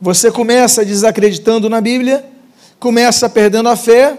Você 0.00 0.30
começa 0.30 0.84
desacreditando 0.84 1.68
na 1.68 1.80
Bíblia, 1.80 2.24
começa 2.78 3.28
perdendo 3.28 3.68
a 3.68 3.76
fé, 3.76 4.18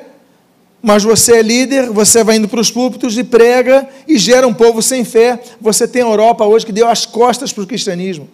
mas 0.82 1.04
você 1.04 1.38
é 1.38 1.42
líder, 1.42 1.90
você 1.90 2.24
vai 2.24 2.38
indo 2.38 2.48
para 2.48 2.60
os 2.60 2.70
púlpitos 2.70 3.18
e 3.18 3.24
prega 3.24 3.88
e 4.08 4.18
gera 4.18 4.48
um 4.48 4.54
povo 4.54 4.82
sem 4.82 5.04
fé. 5.04 5.40
Você 5.60 5.88
tem 5.88 6.02
a 6.02 6.06
Europa 6.06 6.46
hoje 6.46 6.66
que 6.66 6.72
deu 6.72 6.88
as 6.88 7.06
costas 7.06 7.52
para 7.52 7.64
o 7.64 7.68
cristianismo. 7.68 8.30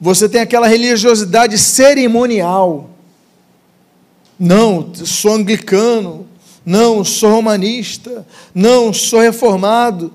Você 0.00 0.28
tem 0.28 0.40
aquela 0.40 0.66
religiosidade 0.66 1.56
cerimonial. 1.58 2.90
Não, 4.38 4.92
sou 4.94 5.34
anglicano, 5.34 6.26
não, 6.64 7.04
sou 7.04 7.30
romanista. 7.30 8.26
Não, 8.54 8.92
sou 8.92 9.20
reformado. 9.20 10.12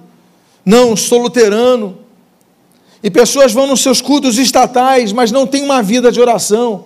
Não, 0.65 0.95
sou 0.95 1.21
luterano. 1.21 1.97
E 3.03 3.09
pessoas 3.09 3.53
vão 3.53 3.67
nos 3.67 3.81
seus 3.81 4.01
cultos 4.01 4.37
estatais, 4.37 5.13
mas 5.13 5.31
não 5.31 5.45
têm 5.45 5.63
uma 5.63 5.81
vida 5.81 6.11
de 6.11 6.19
oração, 6.19 6.85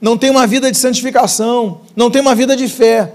não 0.00 0.16
têm 0.16 0.30
uma 0.30 0.46
vida 0.46 0.70
de 0.70 0.78
santificação, 0.78 1.82
não 1.94 2.10
têm 2.10 2.22
uma 2.22 2.34
vida 2.34 2.56
de 2.56 2.68
fé. 2.68 3.12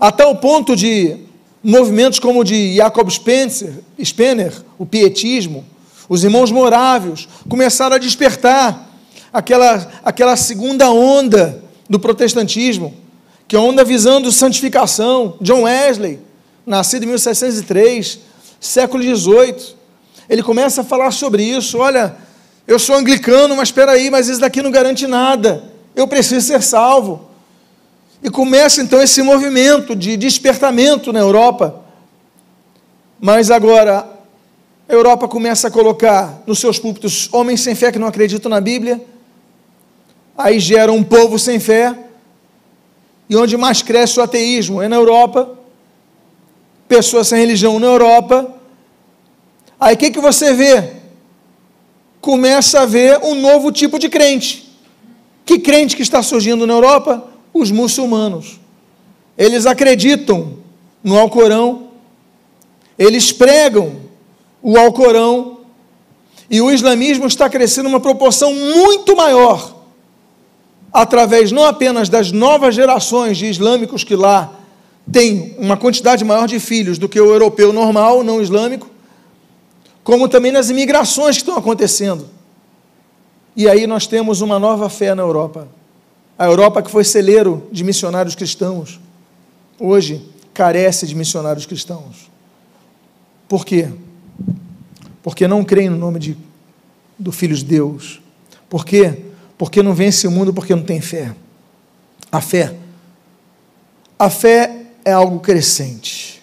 A 0.00 0.10
tal 0.10 0.34
ponto 0.36 0.74
de 0.74 1.18
movimentos 1.62 2.18
como 2.18 2.40
o 2.40 2.44
de 2.44 2.74
Jacob 2.74 3.08
Spencer, 3.10 3.74
Spener, 4.02 4.52
o 4.76 4.84
pietismo, 4.84 5.64
os 6.08 6.24
irmãos 6.24 6.50
morávios, 6.50 7.28
começaram 7.48 7.94
a 7.94 7.98
despertar 7.98 8.90
aquela, 9.32 9.88
aquela 10.04 10.36
segunda 10.36 10.90
onda 10.90 11.62
do 11.88 12.00
protestantismo 12.00 13.01
que 13.52 13.56
é 13.56 13.58
onda 13.58 13.84
visando 13.84 14.32
santificação. 14.32 15.36
John 15.38 15.64
Wesley, 15.64 16.18
nascido 16.64 17.02
em 17.02 17.08
1703, 17.08 18.18
século 18.58 19.02
XVIII, 19.02 19.74
ele 20.26 20.42
começa 20.42 20.80
a 20.80 20.84
falar 20.84 21.10
sobre 21.10 21.42
isso. 21.42 21.76
Olha, 21.76 22.16
eu 22.66 22.78
sou 22.78 22.96
anglicano, 22.96 23.54
mas 23.54 23.68
espera 23.68 23.92
aí, 23.92 24.08
mas 24.10 24.26
isso 24.26 24.40
daqui 24.40 24.62
não 24.62 24.70
garante 24.70 25.06
nada. 25.06 25.64
eu 25.94 26.08
preciso 26.08 26.46
ser 26.46 26.62
salvo. 26.62 27.28
E 28.22 28.30
começa 28.30 28.80
então 28.80 29.02
esse 29.02 29.20
movimento 29.20 29.94
de 29.94 30.16
despertamento 30.16 31.12
na 31.12 31.18
Europa. 31.18 31.82
Mas 33.20 33.50
agora, 33.50 34.08
a 34.88 34.92
Europa 34.94 35.28
começa 35.28 35.68
a 35.68 35.70
colocar 35.70 36.42
nos 36.46 36.58
seus 36.58 36.78
púlpitos 36.78 37.28
homens 37.30 37.60
sem 37.60 37.74
fé 37.74 37.92
que 37.92 37.98
não 37.98 38.08
acreditam 38.08 38.48
na 38.48 38.62
Bíblia, 38.62 38.98
aí 40.38 40.58
gera 40.58 40.90
um 40.90 41.02
povo 41.02 41.38
sem 41.38 41.60
fé, 41.60 41.94
e 43.32 43.36
onde 43.36 43.56
mais 43.56 43.80
cresce 43.80 44.20
o 44.20 44.22
ateísmo 44.22 44.82
é 44.82 44.88
na 44.88 44.96
Europa, 44.96 45.58
pessoas 46.86 47.28
sem 47.28 47.38
religião 47.38 47.78
na 47.78 47.86
Europa. 47.86 48.54
Aí 49.80 49.94
o 49.94 49.96
que, 49.96 50.10
que 50.10 50.20
você 50.20 50.52
vê? 50.52 50.96
Começa 52.20 52.82
a 52.82 52.84
ver 52.84 53.20
um 53.22 53.34
novo 53.34 53.72
tipo 53.72 53.98
de 53.98 54.10
crente. 54.10 54.70
Que 55.46 55.58
crente 55.58 55.96
que 55.96 56.02
está 56.02 56.22
surgindo 56.22 56.66
na 56.66 56.74
Europa? 56.74 57.26
Os 57.54 57.70
muçulmanos. 57.70 58.60
Eles 59.38 59.64
acreditam 59.64 60.58
no 61.02 61.18
Alcorão, 61.18 61.88
eles 62.98 63.32
pregam 63.32 63.96
o 64.60 64.76
Alcorão, 64.76 65.60
e 66.50 66.60
o 66.60 66.70
islamismo 66.70 67.26
está 67.26 67.48
crescendo 67.48 67.88
uma 67.88 67.98
proporção 67.98 68.52
muito 68.54 69.16
maior, 69.16 69.71
através 70.92 71.50
não 71.50 71.64
apenas 71.64 72.08
das 72.08 72.30
novas 72.30 72.74
gerações 72.74 73.38
de 73.38 73.46
islâmicos 73.46 74.04
que 74.04 74.14
lá 74.14 74.52
têm 75.10 75.56
uma 75.58 75.76
quantidade 75.76 76.24
maior 76.24 76.46
de 76.46 76.60
filhos 76.60 76.98
do 76.98 77.08
que 77.08 77.20
o 77.20 77.32
europeu 77.32 77.72
normal, 77.72 78.22
não 78.22 78.42
islâmico, 78.42 78.90
como 80.04 80.28
também 80.28 80.52
nas 80.52 80.68
imigrações 80.68 81.36
que 81.36 81.42
estão 81.42 81.56
acontecendo. 81.56 82.28
E 83.56 83.68
aí 83.68 83.86
nós 83.86 84.06
temos 84.06 84.40
uma 84.40 84.58
nova 84.58 84.88
fé 84.88 85.14
na 85.14 85.22
Europa. 85.22 85.68
A 86.38 86.46
Europa 86.46 86.82
que 86.82 86.90
foi 86.90 87.04
celeiro 87.04 87.68
de 87.70 87.84
missionários 87.84 88.34
cristãos, 88.34 89.00
hoje 89.78 90.26
carece 90.52 91.06
de 91.06 91.14
missionários 91.14 91.66
cristãos. 91.66 92.30
Por 93.48 93.64
quê? 93.64 93.88
Porque 95.22 95.46
não 95.46 95.64
creem 95.64 95.90
no 95.90 95.96
nome 95.96 96.18
de, 96.18 96.36
do 97.18 97.30
Filho 97.30 97.54
de 97.54 97.64
Deus. 97.64 98.20
Por 98.68 98.84
quê? 98.84 99.31
Porque 99.56 99.82
não 99.82 99.94
vence 99.94 100.26
o 100.26 100.30
mundo 100.30 100.52
porque 100.52 100.74
não 100.74 100.82
tem 100.82 101.00
fé. 101.00 101.34
A 102.30 102.40
fé. 102.40 102.74
A 104.18 104.30
fé 104.30 104.86
é 105.04 105.12
algo 105.12 105.40
crescente. 105.40 106.42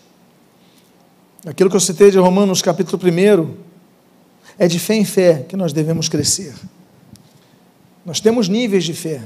Aquilo 1.45 1.69
que 1.69 1.75
eu 1.75 1.79
citei 1.79 2.11
de 2.11 2.17
Romanos 2.17 2.61
capítulo 2.61 3.01
1 3.01 3.55
é 4.57 4.67
de 4.67 4.77
fé 4.77 4.95
em 4.95 5.05
fé 5.05 5.45
que 5.47 5.55
nós 5.55 5.71
devemos 5.71 6.09
crescer. 6.09 6.53
Nós 8.05 8.19
temos 8.19 8.49
níveis 8.49 8.83
de 8.83 8.93
fé. 8.93 9.21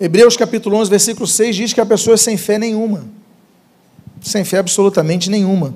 Hebreus 0.00 0.36
capítulo 0.36 0.76
11, 0.76 0.90
versículo 0.90 1.26
6 1.26 1.56
diz 1.56 1.72
que 1.72 1.80
a 1.80 1.86
pessoa 1.86 2.14
é 2.14 2.16
sem 2.16 2.36
fé 2.36 2.58
nenhuma. 2.58 3.06
Sem 4.20 4.44
fé 4.44 4.58
absolutamente 4.58 5.30
nenhuma. 5.30 5.74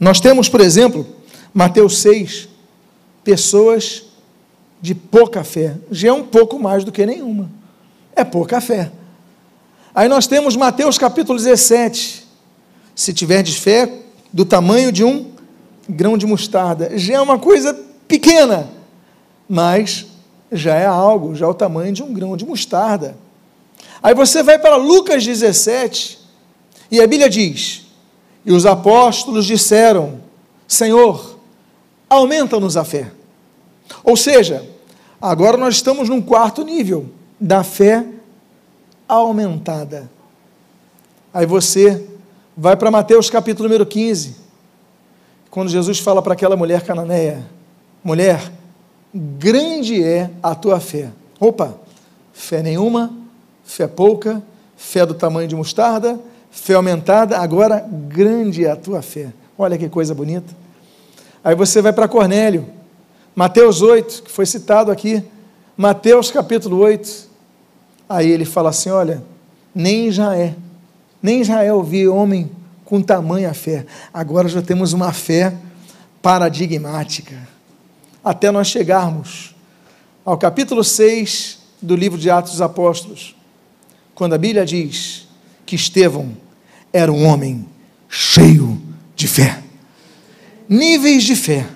Nós 0.00 0.20
temos, 0.20 0.48
por 0.48 0.60
exemplo, 0.60 1.06
Mateus 1.52 1.98
6, 1.98 2.48
pessoas 3.22 4.04
de 4.82 4.96
pouca 4.96 5.44
fé. 5.44 5.76
Já 5.92 6.08
é 6.08 6.12
um 6.12 6.24
pouco 6.24 6.58
mais 6.58 6.84
do 6.84 6.90
que 6.90 7.06
nenhuma. 7.06 7.48
É 8.16 8.24
pouca 8.24 8.60
fé. 8.60 8.90
Aí 9.94 10.08
nós 10.08 10.26
temos 10.26 10.56
Mateus 10.56 10.98
capítulo 10.98 11.38
17. 11.38 12.26
Se 12.94 13.14
tiverdes 13.14 13.56
fé 13.56 13.90
do 14.32 14.44
tamanho 14.44 14.90
de 14.90 15.04
um 15.04 15.30
grão 15.88 16.18
de 16.18 16.26
mostarda, 16.26 16.98
já 16.98 17.14
é 17.14 17.20
uma 17.20 17.38
coisa 17.38 17.78
pequena, 18.08 18.68
mas 19.48 20.06
já 20.50 20.74
é 20.74 20.86
algo, 20.86 21.34
já 21.34 21.46
é 21.46 21.48
o 21.48 21.54
tamanho 21.54 21.92
de 21.92 22.02
um 22.02 22.12
grão 22.12 22.36
de 22.36 22.44
mostarda. 22.44 23.16
Aí 24.02 24.14
você 24.14 24.42
vai 24.42 24.58
para 24.58 24.76
Lucas 24.76 25.24
17, 25.24 26.18
e 26.90 27.00
a 27.00 27.06
Bíblia 27.06 27.30
diz: 27.30 27.86
E 28.44 28.52
os 28.52 28.66
apóstolos 28.66 29.46
disseram: 29.46 30.20
Senhor, 30.66 31.38
aumenta-nos 32.08 32.76
a 32.76 32.84
fé. 32.84 33.10
Ou 34.04 34.16
seja, 34.16 34.71
agora 35.22 35.56
nós 35.56 35.76
estamos 35.76 36.08
num 36.08 36.20
quarto 36.20 36.64
nível 36.64 37.06
da 37.40 37.62
fé 37.62 38.04
aumentada. 39.06 40.10
Aí 41.32 41.46
você 41.46 42.04
vai 42.56 42.76
para 42.76 42.90
Mateus 42.90 43.30
capítulo 43.30 43.68
número 43.68 43.86
15, 43.86 44.36
quando 45.50 45.70
Jesus 45.70 46.00
fala 46.00 46.20
para 46.20 46.32
aquela 46.32 46.56
mulher 46.56 46.82
cananeia: 46.82 47.46
Mulher, 48.02 48.52
grande 49.14 50.02
é 50.02 50.28
a 50.42 50.54
tua 50.54 50.80
fé. 50.80 51.10
Opa, 51.38 51.74
fé 52.32 52.62
nenhuma, 52.62 53.12
fé 53.64 53.86
pouca, 53.86 54.42
fé 54.76 55.06
do 55.06 55.14
tamanho 55.14 55.48
de 55.48 55.54
mostarda, 55.54 56.18
fé 56.50 56.74
aumentada, 56.74 57.38
agora 57.38 57.86
grande 58.08 58.64
é 58.64 58.70
a 58.70 58.76
tua 58.76 59.00
fé. 59.02 59.32
Olha 59.56 59.78
que 59.78 59.88
coisa 59.88 60.14
bonita. 60.14 60.52
Aí 61.44 61.54
você 61.54 61.80
vai 61.80 61.92
para 61.92 62.08
Cornélio, 62.08 62.66
Mateus 63.34 63.80
8, 63.80 64.24
que 64.24 64.30
foi 64.30 64.44
citado 64.44 64.90
aqui, 64.90 65.22
Mateus 65.76 66.30
capítulo 66.30 66.78
8. 66.78 67.30
Aí 68.08 68.30
ele 68.30 68.44
fala 68.44 68.70
assim: 68.70 68.90
olha, 68.90 69.22
nem 69.74 70.08
Israel, 70.08 70.54
nem 71.22 71.40
Israel 71.40 71.82
vi 71.82 72.06
homem 72.06 72.50
com 72.84 73.00
tamanha 73.00 73.54
fé. 73.54 73.86
Agora 74.12 74.48
já 74.48 74.60
temos 74.60 74.92
uma 74.92 75.12
fé 75.12 75.54
paradigmática. 76.20 77.36
Até 78.22 78.50
nós 78.50 78.68
chegarmos 78.68 79.54
ao 80.24 80.36
capítulo 80.36 80.84
6 80.84 81.58
do 81.80 81.96
livro 81.96 82.18
de 82.18 82.30
Atos 82.30 82.52
dos 82.52 82.60
Apóstolos 82.60 83.34
quando 84.14 84.34
a 84.34 84.38
Bíblia 84.38 84.64
diz 84.64 85.26
que 85.64 85.74
Estevão 85.74 86.36
era 86.92 87.10
um 87.10 87.26
homem 87.26 87.66
cheio 88.08 88.80
de 89.16 89.26
fé. 89.26 89.62
Níveis 90.68 91.24
de 91.24 91.34
fé, 91.34 91.66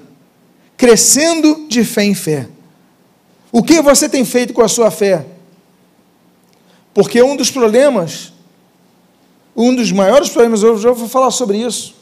crescendo 0.77 1.67
de 1.69 1.85
fé 1.85 2.05
em 2.05 2.15
fé. 2.15 2.49
O 3.51 3.63
que 3.63 3.81
você 3.81 4.09
tem 4.09 4.25
feito 4.25 4.53
com 4.53 4.63
a 4.63 4.69
sua 4.69 4.91
fé? 4.91 5.25
Porque 6.93 7.23
um 7.23 7.37
dos 7.37 7.51
problemas, 7.51 8.33
um 9.55 9.75
dos 9.75 9.91
maiores 9.93 10.29
problemas, 10.29 10.63
eu 10.63 10.79
já 10.79 10.93
vou 10.93 11.09
falar 11.09 11.31
sobre 11.31 11.59
isso, 11.59 11.95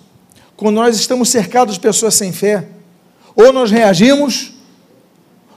quando 0.57 0.77
nós 0.77 0.97
estamos 0.97 1.29
cercados 1.29 1.75
de 1.75 1.81
pessoas 1.81 2.15
sem 2.15 2.33
fé, 2.33 2.67
ou 3.37 3.53
nós 3.53 3.71
reagimos, 3.71 4.53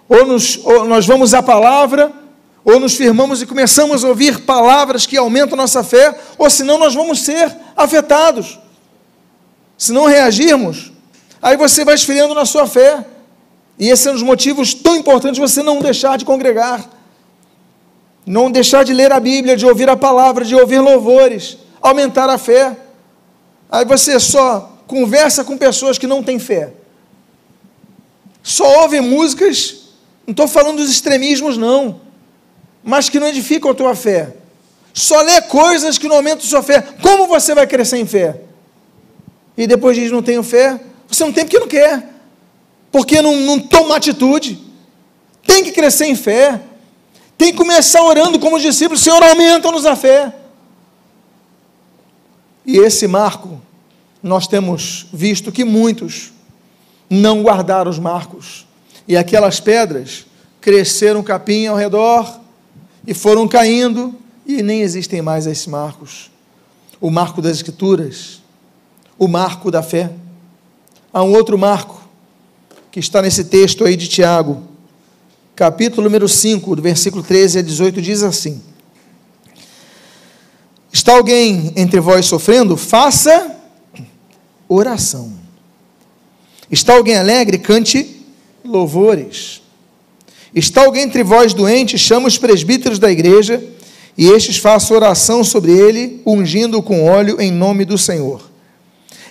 ou, 0.10 0.26
nos, 0.26 0.60
ou 0.64 0.86
nós 0.86 1.06
vamos 1.06 1.34
à 1.34 1.42
palavra, 1.42 2.12
ou 2.64 2.80
nos 2.80 2.96
firmamos 2.96 3.42
e 3.42 3.46
começamos 3.46 4.04
a 4.04 4.10
ouvir 4.10 4.42
palavras 4.42 5.06
que 5.06 5.16
aumentam 5.16 5.58
nossa 5.58 5.84
fé, 5.84 6.20
ou 6.38 6.50
senão 6.50 6.78
nós 6.78 6.94
vamos 6.94 7.22
ser 7.22 7.56
afetados. 7.76 8.60
Se 9.78 9.92
não 9.92 10.06
reagirmos, 10.06 10.92
aí 11.42 11.58
você 11.58 11.84
vai 11.86 11.96
esfriando 11.96 12.34
na 12.34 12.46
sua 12.46 12.68
fé. 12.68 13.06
E 13.80 13.90
esse 13.90 14.08
é 14.08 14.12
um 14.12 14.14
dos 14.16 14.24
motivos 14.24 14.74
tão 14.74 14.96
importantes 14.96 15.40
você 15.40 15.62
não 15.62 15.80
deixar 15.80 16.18
de 16.18 16.26
congregar, 16.26 16.90
não 18.26 18.52
deixar 18.52 18.84
de 18.84 18.94
ler 18.94 19.12
a 19.12 19.20
Bíblia, 19.20 19.56
de 19.56 19.66
ouvir 19.66 19.90
a 19.90 19.96
palavra, 19.96 20.44
de 20.44 20.56
ouvir 20.56 20.80
louvores, 20.80 21.58
aumentar 21.82 22.30
a 22.30 22.38
fé. 22.38 22.76
Aí 23.70 23.86
você 23.86 24.20
só 24.20 24.80
conversa 24.88 25.44
com 25.44 25.58
pessoas 25.58 25.98
que 25.98 26.08
não 26.08 26.24
têm 26.24 26.40
fé, 26.40 26.72
só 28.42 28.82
ouve 28.82 29.02
músicas, 29.02 29.90
não 30.26 30.32
estou 30.32 30.48
falando 30.48 30.78
dos 30.78 30.90
extremismos, 30.90 31.58
não 31.58 32.08
mas 32.88 33.10
que 33.10 33.20
não 33.20 33.28
edificam 33.28 33.70
a 33.70 33.74
tua 33.74 33.94
fé. 33.94 34.34
Só 34.94 35.22
lê 35.22 35.42
coisas 35.42 35.98
que 35.98 36.08
não 36.08 36.16
aumentam 36.16 36.46
a 36.46 36.50
sua 36.50 36.64
fé. 36.64 36.82
Como 37.02 37.28
você 37.28 37.54
vai 37.54 37.68
crescer 37.68 37.98
em 37.98 38.06
fé? 38.06 38.40
E 39.58 39.68
depois 39.68 39.98
diz: 39.98 40.10
não 40.10 40.24
tenho 40.24 40.42
fé. 40.42 40.80
Você 41.08 41.24
não 41.24 41.32
tem 41.32 41.46
porque 41.46 41.60
não 41.60 41.68
quer. 41.68 42.14
Porque 42.92 43.22
não, 43.22 43.36
não 43.36 43.60
toma 43.60 43.96
atitude. 43.96 44.60
Tem 45.46 45.64
que 45.64 45.72
crescer 45.72 46.06
em 46.06 46.16
fé. 46.16 46.62
Tem 47.38 47.52
que 47.52 47.58
começar 47.58 48.02
orando 48.04 48.40
como 48.40 48.56
os 48.56 48.62
discípulos: 48.62 49.02
Senhor, 49.02 49.22
aumenta-nos 49.24 49.86
a 49.86 49.96
fé. 49.96 50.34
E 52.66 52.78
esse 52.78 53.08
marco, 53.08 53.62
nós 54.22 54.48
temos 54.48 55.08
visto 55.14 55.52
que 55.52 55.64
muitos 55.64 56.34
não 57.10 57.42
guardaram 57.42 57.90
os 57.90 58.00
marcos. 58.00 58.68
E 59.08 59.16
aquelas 59.16 59.60
pedras 59.60 60.26
cresceram 60.60 61.24
capim 61.24 61.68
ao 61.68 61.78
redor 61.78 62.42
e 63.06 63.14
foram 63.14 63.48
caindo 63.48 64.14
e 64.46 64.62
nem 64.62 64.82
existem 64.82 65.22
mais 65.22 65.48
esses 65.48 65.68
marcos. 65.68 66.30
O 67.00 67.10
marco 67.10 67.42
das 67.42 67.58
Escrituras, 67.58 68.42
o 69.18 69.28
marco 69.28 69.72
da 69.72 69.82
fé. 69.82 70.12
Há 71.14 71.24
um 71.24 71.34
outro 71.34 71.58
marco 71.58 72.02
que 72.92 73.00
está 73.00 73.22
nesse 73.22 73.46
texto 73.46 73.86
aí 73.86 73.96
de 73.96 74.08
Tiago, 74.08 74.64
capítulo 75.56 76.04
número 76.04 76.28
5, 76.28 76.76
do 76.76 76.82
versículo 76.82 77.24
13 77.24 77.60
a 77.60 77.62
18, 77.62 78.02
diz 78.02 78.24
assim: 78.24 78.62
Está 80.92 81.14
alguém 81.14 81.74
entre 81.76 82.00
vós 82.00 82.26
sofrendo? 82.26 82.76
Faça 82.76 83.56
oração. 84.68 85.34
Está 86.70 86.94
alguém 86.94 87.18
alegre? 87.18 87.58
Cante 87.58 88.26
louvores. 88.64 89.62
Está 90.54 90.86
alguém 90.86 91.04
entre 91.04 91.24
vós 91.24 91.54
doente, 91.54 91.98
chama 91.98 92.28
os 92.28 92.38
presbíteros 92.38 93.00
da 93.00 93.12
igreja, 93.12 93.64
e 94.18 94.28
estes 94.28 94.58
façam 94.58 94.98
oração 94.98 95.44
sobre 95.44 95.72
ele, 95.72 96.22
ungindo 96.26 96.82
com 96.82 97.06
óleo 97.06 97.40
em 97.40 97.52
nome 97.52 97.86
do 97.86 97.98
Senhor. 97.98 98.47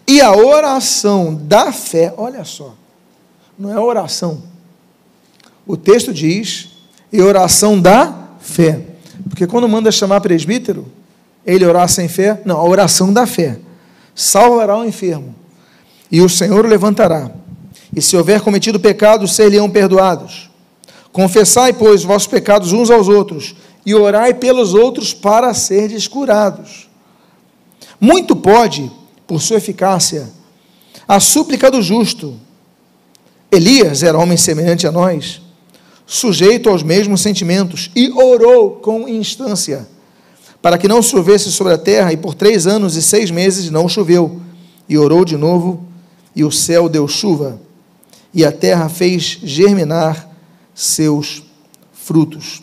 E 0.07 0.21
a 0.21 0.33
oração 0.33 1.35
da 1.35 1.73
fé, 1.73 2.15
olha 2.17 2.45
só, 2.45 2.75
não 3.59 3.73
é 3.73 3.81
oração. 3.81 4.43
O 5.67 5.77
texto 5.77 6.13
diz, 6.13 6.69
e 7.13 7.21
oração 7.21 7.81
da 7.81 8.29
fé. 8.39 8.83
Porque 9.29 9.47
quando 9.47 9.69
manda 9.69 9.91
chamar 9.91 10.21
presbítero, 10.21 10.87
ele 11.45 11.65
orar 11.65 11.89
sem 11.89 12.09
fé? 12.09 12.41
Não, 12.45 12.57
a 12.57 12.65
oração 12.65 13.13
da 13.13 13.27
fé. 13.27 13.59
Salvará 14.15 14.79
o 14.79 14.85
enfermo, 14.85 15.35
e 16.11 16.21
o 16.21 16.29
Senhor 16.29 16.65
o 16.65 16.69
levantará. 16.69 17.31
E 17.95 18.01
se 18.01 18.17
houver 18.17 18.41
cometido 18.41 18.79
pecado, 18.79 19.27
ser-lhe-ão 19.27 19.69
perdoados. 19.69 20.51
Confessai, 21.13 21.73
pois, 21.73 22.05
vossos 22.05 22.29
pecados 22.29 22.73
uns 22.73 22.91
aos 22.91 23.09
outros, 23.09 23.57
e 23.85 23.95
orai 23.95 24.35
pelos 24.35 24.75
outros 24.75 25.13
para 25.13 25.53
serdes 25.55 26.07
curados. 26.07 26.89
Muito 28.01 28.37
pode, 28.37 28.91
por 29.27 29.41
sua 29.43 29.57
eficácia, 29.57 30.29
a 31.07 31.21
súplica 31.21 31.71
do 31.71 31.83
justo. 31.83 32.39
Elias 33.51 34.03
era 34.03 34.19
homem 34.19 34.37
semelhante 34.37 34.87
a 34.87 34.93
nós, 34.93 35.41
sujeito 36.07 36.69
aos 36.69 36.83
mesmos 36.83 37.21
sentimentos, 37.21 37.91
e 37.95 38.11
orou 38.11 38.73
com 38.77 39.09
instância, 39.09 39.89
para 40.61 40.79
que 40.79 40.89
não 40.89 41.03
chovesse 41.03 41.51
sobre 41.53 41.73
a 41.73 41.79
terra, 41.79 42.13
e 42.13 42.17
por 42.17 42.35
três 42.35 42.67
anos 42.67 42.97
e 42.97 43.03
seis 43.03 43.31
meses 43.31 43.71
não 43.71 43.89
choveu. 43.89 44.41
E 44.89 44.97
orou 44.97 45.25
de 45.25 45.37
novo, 45.37 45.85
e 46.35 46.45
o 46.45 46.51
céu 46.53 46.89
deu 46.89 47.09
chuva, 47.09 47.61
e 48.33 48.45
a 48.45 48.53
terra 48.53 48.89
fez 48.89 49.39
germinar 49.43 50.29
seus 50.75 51.43
frutos. 51.93 52.63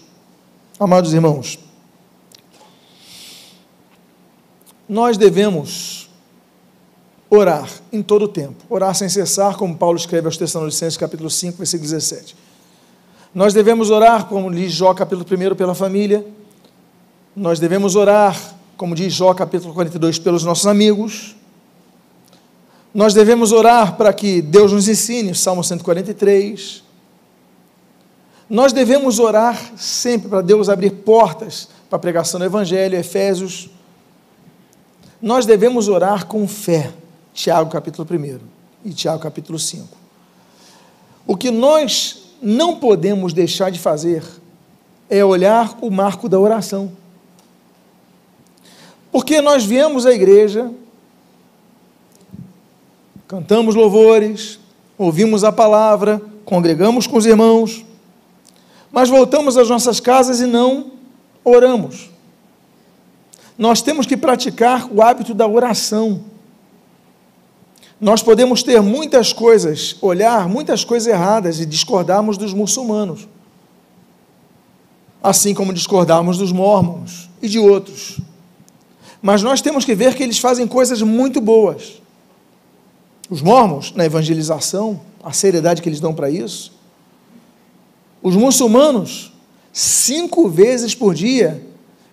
Amados 0.79 1.13
irmãos, 1.13 1.59
nós 4.87 5.17
devemos 5.17 6.02
orar 7.35 7.69
em 7.91 8.01
todo 8.01 8.25
o 8.25 8.27
tempo, 8.27 8.63
orar 8.69 8.93
sem 8.95 9.09
cessar, 9.09 9.55
como 9.55 9.75
Paulo 9.75 9.97
escreve 9.97 10.27
aos 10.27 10.37
Tessalonicenses, 10.37 10.97
capítulo 10.97 11.29
5, 11.29 11.57
versículo 11.57 11.89
17. 11.89 12.35
Nós 13.33 13.53
devemos 13.53 13.89
orar, 13.89 14.27
como 14.27 14.51
diz 14.51 14.71
Jó, 14.71 14.93
capítulo 14.93 15.25
1, 15.25 15.55
pela 15.55 15.73
família. 15.73 16.25
Nós 17.35 17.59
devemos 17.59 17.95
orar, 17.95 18.39
como 18.77 18.93
diz 18.93 19.13
Jó, 19.13 19.33
capítulo 19.33 19.73
42, 19.73 20.19
pelos 20.19 20.43
nossos 20.43 20.67
amigos. 20.67 21.35
Nós 22.93 23.15
devemos 23.15 23.51
orar 23.51 23.97
para 23.97 24.13
que 24.13 24.39
Deus 24.39 24.71
nos 24.71 24.87
ensine, 24.87 25.33
Salmo 25.33 25.63
143. 25.63 26.83
Nós 28.47 28.71
devemos 28.71 29.17
orar 29.17 29.59
sempre 29.75 30.29
para 30.29 30.41
Deus 30.41 30.69
abrir 30.69 30.91
portas 30.91 31.67
para 31.89 31.97
a 31.97 31.99
pregação 31.99 32.39
do 32.39 32.45
Evangelho, 32.45 32.95
Efésios. 32.95 33.69
Nós 35.19 35.47
devemos 35.47 35.87
orar 35.87 36.27
com 36.27 36.47
fé, 36.47 36.91
Tiago 37.33 37.69
capítulo 37.69 38.07
1 38.09 38.39
e 38.85 38.93
Tiago 38.93 39.19
capítulo 39.21 39.57
5. 39.57 39.87
O 41.25 41.35
que 41.35 41.49
nós 41.49 42.23
não 42.41 42.75
podemos 42.75 43.33
deixar 43.33 43.71
de 43.71 43.79
fazer 43.79 44.23
é 45.09 45.23
olhar 45.23 45.77
o 45.81 45.89
marco 45.89 46.27
da 46.27 46.39
oração. 46.39 46.91
Porque 49.11 49.41
nós 49.41 49.63
viemos 49.63 50.05
à 50.05 50.11
igreja, 50.11 50.71
cantamos 53.27 53.75
louvores, 53.75 54.59
ouvimos 54.97 55.43
a 55.43 55.51
palavra, 55.51 56.21
congregamos 56.43 57.07
com 57.07 57.17
os 57.17 57.25
irmãos, 57.25 57.85
mas 58.91 59.09
voltamos 59.09 59.57
às 59.57 59.69
nossas 59.69 59.99
casas 59.99 60.39
e 60.39 60.45
não 60.45 60.91
oramos. 61.43 62.09
Nós 63.57 63.81
temos 63.81 64.05
que 64.05 64.17
praticar 64.17 64.87
o 64.91 65.01
hábito 65.01 65.33
da 65.33 65.47
oração. 65.47 66.32
Nós 67.99 68.21
podemos 68.21 68.63
ter 68.63 68.81
muitas 68.81 69.31
coisas, 69.31 69.95
olhar 70.01 70.47
muitas 70.49 70.83
coisas 70.83 71.07
erradas 71.07 71.59
e 71.59 71.65
discordarmos 71.65 72.37
dos 72.37 72.53
muçulmanos, 72.53 73.27
assim 75.21 75.53
como 75.53 75.73
discordarmos 75.73 76.37
dos 76.37 76.51
mormons 76.51 77.29
e 77.41 77.47
de 77.47 77.59
outros. 77.59 78.19
Mas 79.21 79.41
nós 79.41 79.61
temos 79.61 79.85
que 79.85 79.95
ver 79.95 80.15
que 80.15 80.23
eles 80.23 80.37
fazem 80.37 80.67
coisas 80.67 81.01
muito 81.01 81.39
boas. 81.39 82.01
Os 83.29 83.41
mormons, 83.41 83.93
na 83.93 84.05
evangelização, 84.05 84.99
a 85.23 85.31
seriedade 85.31 85.81
que 85.81 85.87
eles 85.87 86.01
dão 86.01 86.13
para 86.13 86.29
isso, 86.29 86.73
os 88.21 88.35
muçulmanos, 88.35 89.33
cinco 89.71 90.49
vezes 90.49 90.93
por 90.93 91.13
dia, 91.13 91.65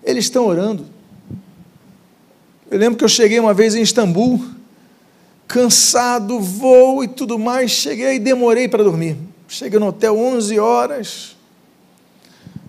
eles 0.05 0.25
estão 0.25 0.47
orando. 0.47 0.87
Eu 2.71 2.79
lembro 2.79 2.97
que 2.97 3.05
eu 3.05 3.09
cheguei 3.09 3.41
uma 3.41 3.53
vez 3.53 3.75
em 3.75 3.83
Istambul, 3.83 4.41
cansado, 5.51 6.39
voo 6.39 7.03
e 7.03 7.09
tudo 7.09 7.37
mais, 7.37 7.73
cheguei 7.73 8.15
e 8.15 8.19
demorei 8.21 8.69
para 8.69 8.85
dormir. 8.85 9.17
Cheguei 9.49 9.81
no 9.81 9.89
hotel 9.89 10.17
11 10.17 10.61
horas, 10.61 11.37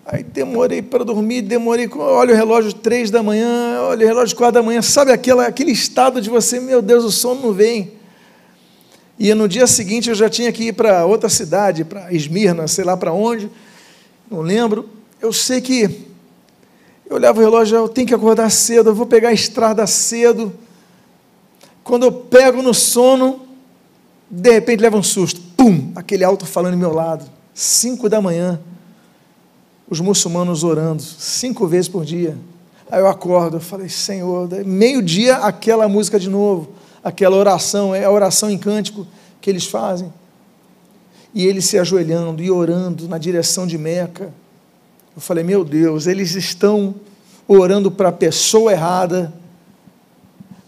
aí 0.04 0.24
demorei 0.24 0.82
para 0.82 1.04
dormir, 1.04 1.44
demorei, 1.44 1.88
olha 1.96 2.34
o 2.34 2.36
relógio 2.36 2.74
3 2.74 3.12
da 3.12 3.22
manhã, 3.22 3.82
olha 3.82 4.04
o 4.04 4.08
relógio 4.08 4.36
4 4.36 4.54
da 4.54 4.64
manhã, 4.66 4.82
sabe 4.82 5.12
aquela, 5.12 5.46
aquele 5.46 5.72
estado 5.72 6.20
de 6.20 6.28
você, 6.28 6.60
meu 6.60 6.82
Deus, 6.82 7.04
o 7.04 7.12
sono 7.12 7.42
não 7.44 7.54
vem. 7.54 7.92
E 9.20 9.32
no 9.36 9.48
dia 9.48 9.68
seguinte 9.68 10.10
eu 10.10 10.16
já 10.16 10.28
tinha 10.28 10.52
que 10.52 10.70
ir 10.70 10.74
para 10.74 11.06
outra 11.06 11.30
cidade, 11.30 11.84
para 11.84 12.12
Esmirna, 12.12 12.68
sei 12.68 12.84
lá 12.84 12.98
para 12.98 13.14
onde, 13.14 13.48
não 14.30 14.42
lembro. 14.42 14.90
Eu 15.22 15.32
sei 15.32 15.62
que 15.62 16.08
eu 17.06 17.18
olhava 17.18 17.40
o 17.40 17.44
relógio, 17.44 17.78
eu 17.78 17.88
tenho 17.88 18.08
que 18.08 18.16
acordar 18.16 18.50
cedo, 18.50 18.90
eu 18.90 18.96
vou 18.96 19.06
pegar 19.06 19.30
a 19.30 19.34
estrada 19.34 19.86
cedo. 19.86 20.52
Quando 21.84 22.04
eu 22.04 22.12
pego 22.12 22.62
no 22.62 22.74
sono, 22.74 23.42
de 24.30 24.52
repente 24.52 24.82
leva 24.82 24.98
um 24.98 25.04
susto. 25.04 25.42
Pum! 25.58 25.92
Aquele 25.96 26.24
alto 26.24 26.46
falando 26.46 26.74
ao 26.74 26.80
meu 26.80 26.94
lado. 26.94 27.26
Cinco 27.54 28.08
da 28.08 28.22
manhã. 28.22 28.60
Os 29.90 30.00
muçulmanos 30.00 30.64
orando, 30.64 31.02
cinco 31.02 31.68
vezes 31.68 31.90
por 31.90 32.06
dia. 32.06 32.38
Aí 32.90 33.00
eu 33.00 33.08
acordo, 33.08 33.58
eu 33.58 33.62
falei, 33.62 33.90
Senhor, 33.90 34.48
meio-dia 34.66 35.38
aquela 35.38 35.88
música 35.88 36.20
de 36.20 36.30
novo 36.30 36.70
aquela 37.04 37.36
oração, 37.36 37.94
é 37.94 38.04
a 38.04 38.12
oração 38.12 38.50
em 38.50 38.58
cântico 38.58 39.08
que 39.40 39.50
eles 39.50 39.66
fazem. 39.66 40.12
E 41.34 41.46
eles 41.46 41.66
se 41.66 41.80
ajoelhando 41.80 42.44
e 42.44 42.52
orando 42.52 43.08
na 43.08 43.18
direção 43.18 43.66
de 43.66 43.78
Meca. 43.78 44.34
Eu 45.16 45.22
falei, 45.22 45.44
meu 45.44 45.64
Deus, 45.64 46.08
eles 46.08 46.36
estão 46.36 46.94
orando 47.48 47.90
para 47.90 48.10
a 48.10 48.14
pessoa 48.14 48.72
errada, 48.72 49.34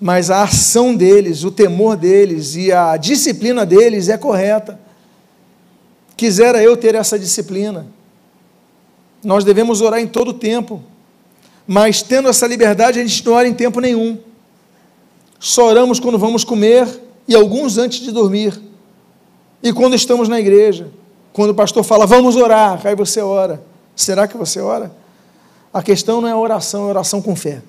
mas 0.03 0.29
a 0.29 0.43
ação 0.43 0.93
deles, 0.93 1.45
o 1.45 1.49
temor 1.49 1.95
deles 1.95 2.57
e 2.57 2.73
a 2.73 2.97
disciplina 2.97 3.65
deles 3.65 4.09
é 4.09 4.17
correta. 4.17 4.77
Quisera 6.17 6.61
eu 6.61 6.75
ter 6.75 6.93
essa 6.93 7.17
disciplina. 7.17 7.87
Nós 9.23 9.45
devemos 9.45 9.79
orar 9.79 10.01
em 10.01 10.07
todo 10.07 10.31
o 10.31 10.33
tempo, 10.33 10.83
mas 11.65 12.01
tendo 12.01 12.27
essa 12.27 12.45
liberdade, 12.45 12.99
a 12.99 13.01
gente 13.01 13.25
não 13.25 13.31
ora 13.31 13.47
em 13.47 13.53
tempo 13.53 13.79
nenhum. 13.79 14.17
Só 15.39 15.67
oramos 15.67 16.01
quando 16.01 16.19
vamos 16.19 16.43
comer 16.43 16.85
e 17.25 17.33
alguns 17.33 17.77
antes 17.77 18.01
de 18.01 18.11
dormir. 18.11 18.61
E 19.63 19.71
quando 19.71 19.95
estamos 19.95 20.27
na 20.27 20.37
igreja, 20.37 20.91
quando 21.31 21.51
o 21.51 21.55
pastor 21.55 21.81
fala, 21.81 22.05
vamos 22.05 22.35
orar, 22.35 22.85
aí 22.85 22.93
você 22.93 23.21
ora. 23.21 23.63
Será 23.95 24.27
que 24.27 24.35
você 24.35 24.59
ora? 24.59 24.93
A 25.73 25.81
questão 25.81 26.19
não 26.19 26.27
é 26.27 26.35
oração, 26.35 26.87
é 26.87 26.89
oração 26.89 27.21
com 27.21 27.37
fé. 27.37 27.61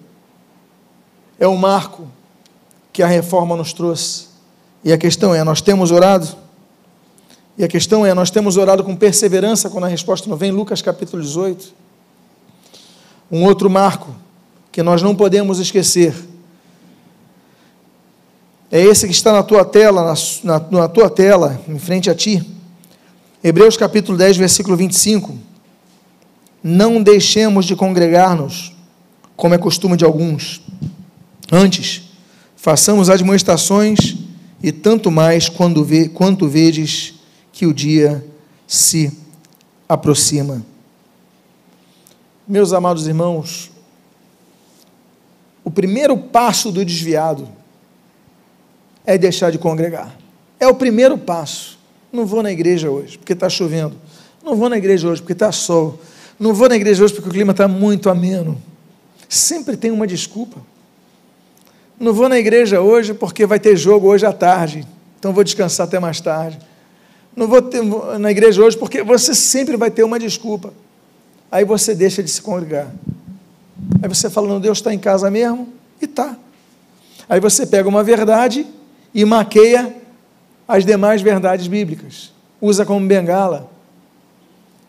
É 1.38 1.47
o 1.47 1.57
marco 1.57 2.09
que 2.94 3.02
a 3.02 3.09
reforma 3.09 3.57
nos 3.57 3.72
trouxe. 3.72 4.28
E 4.85 4.92
a 4.92 4.96
questão 4.96 5.35
é: 5.35 5.42
nós 5.42 5.61
temos 5.61 5.90
orado? 5.90 6.28
E 7.59 7.64
a 7.64 7.68
questão 7.68 8.07
é: 8.07 8.14
nós 8.14 8.30
temos 8.30 8.57
orado 8.57 8.85
com 8.85 8.94
perseverança 8.94 9.68
quando 9.68 9.85
a 9.85 9.88
resposta 9.88 10.30
não 10.30 10.37
vem? 10.37 10.52
Lucas 10.52 10.80
capítulo 10.80 11.20
18. 11.20 11.74
Um 13.30 13.44
outro 13.44 13.68
marco 13.68 14.14
que 14.71 14.81
nós 14.81 15.02
não 15.02 15.14
podemos 15.14 15.58
esquecer 15.58 16.14
é 18.71 18.81
esse 18.81 19.06
que 19.06 19.12
está 19.12 19.33
na 19.33 19.42
tua 19.42 19.64
tela, 19.64 20.04
na, 20.04 20.14
na, 20.58 20.66
na 20.71 20.88
tua 20.88 21.10
tela, 21.10 21.60
em 21.69 21.79
frente 21.79 22.08
a 22.08 22.14
ti. 22.14 22.48
Hebreus 23.42 23.77
capítulo 23.77 24.16
10, 24.16 24.37
versículo 24.37 24.77
25. 24.77 25.37
Não 26.62 27.02
deixemos 27.02 27.66
de 27.66 27.75
congregar-nos, 27.75 28.73
como 29.37 29.54
é 29.54 29.58
costume 29.58 29.96
de 29.96 30.04
alguns. 30.04 30.62
Antes, 31.52 32.04
façamos 32.65 33.10
admoestações, 33.10 34.17
e 34.62 34.73
tanto 34.73 35.10
mais 35.10 35.50
quando 35.50 35.85
vê, 35.85 36.08
quanto 36.08 36.48
vedes 36.48 37.12
que 37.52 37.67
o 37.67 37.75
dia 37.75 38.25
se 38.67 39.12
aproxima. 39.87 40.65
Meus 42.48 42.73
amados 42.73 43.06
irmãos, 43.06 43.71
o 45.62 45.71
primeiro 45.71 46.17
passo 46.17 46.73
do 46.73 46.83
desviado 46.83 47.46
é 49.04 49.19
deixar 49.19 49.52
de 49.52 49.58
congregar. 49.58 50.17
É 50.58 50.67
o 50.67 50.75
primeiro 50.75 51.19
passo. 51.19 51.79
Não 52.10 52.25
vou 52.25 52.42
na 52.42 52.50
igreja 52.50 52.90
hoje, 52.90 53.19
porque 53.19 53.35
está 53.35 53.50
chovendo. 53.50 53.94
Não 54.42 54.56
vou 54.56 54.71
na 54.71 54.79
igreja 54.79 55.06
hoje 55.06 55.21
porque 55.21 55.35
está 55.35 55.52
sol. 55.52 56.00
Não 56.40 56.54
vou 56.54 56.67
na 56.67 56.77
igreja 56.77 57.04
hoje 57.04 57.12
porque 57.12 57.29
o 57.29 57.33
clima 57.33 57.50
está 57.50 57.69
muito 57.69 58.08
ameno. 58.08 58.56
Sempre 59.29 59.77
tem 59.77 59.90
uma 59.90 60.06
desculpa. 60.06 60.73
Não 61.99 62.13
vou 62.13 62.29
na 62.29 62.38
igreja 62.38 62.81
hoje 62.81 63.15
porque 63.15 63.47
vai 63.47 63.59
ter 63.59 63.77
jogo 63.77 64.09
hoje 64.09 64.27
à 64.27 64.33
tarde. 64.33 64.87
Então 65.19 65.33
vou 65.33 65.45
descansar 65.45 65.87
até 65.87 65.99
mais 65.99 66.21
tarde. 66.21 66.59
Não 67.37 67.49
vou 67.49 67.63
ter, 67.63 67.83
na 68.19 68.31
igreja 68.31 68.63
hoje 68.63 68.77
porque 68.77 69.03
você 69.03 69.35
sempre 69.35 69.77
vai 69.77 69.90
ter 69.90 70.05
uma 70.05 70.19
desculpa. 70.19 70.73
Aí 71.51 71.65
você 71.65 71.95
deixa 71.95 72.23
de 72.23 72.31
se 72.31 72.42
congregar. 72.42 72.92
Aí 74.03 74.09
você 74.09 74.29
fala, 74.29 74.49
não, 74.49 74.61
Deus 74.61 74.79
está 74.79 74.92
em 74.92 74.99
casa 74.99 75.31
mesmo? 75.31 75.69
E 76.01 76.05
está. 76.05 76.37
Aí 77.29 77.40
você 77.40 77.67
pega 77.67 77.88
uma 77.88 78.03
verdade 78.03 78.67
e 79.15 79.25
maqueia 79.25 79.95
as 80.67 80.85
demais 80.85 81.23
verdades 81.23 81.67
bíblicas. 81.67 82.33
Usa 82.61 82.85
como 82.85 83.07
bengala. 83.07 83.71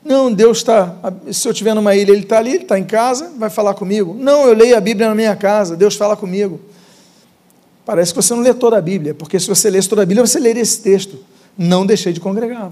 Não, 0.03 0.31
Deus 0.31 0.57
está. 0.57 0.95
Se 1.31 1.47
eu 1.47 1.51
estiver 1.51 1.73
numa 1.73 1.95
ilha, 1.95 2.11
Ele 2.11 2.21
está 2.21 2.37
ali, 2.37 2.51
Ele 2.51 2.63
está 2.63 2.77
em 2.77 2.83
casa, 2.83 3.31
vai 3.37 3.49
falar 3.49 3.73
comigo. 3.73 4.15
Não, 4.17 4.45
eu 4.47 4.53
leio 4.53 4.77
a 4.77 4.79
Bíblia 4.79 5.09
na 5.09 5.15
minha 5.15 5.35
casa, 5.35 5.75
Deus 5.75 5.95
fala 5.95 6.15
comigo. 6.15 6.59
Parece 7.85 8.13
que 8.13 8.21
você 8.21 8.33
não 8.33 8.41
lê 8.41 8.53
toda 8.53 8.77
a 8.77 8.81
Bíblia, 8.81 9.13
porque 9.13 9.39
se 9.39 9.47
você 9.47 9.69
lesse 9.69 9.87
toda 9.87 10.01
a 10.01 10.05
Bíblia, 10.05 10.25
você 10.25 10.39
leria 10.39 10.61
esse 10.61 10.81
texto. 10.81 11.19
Não 11.57 11.85
deixei 11.85 12.11
de 12.11 12.19
congregar. 12.19 12.71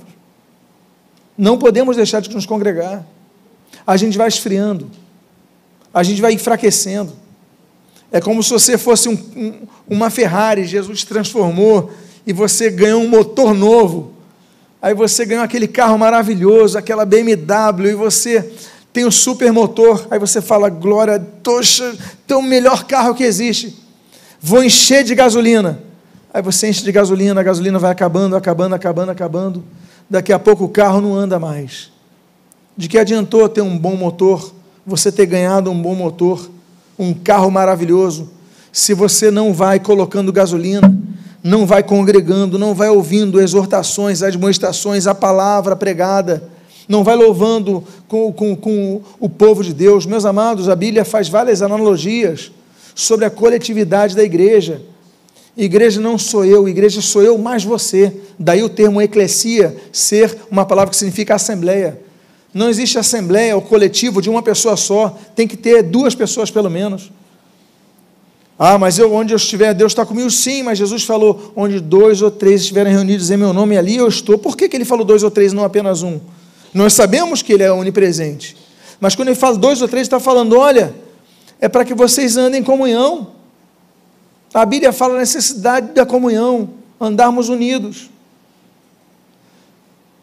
Não 1.38 1.57
podemos 1.57 1.95
deixar 1.95 2.20
de 2.20 2.34
nos 2.34 2.45
congregar. 2.45 3.05
A 3.86 3.95
gente 3.95 4.18
vai 4.18 4.28
esfriando, 4.28 4.89
a 5.93 6.01
gente 6.03 6.22
vai 6.22 6.34
enfraquecendo. 6.34 7.14
É 8.11 8.22
como 8.22 8.41
se 8.43 8.51
você 8.51 8.78
fosse 8.78 9.09
um, 9.09 9.14
um, 9.36 9.53
uma 9.88 10.09
Ferrari, 10.09 10.66
Jesus 10.66 11.03
transformou 11.03 11.91
e 12.26 12.34
você 12.34 12.70
ganhou 12.70 13.01
um 13.01 13.07
motor 13.07 13.53
novo. 13.53 14.14
Aí 14.82 14.93
você 14.93 15.26
ganhou 15.26 15.43
aquele 15.43 15.68
carro 15.68 15.97
maravilhoso, 15.97 16.78
aquela 16.78 17.05
BMW, 17.05 17.91
e 17.91 17.95
você 17.95 18.51
tem 18.91 19.05
um 19.05 19.11
super 19.11 19.51
motor. 19.51 20.07
Aí 20.11 20.20
você 20.20 20.41
fala, 20.41 20.70
glória, 20.70 21.20
toxa, 21.41 21.95
tem 22.28 22.38
o 22.38 22.41
melhor 22.41 22.84
carro 22.84 23.16
que 23.16 23.24
existe. 23.24 23.83
Vou 24.46 24.62
encher 24.62 25.06
de 25.06 25.16
gasolina. 25.16 25.80
Aí 26.34 26.41
você 26.41 26.68
enche 26.68 26.84
de 26.84 26.91
gasolina, 26.91 27.39
a 27.39 27.44
gasolina 27.44 27.80
vai 27.80 27.89
acabando, 27.89 28.36
acabando, 28.36 28.76
acabando, 28.76 29.10
acabando. 29.10 29.64
Daqui 30.10 30.34
a 30.34 30.38
pouco 30.38 30.66
o 30.66 30.70
carro 30.70 31.00
não 31.00 31.16
anda 31.16 31.39
mais. 31.39 31.89
De 32.76 32.89
que 32.89 32.98
adiantou 32.98 33.48
ter 33.48 33.62
um 33.62 33.78
bom 33.78 33.96
motor, 33.96 34.54
você 34.86 35.14
ter 35.14 35.28
ganhado 35.28 35.72
um 35.72 35.82
bom 35.82 35.96
motor, 35.96 36.52
um 37.00 37.14
carro 37.14 37.50
maravilhoso, 37.50 38.32
se 38.70 38.94
você 38.94 39.32
não 39.32 39.54
vai 39.54 39.80
colocando 39.80 40.34
gasolina, 40.34 40.94
não 41.41 41.66
vai 41.66 41.82
congregando, 41.82 42.60
não 42.60 42.74
vai 42.74 42.89
ouvindo 42.89 43.39
exortações, 43.39 44.22
admoestações, 44.22 45.08
a 45.08 45.16
palavra 45.16 45.74
pregada, 45.74 46.44
não 46.86 47.02
vai 47.02 47.16
louvando 47.16 47.82
com, 48.10 48.34
com, 48.34 48.58
com 48.58 49.02
o 49.22 49.30
povo 49.30 49.64
de 49.64 49.74
Deus. 49.74 50.06
Meus 50.06 50.26
amados, 50.26 50.68
a 50.68 50.76
Bíblia 50.76 51.06
faz 51.06 51.30
várias 51.30 51.62
analogias 51.62 52.52
sobre 52.96 53.26
a 53.26 53.30
coletividade 53.30 54.16
da 54.16 54.24
igreja. 54.24 54.82
Igreja 55.56 56.02
não 56.02 56.18
sou 56.18 56.44
eu, 56.44 56.68
igreja 56.68 57.02
sou 57.02 57.22
eu 57.22 57.38
mais 57.38 57.64
você. 57.64 58.14
Daí 58.39 58.64
o 58.64 58.70
termo 58.70 59.02
eclesia 59.02 59.76
ser 59.91 60.36
uma 60.50 60.66
palavra 60.66 60.89
que 60.89 60.98
significa 60.98 61.36
assembleia. 61.36 62.00
Não 62.54 62.70
existe 62.70 62.98
assembleia 62.98 63.56
ou 63.56 63.62
coletivo 63.62 64.22
de 64.22 64.30
uma 64.30 64.41
pessoa 64.41 64.78
só, 64.78 65.18
tem 65.36 65.48
que 65.48 65.58
ter 65.58 65.82
duas 65.82 66.14
pessoas 66.14 66.52
pelo 66.52 66.70
menos. 66.70 67.12
Ah, 68.58 68.78
mas 68.78 69.00
eu, 69.00 69.12
onde 69.14 69.34
eu 69.34 69.38
estiver, 69.38 69.74
Deus 69.74 69.91
está 69.91 70.06
comigo? 70.06 70.30
Sim, 70.30 70.64
mas 70.64 70.78
Jesus 70.78 71.04
falou: 71.04 71.52
onde 71.56 71.80
dois 71.80 72.22
ou 72.22 72.30
três 72.30 72.62
estiverem 72.62 72.94
reunidos 72.94 73.32
em 73.32 73.38
meu 73.38 73.52
nome, 73.52 73.78
ali 73.78 73.96
eu 73.96 74.08
estou. 74.08 74.38
Por 74.38 74.56
que, 74.56 74.70
que 74.70 74.78
ele 74.78 74.86
falou 74.86 75.04
dois 75.04 75.24
ou 75.24 75.32
três, 75.32 75.52
não 75.54 75.64
apenas 75.64 76.04
um? 76.04 76.20
Nós 76.74 76.94
sabemos 76.94 77.41
que 77.41 77.54
ele 77.54 77.64
é 77.64 77.72
onipresente. 77.72 78.56
Mas 79.00 79.16
quando 79.16 79.30
ele 79.30 79.36
fala 79.36 79.58
dois 79.58 79.82
ou 79.82 79.88
três, 79.88 80.06
está 80.06 80.20
falando: 80.20 80.58
olha, 80.58 80.94
é 81.60 81.70
para 81.70 81.86
que 81.86 81.93
vocês 81.93 82.38
andem 82.38 82.62
em 82.62 82.64
comunhão. 82.64 83.32
A 84.54 84.66
Bíblia 84.66 84.91
fala 84.91 85.16
a 85.16 85.20
necessidade 85.20 85.93
da 85.93 86.06
comunhão, 86.06 86.70
andarmos 86.99 87.49
unidos. 87.49 88.10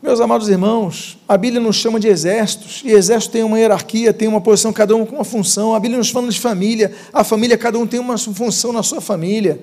Meus 0.03 0.19
amados 0.19 0.49
irmãos, 0.49 1.19
a 1.29 1.37
Bíblia 1.37 1.61
nos 1.61 1.77
chama 1.77 2.01
de 2.01 2.09
exércitos, 2.09 2.81
e 2.83 2.91
exército 2.91 3.33
tem 3.33 3.43
uma 3.43 3.59
hierarquia, 3.59 4.15
tem 4.15 4.29
uma 4.29 4.41
posição, 4.41 4.73
cada 4.73 4.97
um 4.97 5.05
com 5.05 5.17
uma 5.17 5.25
função. 5.25 5.75
A 5.75 5.81
Bíblia 5.81 5.99
nos 5.99 6.09
fala 6.09 6.29
de 6.29 6.41
família, 6.41 6.95
a 7.13 7.23
família, 7.23 7.59
cada 7.59 7.79
um 7.79 7.87
tem 7.87 8.01
uma 8.01 8.17
função 8.17 8.73
na 8.73 8.83
sua 8.83 9.03
família. 9.03 9.61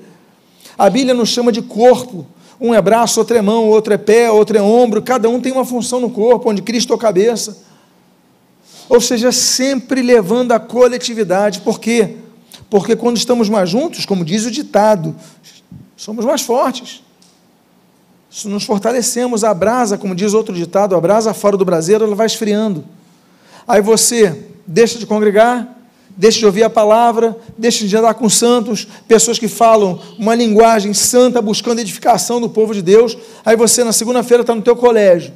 A 0.77 0.91
Bíblia 0.91 1.15
nos 1.15 1.29
chama 1.29 1.51
de 1.51 1.63
corpo, 1.63 2.23
um 2.61 2.71
é 2.71 2.79
braço, 2.79 3.19
outro 3.19 3.35
é 3.35 3.41
mão, 3.41 3.67
outro 3.67 3.93
é 3.93 3.97
pé, 3.97 4.29
outro 4.29 4.55
é 4.55 4.61
ombro, 4.61 5.01
cada 5.01 5.27
um 5.27 5.41
tem 5.41 5.51
uma 5.51 5.65
função 5.65 5.99
no 5.99 6.09
corpo, 6.11 6.51
onde 6.51 6.61
Cristo 6.61 6.93
é 6.93 6.95
a 6.95 6.99
cabeça. 6.99 7.65
Ou 8.89 9.01
seja, 9.01 9.31
sempre 9.31 10.01
levando 10.01 10.51
a 10.53 10.59
coletividade, 10.59 11.61
por 11.61 11.79
quê? 11.79 12.17
Porque 12.69 12.95
quando 12.95 13.17
estamos 13.17 13.49
mais 13.49 13.69
juntos, 13.69 14.05
como 14.05 14.23
diz 14.23 14.45
o 14.45 14.51
ditado, 14.51 15.15
somos 15.95 16.25
mais 16.25 16.41
fortes 16.41 17.03
nos 18.45 18.63
fortalecemos, 18.63 19.43
a 19.43 19.53
brasa, 19.53 19.97
como 19.97 20.13
diz 20.13 20.33
outro 20.33 20.53
ditado, 20.53 20.95
a 20.95 21.01
brasa 21.01 21.33
fora 21.33 21.57
do 21.57 21.65
braseiro, 21.65 22.03
ela 22.03 22.15
vai 22.15 22.27
esfriando. 22.27 22.83
Aí 23.67 23.81
você 23.81 24.45
deixa 24.65 24.99
de 24.99 25.05
congregar, 25.05 25.75
deixa 26.09 26.39
de 26.39 26.45
ouvir 26.45 26.63
a 26.63 26.69
palavra, 26.69 27.37
deixa 27.57 27.87
de 27.87 27.97
andar 27.97 28.13
com 28.13 28.29
santos, 28.29 28.87
pessoas 29.07 29.39
que 29.39 29.47
falam 29.47 29.99
uma 30.19 30.35
linguagem 30.35 30.93
santa, 30.93 31.41
buscando 31.41 31.79
edificação 31.79 32.41
do 32.41 32.49
povo 32.49 32.73
de 32.73 32.81
Deus. 32.81 33.17
Aí 33.45 33.55
você, 33.55 33.83
na 33.83 33.93
segunda-feira, 33.93 34.41
está 34.41 34.53
no 34.53 34.61
teu 34.61 34.75
colégio. 34.75 35.33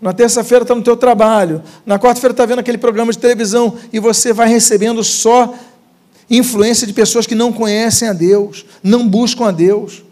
Na 0.00 0.12
terça-feira 0.12 0.62
está 0.62 0.74
no 0.74 0.82
teu 0.82 0.96
trabalho. 0.96 1.62
Na 1.84 1.98
quarta-feira 1.98 2.32
está 2.32 2.46
vendo 2.46 2.60
aquele 2.60 2.78
programa 2.78 3.12
de 3.12 3.18
televisão 3.18 3.74
e 3.92 3.98
você 3.98 4.32
vai 4.32 4.48
recebendo 4.48 5.02
só 5.02 5.54
influência 6.30 6.86
de 6.86 6.92
pessoas 6.92 7.26
que 7.26 7.34
não 7.34 7.52
conhecem 7.52 8.08
a 8.08 8.12
Deus, 8.12 8.64
não 8.82 9.08
buscam 9.08 9.46
a 9.46 9.50
Deus. 9.50 10.04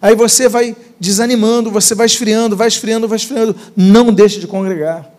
Aí 0.00 0.14
você 0.14 0.48
vai 0.48 0.76
desanimando, 1.00 1.70
você 1.70 1.94
vai 1.94 2.06
esfriando, 2.06 2.56
vai 2.56 2.68
esfriando, 2.68 3.08
vai 3.08 3.16
esfriando. 3.16 3.56
Não 3.74 4.12
deixe 4.12 4.38
de 4.38 4.46
congregar. 4.46 5.10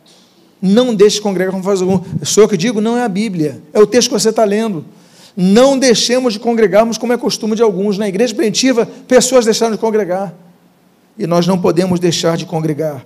Não 0.61 0.93
deixe 0.95 1.17
de 1.17 1.21
congregar 1.21 1.51
como 1.51 1.63
faz 1.63 1.81
algum. 1.81 2.01
Sou 2.23 2.43
eu 2.43 2.47
que 2.47 2.57
digo, 2.57 2.79
não 2.79 2.97
é 2.97 3.03
a 3.03 3.09
Bíblia, 3.09 3.61
é 3.73 3.79
o 3.79 3.85
texto 3.85 4.09
que 4.09 4.13
você 4.13 4.29
está 4.29 4.43
lendo. 4.43 4.85
Não 5.35 5.77
deixemos 5.77 6.33
de 6.33 6.39
congregarmos 6.39 6.97
como 6.97 7.13
é 7.13 7.17
costume 7.17 7.55
de 7.55 7.61
alguns. 7.61 7.97
Na 7.97 8.07
igreja 8.07 8.33
primitiva, 8.33 8.87
pessoas 9.07 9.45
deixaram 9.45 9.73
de 9.73 9.77
congregar. 9.77 10.33
E 11.17 11.27
nós 11.27 11.45
não 11.45 11.59
podemos 11.59 11.99
deixar 11.99 12.37
de 12.37 12.45
congregar. 12.45 13.03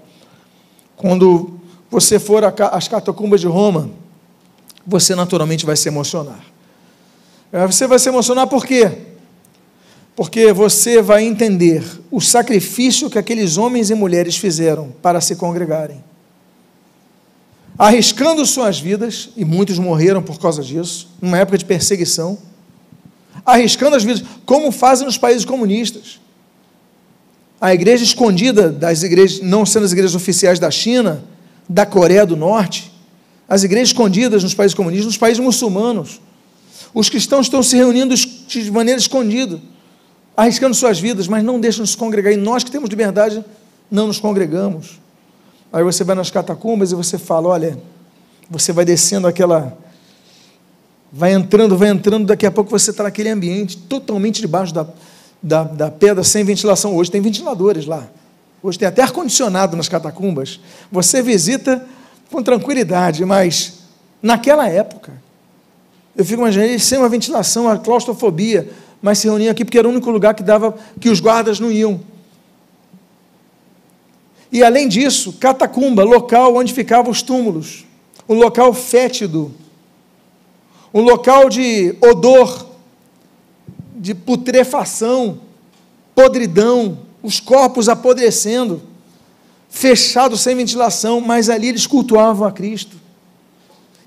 Quando 1.02 1.60
você 1.90 2.20
for 2.20 2.44
às 2.46 2.88
catacumbas 2.88 3.42
de 3.42 3.48
Roma, 3.48 3.90
você 4.86 5.16
naturalmente 5.16 5.66
vai 5.66 5.76
se 5.76 5.90
emocionar. 5.90 6.40
Você 7.68 7.88
vai 7.88 8.00
se 8.00 8.08
emocionar 8.08 8.48
por 8.48 8.66
quê? 8.66 9.12
porque 10.16 10.52
você 10.52 11.02
vai 11.02 11.24
entender 11.24 11.84
o 12.12 12.20
sacrifício 12.20 13.10
que 13.10 13.18
aqueles 13.18 13.58
homens 13.58 13.90
e 13.90 13.96
mulheres 13.96 14.36
fizeram 14.36 14.94
para 15.02 15.22
se 15.22 15.36
congregarem. 15.36 16.04
Arriscando 17.78 18.46
suas 18.46 18.80
vidas, 18.80 19.30
e 19.36 19.44
muitos 19.44 19.80
morreram 19.80 20.22
por 20.22 20.40
causa 20.40 20.62
disso, 20.62 21.10
numa 21.22 21.40
época 21.40 21.58
de 21.58 21.66
perseguição, 21.66 22.38
arriscando 23.46 23.96
as 23.96 24.04
vidas, 24.04 24.24
como 24.46 24.72
fazem 24.72 25.08
nos 25.08 25.18
países 25.18 25.46
comunistas. 25.46 26.20
A 27.62 27.74
igreja 27.74 28.04
escondida 28.04 28.70
das 28.70 29.04
igrejas, 29.04 29.40
não 29.40 29.66
sendo 29.66 29.86
as 29.86 29.92
igrejas 29.92 30.16
oficiais 30.16 30.60
da 30.60 30.70
China, 30.70 31.24
da 31.70 31.86
Coreia 31.86 32.26
do 32.26 32.36
Norte, 32.36 32.92
as 33.48 33.64
igrejas 33.64 33.90
escondidas 33.90 34.44
nos 34.44 34.56
países 34.56 34.74
comunistas, 34.74 35.06
nos 35.06 35.18
países 35.18 35.40
muçulmanos. 35.40 36.20
Os 36.94 37.08
cristãos 37.08 37.46
estão 37.46 37.62
se 37.62 37.78
reunindo 37.78 38.16
de 38.16 38.72
maneira 38.72 39.00
escondida 39.00 39.62
arriscando 40.36 40.74
suas 40.76 41.00
vidas, 41.00 41.28
mas 41.28 41.44
não 41.44 41.60
deixam 41.60 41.84
de 41.84 41.92
se 41.92 41.98
congregar. 41.98 42.34
E 42.34 42.38
nós 42.38 42.64
que 42.64 42.72
temos 42.72 42.90
liberdade, 42.90 43.44
não 43.90 44.08
nos 44.08 44.20
congregamos. 44.20 45.00
Aí 45.72 45.84
você 45.84 46.04
vai 46.04 46.16
nas 46.16 46.32
catacumbas 46.32 46.92
e 46.92 46.96
você 46.96 47.18
fala: 47.18 47.50
olha, 47.50 47.78
você 48.50 48.72
vai 48.72 48.86
descendo 48.86 49.28
aquela. 49.28 49.78
Vai 51.14 51.34
entrando, 51.34 51.78
vai 51.78 51.90
entrando, 51.90 52.26
daqui 52.26 52.46
a 52.46 52.52
pouco 52.52 52.70
você 52.70 52.92
está 52.92 53.04
naquele 53.04 53.30
ambiente 53.30 53.78
totalmente 53.78 54.40
debaixo 54.40 54.74
da, 54.74 54.88
da, 55.42 55.64
da 55.64 55.90
pedra, 55.90 56.24
sem 56.24 56.44
ventilação. 56.44 56.96
Hoje 56.96 57.10
tem 57.10 57.22
ventiladores 57.22 57.86
lá. 57.86 58.08
Hoje 58.62 58.78
tem 58.78 58.88
até 58.88 59.02
ar-condicionado 59.02 59.76
nas 59.76 59.90
catacumbas. 59.90 60.60
Você 60.92 61.22
visita 61.22 61.86
com 62.30 62.44
tranquilidade, 62.44 63.26
mas 63.26 63.80
naquela 64.22 64.68
época, 64.68 65.14
eu 66.16 66.24
fico 66.24 66.42
imaginando, 66.42 66.80
sem 66.80 66.98
uma 66.98 67.10
ventilação, 67.10 67.68
a 67.68 67.78
claustrofobia, 67.78 68.70
mas 69.02 69.18
se 69.18 69.28
reuniam 69.28 69.52
aqui 69.52 69.66
porque 69.66 69.80
era 69.80 69.88
o 69.88 69.92
único 69.92 70.12
lugar 70.12 70.34
que 70.36 70.44
dava 70.44 70.78
que 71.00 71.10
os 71.10 71.20
guardas 71.20 71.60
não 71.60 71.72
iam. 71.72 72.00
E 74.52 74.64
além 74.64 74.88
disso, 74.88 75.34
catacumba, 75.34 76.04
local 76.04 76.56
onde 76.56 76.74
ficavam 76.74 77.10
os 77.10 77.22
túmulos, 77.22 77.86
um 78.28 78.36
local 78.36 78.74
fétido, 78.74 79.52
um 80.94 81.02
local 81.02 81.50
de 81.50 81.96
odor, 82.02 82.68
de 84.02 84.16
putrefação, 84.16 85.42
podridão, 86.16 86.98
os 87.22 87.40
corpos 87.40 87.88
apodrecendo. 87.88 88.82
fechado 89.70 90.36
sem 90.36 90.54
ventilação, 90.54 91.22
mas 91.22 91.50
ali 91.50 91.70
eles 91.70 91.88
cultuavam 91.88 92.46
a 92.46 92.52
Cristo. 92.52 92.98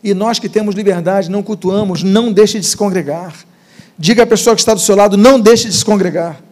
E 0.02 0.12
nós 0.12 0.38
que 0.38 0.46
temos 0.46 0.74
liberdade, 0.74 1.30
não 1.30 1.42
cultuamos, 1.42 2.02
não 2.02 2.30
deixe 2.30 2.60
de 2.60 2.66
se 2.66 2.76
congregar. 2.76 3.46
Diga 3.98 4.24
à 4.24 4.26
pessoa 4.26 4.54
que 4.54 4.60
está 4.60 4.74
do 4.74 4.80
seu 4.80 4.94
lado: 4.94 5.16
não 5.16 5.40
deixe 5.40 5.66
de 5.68 5.74
se 5.74 5.84
congregar. 5.84 6.42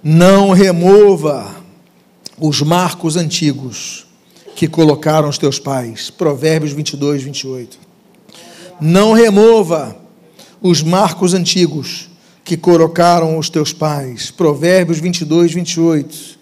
Não 0.00 0.50
remova 0.50 1.56
os 2.38 2.62
marcos 2.62 3.16
antigos 3.16 4.06
que 4.54 4.68
colocaram 4.68 5.28
os 5.28 5.38
teus 5.38 5.58
pais. 5.58 6.10
Provérbios 6.10 6.72
22, 6.72 7.24
28. 7.24 7.89
Não 8.80 9.12
remova 9.12 9.96
os 10.62 10.82
marcos 10.82 11.34
antigos 11.34 12.08
que 12.44 12.56
colocaram 12.56 13.38
os 13.38 13.48
teus 13.48 13.72
pais. 13.72 14.30
Provérbios 14.30 14.98
22, 14.98 15.52
28. 15.52 16.38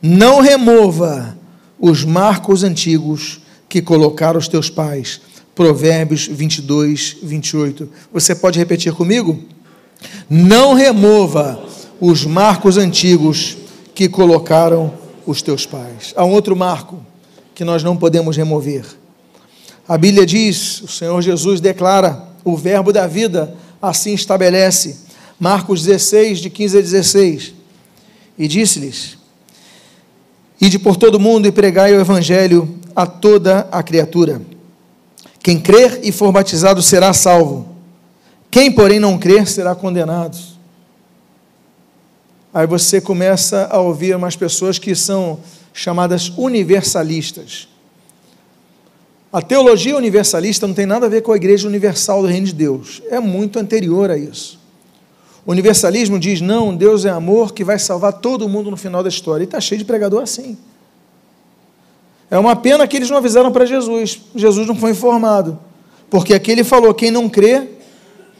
Não 0.00 0.40
remova 0.40 1.36
os 1.78 2.04
marcos 2.04 2.62
antigos 2.62 3.40
que 3.68 3.82
colocaram 3.82 4.38
os 4.38 4.48
teus 4.48 4.70
pais. 4.70 5.20
Provérbios 5.54 6.26
22, 6.26 7.16
28. 7.22 7.88
Você 8.12 8.34
pode 8.34 8.58
repetir 8.58 8.92
comigo? 8.92 9.42
Não 10.28 10.74
remova 10.74 11.64
os 12.00 12.24
marcos 12.24 12.76
antigos 12.76 13.56
que 13.94 14.08
colocaram 14.08 14.92
os 15.26 15.42
teus 15.42 15.66
pais. 15.66 16.12
Há 16.16 16.24
um 16.24 16.32
outro 16.32 16.56
marco 16.56 17.00
que 17.54 17.64
nós 17.64 17.82
não 17.82 17.96
podemos 17.96 18.36
remover. 18.36 18.84
A 19.86 19.98
Bíblia 19.98 20.24
diz, 20.24 20.80
o 20.80 20.88
Senhor 20.88 21.20
Jesus 21.20 21.60
declara, 21.60 22.28
o 22.44 22.56
verbo 22.56 22.92
da 22.92 23.06
vida 23.06 23.54
assim 23.80 24.14
estabelece. 24.14 24.96
Marcos 25.38 25.82
16, 25.82 26.38
de 26.38 26.48
15 26.50 26.78
a 26.78 26.80
16. 26.80 27.54
E 28.38 28.48
disse-lhes: 28.48 29.18
Ide 30.60 30.78
por 30.78 30.96
todo 30.96 31.20
mundo 31.20 31.46
e 31.46 31.52
pregai 31.52 31.92
o 31.92 32.00
evangelho 32.00 32.78
a 32.96 33.06
toda 33.06 33.68
a 33.70 33.82
criatura. 33.82 34.40
Quem 35.42 35.60
crer 35.60 36.00
e 36.02 36.10
for 36.10 36.32
batizado 36.32 36.80
será 36.82 37.12
salvo. 37.12 37.68
Quem, 38.50 38.72
porém, 38.72 38.98
não 38.98 39.18
crer 39.18 39.46
será 39.46 39.74
condenado. 39.74 40.38
Aí 42.52 42.66
você 42.66 43.00
começa 43.00 43.68
a 43.70 43.80
ouvir 43.80 44.16
umas 44.16 44.36
pessoas 44.36 44.78
que 44.78 44.94
são 44.94 45.40
chamadas 45.72 46.32
universalistas. 46.36 47.68
A 49.34 49.42
teologia 49.42 49.96
universalista 49.96 50.64
não 50.64 50.72
tem 50.72 50.86
nada 50.86 51.06
a 51.06 51.08
ver 51.08 51.20
com 51.20 51.32
a 51.32 51.36
igreja 51.36 51.66
universal 51.66 52.22
do 52.22 52.28
reino 52.28 52.46
de 52.46 52.54
Deus. 52.54 53.02
É 53.10 53.18
muito 53.18 53.58
anterior 53.58 54.08
a 54.08 54.16
isso. 54.16 54.60
O 55.44 55.50
universalismo 55.50 56.20
diz: 56.20 56.40
não, 56.40 56.72
Deus 56.72 57.04
é 57.04 57.10
amor 57.10 57.52
que 57.52 57.64
vai 57.64 57.76
salvar 57.76 58.12
todo 58.12 58.48
mundo 58.48 58.70
no 58.70 58.76
final 58.76 59.02
da 59.02 59.08
história. 59.08 59.42
E 59.42 59.44
está 59.44 59.60
cheio 59.60 59.80
de 59.80 59.84
pregador 59.84 60.22
assim. 60.22 60.56
É 62.30 62.38
uma 62.38 62.54
pena 62.54 62.86
que 62.86 62.96
eles 62.96 63.10
não 63.10 63.16
avisaram 63.16 63.50
para 63.50 63.66
Jesus. 63.66 64.20
Jesus 64.36 64.68
não 64.68 64.76
foi 64.76 64.92
informado. 64.92 65.58
Porque 66.08 66.32
aqui 66.32 66.52
ele 66.52 66.62
falou: 66.62 66.94
quem 66.94 67.10
não 67.10 67.28
crê 67.28 67.70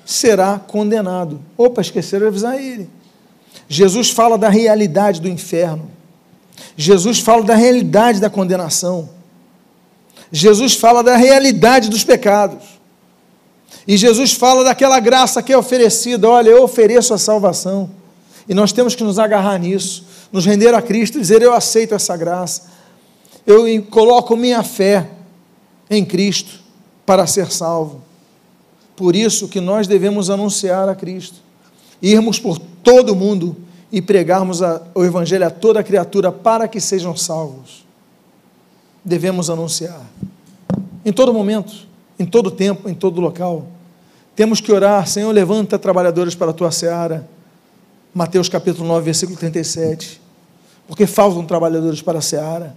será 0.06 0.60
condenado. 0.60 1.40
Opa, 1.58 1.80
esqueceram 1.80 2.26
de 2.26 2.28
avisar 2.28 2.56
ele. 2.56 2.88
Jesus 3.68 4.10
fala 4.10 4.38
da 4.38 4.48
realidade 4.48 5.20
do 5.20 5.28
inferno. 5.28 5.90
Jesus 6.76 7.18
fala 7.18 7.42
da 7.42 7.56
realidade 7.56 8.20
da 8.20 8.30
condenação. 8.30 9.08
Jesus 10.36 10.74
fala 10.74 11.00
da 11.00 11.14
realidade 11.14 11.88
dos 11.88 12.02
pecados. 12.02 12.64
E 13.86 13.96
Jesus 13.96 14.32
fala 14.32 14.64
daquela 14.64 14.98
graça 14.98 15.40
que 15.40 15.52
é 15.52 15.56
oferecida: 15.56 16.28
olha, 16.28 16.50
eu 16.50 16.64
ofereço 16.64 17.14
a 17.14 17.18
salvação. 17.18 17.88
E 18.48 18.52
nós 18.52 18.72
temos 18.72 18.96
que 18.96 19.04
nos 19.04 19.20
agarrar 19.20 19.56
nisso, 19.58 20.04
nos 20.32 20.44
render 20.44 20.74
a 20.74 20.82
Cristo 20.82 21.18
e 21.18 21.20
dizer: 21.20 21.40
eu 21.40 21.52
aceito 21.52 21.94
essa 21.94 22.16
graça. 22.16 22.64
Eu 23.46 23.64
coloco 23.84 24.36
minha 24.36 24.64
fé 24.64 25.08
em 25.88 26.04
Cristo 26.04 26.58
para 27.06 27.28
ser 27.28 27.52
salvo. 27.52 28.02
Por 28.96 29.14
isso 29.14 29.46
que 29.46 29.60
nós 29.60 29.86
devemos 29.86 30.30
anunciar 30.30 30.88
a 30.88 30.96
Cristo, 30.96 31.36
irmos 32.02 32.40
por 32.40 32.58
todo 32.58 33.10
o 33.10 33.16
mundo 33.16 33.56
e 33.92 34.02
pregarmos 34.02 34.62
a, 34.62 34.82
o 34.96 35.04
Evangelho 35.04 35.46
a 35.46 35.50
toda 35.50 35.84
criatura 35.84 36.32
para 36.32 36.66
que 36.66 36.80
sejam 36.80 37.16
salvos. 37.16 37.83
Devemos 39.04 39.50
anunciar. 39.50 40.00
Em 41.04 41.12
todo 41.12 41.34
momento, 41.34 41.86
em 42.18 42.24
todo 42.24 42.50
tempo, 42.50 42.88
em 42.88 42.94
todo 42.94 43.20
local. 43.20 43.66
Temos 44.34 44.60
que 44.60 44.72
orar, 44.72 45.06
Senhor, 45.06 45.30
levanta 45.32 45.78
trabalhadores 45.78 46.34
para 46.34 46.50
a 46.50 46.54
tua 46.54 46.70
seara. 46.70 47.28
Mateus 48.14 48.48
capítulo 48.48 48.88
9, 48.88 49.04
versículo 49.04 49.38
37. 49.38 50.20
Porque 50.86 51.06
faltam 51.06 51.44
trabalhadores 51.44 52.00
para 52.00 52.18
a 52.18 52.22
seara. 52.22 52.74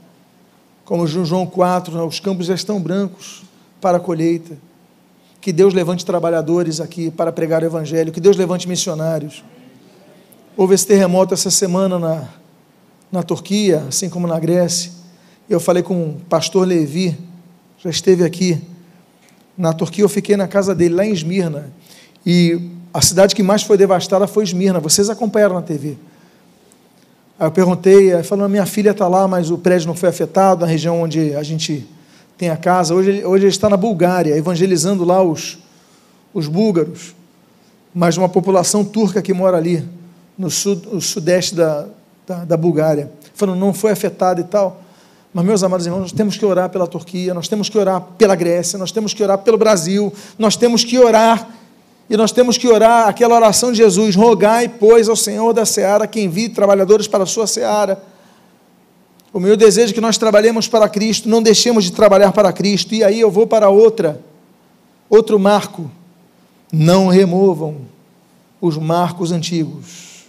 Como 0.86 1.08
João 1.08 1.46
4, 1.46 2.06
os 2.06 2.20
campos 2.20 2.46
já 2.46 2.56
estão 2.56 2.80
brancos 2.80 3.44
para 3.80 3.98
a 3.98 4.00
colheita. 4.00 4.58
Que 5.40 5.52
Deus 5.54 5.74
levante 5.74 6.06
trabalhadores 6.06 6.82
aqui 6.82 7.10
para 7.10 7.32
pregar 7.32 7.64
o 7.64 7.66
Evangelho. 7.66 8.12
Que 8.12 8.20
Deus 8.20 8.36
levante 8.36 8.68
missionários. 8.68 9.44
Houve 10.56 10.76
esse 10.76 10.88
terremoto 10.88 11.34
essa 11.34 11.52
semana 11.52 12.00
na, 12.00 12.28
na 13.12 13.24
Turquia, 13.24 13.86
assim 13.88 14.10
como 14.10 14.28
na 14.28 14.40
Grécia. 14.40 14.92
Eu 15.50 15.62
falei 15.62 15.82
com 15.82 16.10
o 16.10 16.14
pastor 16.28 16.68
Levi, 16.68 17.18
já 17.80 17.90
esteve 17.90 18.26
aqui. 18.26 18.62
Na 19.58 19.72
Turquia, 19.72 20.04
eu 20.04 20.10
fiquei 20.10 20.36
na 20.36 20.46
casa 20.46 20.76
dele, 20.76 20.94
lá 20.94 21.06
em 21.06 21.14
Esmirna. 21.14 21.72
E 22.26 22.60
a 22.94 23.02
cidade 23.02 23.34
que 23.34 23.42
mais 23.42 23.64
foi 23.64 23.78
devastada 23.78 24.28
foi 24.28 24.44
Esmirna. 24.44 24.82
Vocês 24.82 25.10
acompanharam 25.10 25.56
na 25.56 25.62
TV. 25.62 25.98
Aí 27.40 27.48
eu 27.48 27.52
perguntei, 27.52 28.22
falando, 28.24 28.50
minha 28.52 28.66
filha 28.66 28.92
está 28.92 29.08
lá, 29.08 29.26
mas 29.26 29.50
o 29.50 29.58
prédio 29.58 29.88
não 29.88 29.96
foi 29.96 30.10
afetado, 30.10 30.66
na 30.66 30.68
região 30.68 31.02
onde 31.02 31.34
a 31.34 31.44
gente 31.44 31.88
tem 32.38 32.50
a 32.50 32.58
casa. 32.58 32.94
Hoje, 32.94 33.24
hoje 33.24 33.46
ele 33.46 33.52
está 33.52 33.70
na 33.70 33.78
Bulgária, 33.78 34.36
evangelizando 34.36 35.06
lá 35.06 35.24
os, 35.24 35.58
os 36.34 36.50
búlgaros, 36.50 37.16
mas 37.94 38.18
uma 38.18 38.28
população 38.28 38.84
turca 38.84 39.22
que 39.22 39.34
mora 39.34 39.56
ali 39.56 39.88
no, 40.38 40.52
sud, 40.52 40.86
no 40.92 41.00
sudeste 41.00 41.56
da, 41.56 41.88
da, 42.28 42.44
da 42.44 42.58
Bulgária. 42.58 43.10
Falando, 43.34 43.60
não 43.60 43.74
foi 43.74 43.92
afetado 43.92 44.42
e 44.42 44.44
tal. 44.44 44.82
Mas, 45.34 45.46
meus 45.46 45.64
amados 45.64 45.86
irmãos, 45.86 46.02
nós 46.02 46.12
temos 46.12 46.38
que 46.38 46.46
orar 46.46 46.70
pela 46.70 46.88
Turquia, 46.88 47.34
nós 47.34 47.48
temos 47.48 47.70
que 47.70 47.78
orar 47.78 48.02
pela 48.18 48.36
Grécia, 48.36 48.80
nós 48.80 48.92
temos 48.92 49.14
que 49.14 49.22
orar 49.22 49.38
pelo 49.40 49.58
Brasil, 49.58 50.12
nós 50.40 50.56
temos 50.56 50.84
que 50.84 50.98
orar, 50.98 51.50
e 52.10 52.16
nós 52.16 52.32
temos 52.32 52.58
que 52.58 52.68
orar 52.68 53.08
aquela 53.08 53.36
oração 53.36 53.72
de 53.72 53.78
Jesus: 53.78 54.16
rogai, 54.16 54.70
pois, 54.70 55.10
ao 55.10 55.16
Senhor 55.16 55.54
da 55.54 55.66
seara 55.66 56.08
que 56.08 56.22
envie 56.22 56.50
trabalhadores 56.50 57.08
para 57.08 57.24
a 57.24 57.28
sua 57.28 57.46
seara. 57.46 58.02
O 59.34 59.40
meu 59.40 59.58
desejo 59.58 59.92
é 59.92 59.94
que 59.94 60.02
nós 60.02 60.18
trabalhemos 60.18 60.68
para 60.68 60.88
Cristo, 60.88 61.28
não 61.28 61.42
deixemos 61.44 61.84
de 61.84 61.92
trabalhar 61.92 62.32
para 62.32 62.52
Cristo, 62.54 62.96
e 62.96 63.04
aí 63.04 63.20
eu 63.20 63.30
vou 63.30 63.46
para 63.46 63.70
outra, 63.70 64.22
outro 65.10 65.38
marco. 65.38 65.92
Não 66.72 67.08
removam 67.08 67.78
os 68.60 68.78
marcos 68.78 69.32
antigos 69.32 70.26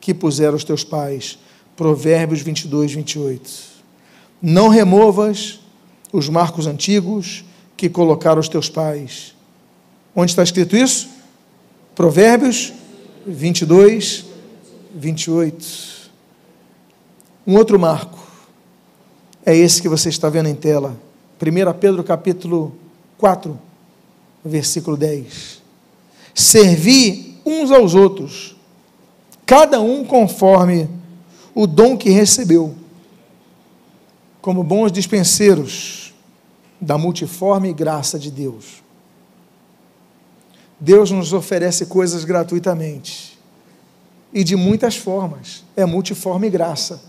que 0.00 0.12
puseram 0.12 0.56
os 0.56 0.64
teus 0.64 0.82
pais. 0.82 1.38
Provérbios 1.76 2.40
22, 2.40 2.92
28. 2.92 3.77
Não 4.40 4.68
removas 4.68 5.60
os 6.12 6.28
marcos 6.28 6.66
antigos 6.66 7.44
que 7.76 7.88
colocaram 7.88 8.40
os 8.40 8.48
teus 8.48 8.68
pais. 8.68 9.34
Onde 10.14 10.32
está 10.32 10.42
escrito 10.42 10.76
isso? 10.76 11.08
Provérbios 11.94 12.72
22, 13.26 14.24
28. 14.94 16.10
Um 17.46 17.56
outro 17.56 17.78
marco 17.78 18.18
é 19.44 19.56
esse 19.56 19.80
que 19.80 19.88
você 19.88 20.08
está 20.08 20.28
vendo 20.28 20.48
em 20.48 20.54
tela. 20.54 20.96
1 21.40 21.78
Pedro 21.78 22.02
capítulo 22.04 22.74
4, 23.16 23.58
versículo 24.44 24.96
10. 24.96 25.62
Servi 26.34 27.36
uns 27.44 27.70
aos 27.70 27.94
outros 27.94 28.56
cada 29.46 29.80
um 29.80 30.04
conforme 30.04 30.88
o 31.54 31.66
dom 31.66 31.96
que 31.96 32.10
recebeu, 32.10 32.74
como 34.48 34.64
bons 34.64 34.90
dispenseiros 34.90 36.14
da 36.80 36.96
multiforme 36.96 37.70
graça 37.70 38.18
de 38.18 38.30
Deus. 38.30 38.82
Deus 40.80 41.10
nos 41.10 41.34
oferece 41.34 41.84
coisas 41.84 42.24
gratuitamente 42.24 43.38
e 44.32 44.42
de 44.42 44.56
muitas 44.56 44.96
formas, 44.96 45.64
é 45.76 45.84
multiforme 45.84 46.48
graça. 46.48 47.02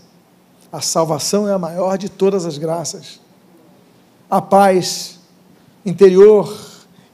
A 0.70 0.82
salvação 0.82 1.48
é 1.48 1.54
a 1.54 1.58
maior 1.58 1.96
de 1.96 2.10
todas 2.10 2.44
as 2.44 2.58
graças. 2.58 3.18
A 4.30 4.42
paz 4.42 5.18
interior 5.82 6.54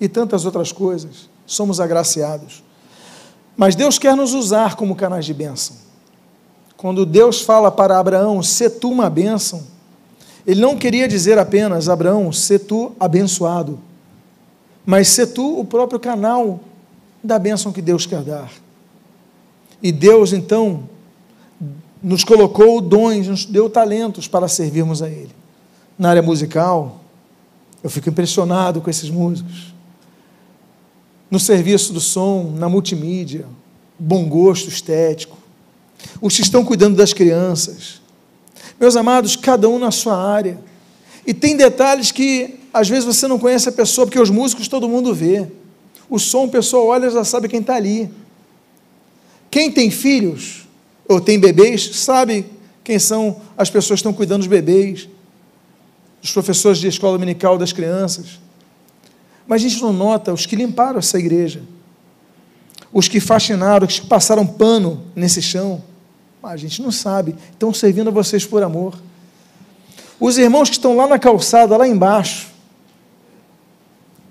e 0.01 0.09
tantas 0.09 0.45
outras 0.45 0.73
coisas, 0.73 1.31
somos 1.47 1.79
agraciados. 1.79 2.65
Mas 3.57 3.77
Deus 3.77 3.97
quer 3.97 4.17
nos 4.17 4.35
usar 4.35 4.75
como 4.75 4.97
canais 4.97 5.25
de 5.25 5.33
bênção. 5.33 5.77
Quando 6.77 7.07
Deus 7.07 7.43
fala 7.43 7.71
para 7.71 7.97
Abraão, 7.97 8.43
se 8.43 8.69
tu 8.69 8.91
uma 8.91 9.09
bênção, 9.09 9.76
ele 10.47 10.61
não 10.61 10.77
queria 10.77 11.09
dizer 11.09 11.39
apenas, 11.39 11.89
Abraão, 11.89 12.31
se 12.31 12.59
tu 12.59 12.93
abençoado, 13.01 13.81
mas 14.85 15.09
se 15.09 15.27
tu 15.27 15.59
o 15.59 15.65
próprio 15.65 15.99
canal 15.99 16.61
da 17.23 17.39
bênção 17.39 17.73
que 17.73 17.83
Deus 17.83 18.07
quer 18.07 18.23
dar. 18.23 18.53
E 19.83 19.91
Deus, 19.91 20.33
então, 20.33 20.89
nos 22.01 22.23
colocou 22.23 22.81
dons, 22.81 23.27
nos 23.27 23.45
deu 23.45 23.69
talentos 23.69 24.29
para 24.29 24.47
servirmos 24.47 25.03
a 25.03 25.09
Ele. 25.09 25.35
Na 25.99 26.11
área 26.11 26.23
musical, 26.23 27.01
eu 27.83 27.91
fico 27.91 28.09
impressionado 28.09 28.81
com 28.81 28.89
esses 28.89 29.11
músicos. 29.11 29.75
No 31.29 31.41
serviço 31.41 31.93
do 31.93 32.01
som, 32.01 32.53
na 32.57 32.69
multimídia, 32.69 33.47
bom 33.99 34.29
gosto 34.29 34.69
estético. 34.69 35.37
Os 36.21 36.37
que 36.37 36.43
estão 36.43 36.65
cuidando 36.65 36.97
das 36.97 37.13
crianças. 37.13 38.01
Meus 38.79 38.97
amados, 38.97 39.37
cada 39.37 39.69
um 39.69 39.79
na 39.79 39.91
sua 39.91 40.17
área. 40.17 40.59
E 41.27 41.33
tem 41.33 41.57
detalhes 41.57 42.11
que 42.11 42.61
às 42.73 42.89
vezes 42.89 43.05
você 43.05 43.27
não 43.27 43.39
conhece 43.39 43.69
a 43.69 43.73
pessoa, 43.73 44.07
porque 44.07 44.21
os 44.21 44.31
músicos 44.31 44.69
todo 44.69 44.89
mundo 44.89 45.15
vê. 45.15 45.47
O 46.11 46.19
som, 46.19 46.45
a 46.45 46.49
pessoa 46.49 46.85
olha 46.85 47.11
já 47.11 47.25
sabe 47.25 47.49
quem 47.49 47.61
está 47.61 47.75
ali. 47.75 48.11
Quem 49.51 49.71
tem 49.71 49.91
filhos 49.91 50.67
ou 51.09 51.21
tem 51.21 51.39
bebês, 51.39 51.97
sabe 51.97 52.45
quem 52.85 52.99
são 52.99 53.41
as 53.57 53.71
pessoas 53.71 53.99
que 53.99 54.03
estão 54.03 54.13
cuidando 54.13 54.41
dos 54.41 54.47
bebês, 54.47 55.09
os 56.23 56.31
professores 56.33 56.79
de 56.79 56.89
escola 56.89 57.15
dominical 57.15 57.57
das 57.57 57.73
crianças. 57.73 58.39
Mas 59.47 59.65
a 59.65 59.69
gente 59.69 59.81
não 59.81 59.93
nota 59.93 60.33
os 60.33 60.45
que 60.45 60.55
limparam 60.55 60.99
essa 60.99 61.19
igreja, 61.19 61.63
os 62.93 63.09
que 63.09 63.21
faxinaram, 63.21 63.87
os 63.87 63.99
que 64.01 64.07
passaram 64.07 64.47
pano 64.47 65.03
nesse 65.15 65.41
chão. 65.41 65.83
Ah, 66.47 66.51
a 66.51 66.57
gente 66.57 66.81
não 66.81 66.93
sabe, 66.93 67.35
estão 67.51 67.75
servindo 67.75 68.07
a 68.07 68.13
vocês 68.13 68.47
por 68.47 68.63
amor. 68.63 68.97
Os 70.21 70.39
irmãos 70.39 70.69
que 70.71 70.77
estão 70.77 70.95
lá 70.95 71.09
na 71.09 71.19
calçada, 71.19 71.77
lá 71.77 71.89
embaixo, 71.89 72.53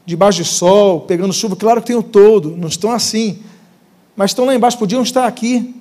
debaixo 0.05 0.41
de 0.41 0.47
sol, 0.47 1.01
pegando 1.01 1.33
chuva, 1.33 1.57
claro 1.57 1.81
que 1.81 1.87
tem 1.87 1.95
o 1.97 2.01
todo, 2.01 2.55
não 2.55 2.69
estão 2.69 2.89
assim, 2.89 3.43
mas 4.15 4.31
estão 4.31 4.45
lá 4.45 4.55
embaixo, 4.55 4.77
podiam 4.77 5.03
estar 5.03 5.27
aqui, 5.27 5.75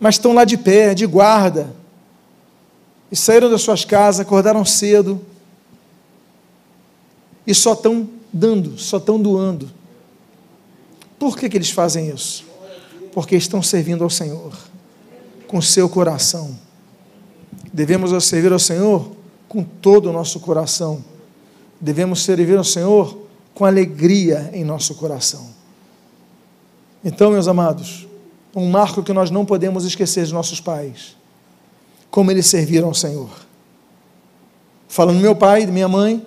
mas 0.00 0.16
estão 0.16 0.32
lá 0.32 0.44
de 0.44 0.56
pé, 0.56 0.94
de 0.94 1.06
guarda, 1.06 1.72
e 3.08 3.14
saíram 3.14 3.48
das 3.48 3.62
suas 3.62 3.84
casas, 3.84 4.26
acordaram 4.26 4.64
cedo, 4.64 5.24
e 7.46 7.54
só 7.54 7.74
estão 7.74 8.08
dando, 8.32 8.76
só 8.80 8.96
estão 8.96 9.16
doando. 9.16 9.70
Por 11.20 11.38
que, 11.38 11.48
que 11.48 11.56
eles 11.56 11.70
fazem 11.70 12.08
isso? 12.08 12.44
Porque 13.12 13.36
estão 13.36 13.62
servindo 13.62 14.02
ao 14.02 14.10
Senhor, 14.10 14.52
com 15.46 15.60
seu 15.60 15.88
coração. 15.88 16.56
Devemos 17.72 18.24
servir 18.24 18.52
ao 18.52 18.58
Senhor 18.58 19.10
com 19.48 19.62
todo 19.62 20.10
o 20.10 20.12
nosso 20.12 20.40
coração. 20.40 21.04
Devemos 21.80 22.22
servir 22.22 22.56
ao 22.56 22.64
Senhor 22.64 23.18
com 23.54 23.64
alegria 23.64 24.50
em 24.52 24.64
nosso 24.64 24.94
coração. 24.94 25.48
Então, 27.04 27.30
meus 27.30 27.48
amados, 27.48 28.06
um 28.54 28.68
marco 28.68 29.02
que 29.02 29.12
nós 29.12 29.30
não 29.30 29.44
podemos 29.44 29.84
esquecer 29.84 30.24
de 30.24 30.32
nossos 30.32 30.60
pais, 30.60 31.16
como 32.10 32.30
eles 32.30 32.46
serviram 32.46 32.88
ao 32.88 32.94
Senhor. 32.94 33.30
Falando 34.88 35.16
do 35.16 35.22
meu 35.22 35.36
pai 35.36 35.62
e 35.62 35.66
minha 35.66 35.88
mãe, 35.88 36.24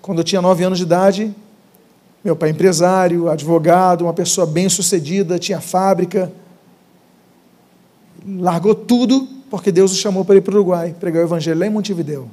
quando 0.00 0.18
eu 0.18 0.24
tinha 0.24 0.42
nove 0.42 0.64
anos 0.64 0.78
de 0.78 0.84
idade, 0.84 1.34
meu 2.24 2.36
pai 2.36 2.50
empresário, 2.50 3.28
advogado, 3.28 4.02
uma 4.02 4.12
pessoa 4.12 4.46
bem 4.46 4.68
sucedida, 4.68 5.38
tinha 5.38 5.60
fábrica, 5.60 6.32
largou 8.26 8.74
tudo 8.74 9.28
porque 9.50 9.70
Deus 9.70 9.92
o 9.92 9.96
chamou 9.96 10.24
para 10.24 10.36
ir 10.36 10.40
para 10.40 10.52
o 10.52 10.56
Uruguai, 10.56 10.94
pregar 10.98 11.22
o 11.22 11.26
evangelho 11.26 11.60
lá 11.60 11.66
em 11.66 11.70
Montevideo. 11.70 12.30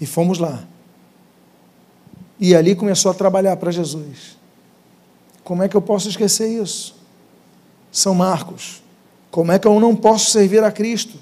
E 0.00 0.04
fomos 0.04 0.38
lá. 0.38 0.64
E 2.38 2.54
ali 2.54 2.74
começou 2.74 3.10
a 3.10 3.14
trabalhar 3.14 3.56
para 3.56 3.70
Jesus. 3.70 4.36
Como 5.42 5.62
é 5.62 5.68
que 5.68 5.76
eu 5.76 5.80
posso 5.80 6.08
esquecer 6.08 6.48
isso? 6.48 6.94
São 7.90 8.14
Marcos. 8.14 8.82
Como 9.30 9.50
é 9.50 9.58
que 9.58 9.66
eu 9.66 9.80
não 9.80 9.96
posso 9.96 10.30
servir 10.30 10.62
a 10.62 10.70
Cristo? 10.70 11.18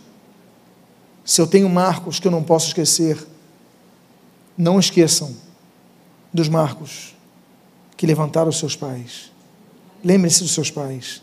Se 1.24 1.41
eu 1.41 1.47
tenho 1.47 1.68
Marcos 1.68 2.18
que 2.18 2.26
eu 2.26 2.32
não 2.32 2.43
posso 2.43 2.66
esquecer, 2.68 3.24
não 4.59 4.78
esqueçam 4.80 5.35
dos 6.32 6.49
Marcos 6.49 7.14
que 7.97 8.07
levantaram 8.07 8.49
os 8.49 8.59
seus 8.59 8.74
pais. 8.74 9.30
Lembre-se 10.05 10.43
dos 10.43 10.53
seus 10.53 10.70
pais. 10.70 11.22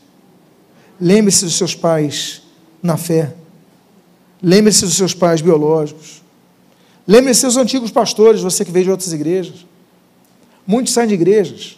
Lembre-se 0.99 1.43
dos 1.43 1.57
seus 1.57 1.75
pais 1.75 2.40
na 2.81 2.97
fé. 2.97 3.33
Lembre-se 4.41 4.85
dos 4.85 4.95
seus 4.95 5.13
pais 5.13 5.41
biológicos. 5.41 6.21
Lembre-se 7.07 7.45
dos 7.45 7.57
antigos 7.57 7.91
pastores, 7.91 8.41
você 8.41 8.63
que 8.65 8.71
veio 8.71 8.85
de 8.85 8.91
outras 8.91 9.13
igrejas. 9.13 9.65
Muitos 10.65 10.93
saem 10.93 11.07
de 11.07 11.13
igrejas 11.13 11.77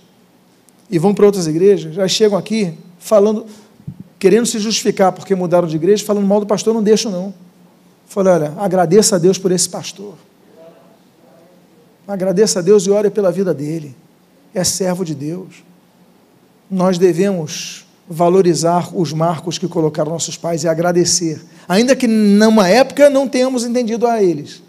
e 0.90 1.00
vão 1.00 1.14
para 1.14 1.26
outras 1.26 1.48
igrejas, 1.48 1.96
já 1.96 2.08
chegam 2.08 2.38
aqui 2.38 2.74
falando, 3.00 3.46
querendo 4.20 4.46
se 4.46 4.60
justificar 4.60 5.12
porque 5.12 5.34
mudaram 5.34 5.68
de 5.68 5.76
igreja, 5.76 6.06
falando 6.06 6.28
mal 6.28 6.40
do 6.40 6.46
pastor, 6.46 6.74
não 6.74 6.84
deixo 6.84 7.10
não. 7.10 7.34
Falei, 8.06 8.34
olha, 8.34 8.54
agradeça 8.58 9.16
a 9.16 9.20
Deus 9.20 9.38
por 9.38 9.52
esse 9.52 9.68
pastor. 9.68 10.14
Agradeça 12.08 12.60
a 12.60 12.62
Deus 12.62 12.86
e 12.86 12.92
ore 12.92 13.10
pela 13.10 13.32
vida 13.32 13.54
dele. 13.54 13.96
É 14.54 14.64
servo 14.64 15.04
de 15.04 15.16
Deus. 15.16 15.64
Nós 16.70 16.98
devemos 16.98 17.83
valorizar 18.08 18.96
os 18.96 19.14
marcos 19.14 19.58
que 19.58 19.68
colocaram 19.68 20.12
nossos 20.12 20.38
pais 20.38 20.64
e 20.64 20.68
agradecer. 20.68 21.42
Ainda 21.68 21.96
que 21.96 22.08
numa 22.08 22.68
época 22.68 23.10
não 23.10 23.28
tenhamos 23.28 23.64
entendido 23.64 24.06
a 24.08 24.22
eles. 24.22 24.62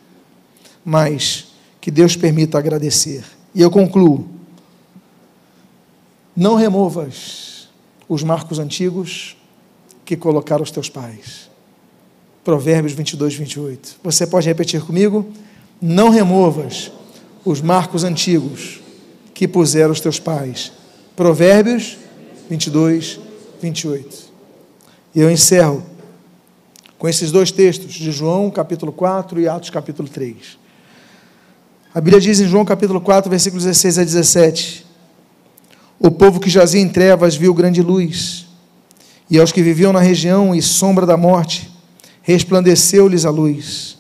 Mas 0.85 1.49
que 1.81 1.91
Deus 1.91 2.17
permita 2.17 2.59
agradecer. 2.59 3.25
E 3.55 3.61
eu 3.61 3.71
concluo. 3.71 4.29
Não 6.37 6.55
removas 6.55 7.69
os 8.09 8.23
marcos 8.23 8.59
antigos 8.59 9.37
que 10.05 10.17
colocaram 10.17 10.63
os 10.63 10.71
teus 10.71 10.89
pais. 10.89 11.51
Provérbios 12.43 12.93
22, 12.93 13.35
28. 13.35 13.97
Você 14.03 14.27
pode 14.27 14.47
repetir 14.47 14.83
comigo? 14.83 15.27
Não 15.81 16.11
removas 16.11 16.93
os 17.45 17.61
marcos 17.61 18.05
antigos 18.05 18.81
que 19.33 19.49
puseram 19.49 19.93
os 19.93 20.01
teus 20.01 20.19
pais. 20.19 20.73
Provérbios 21.17 21.97
22, 22.49 23.05
28. 23.05 23.24
E 25.15 25.21
eu 25.21 25.31
encerro 25.31 25.83
com 26.99 27.09
esses 27.09 27.31
dois 27.31 27.51
textos 27.51 27.93
de 27.93 28.11
João, 28.11 28.51
capítulo 28.51 28.91
4 28.93 29.41
e 29.41 29.49
Atos, 29.49 29.71
capítulo 29.71 30.09
3. 30.09 30.59
A 31.95 32.01
Bíblia 32.01 32.21
diz 32.21 32.41
em 32.41 32.49
João 32.49 32.65
capítulo 32.65 33.01
4, 33.01 33.31
versículos 33.31 33.65
16 33.65 33.99
a 33.99 34.05
17: 34.05 34.87
O 35.99 36.11
povo 36.11 36.41
que 36.41 36.51
jazia 36.51 36.81
em 36.81 36.89
trevas 36.89 37.37
viu 37.37 37.55
grande 37.55 37.83
luz, 37.83 38.47
e 39.31 39.39
aos 39.39 39.53
que 39.53 39.63
viviam 39.63 39.93
na 39.93 40.01
região 40.01 40.55
e 40.55 40.61
sombra 40.61 41.07
da 41.07 41.17
morte, 41.17 41.71
resplandeceu-lhes 42.23 43.25
a 43.25 43.31
luz. 43.31 43.99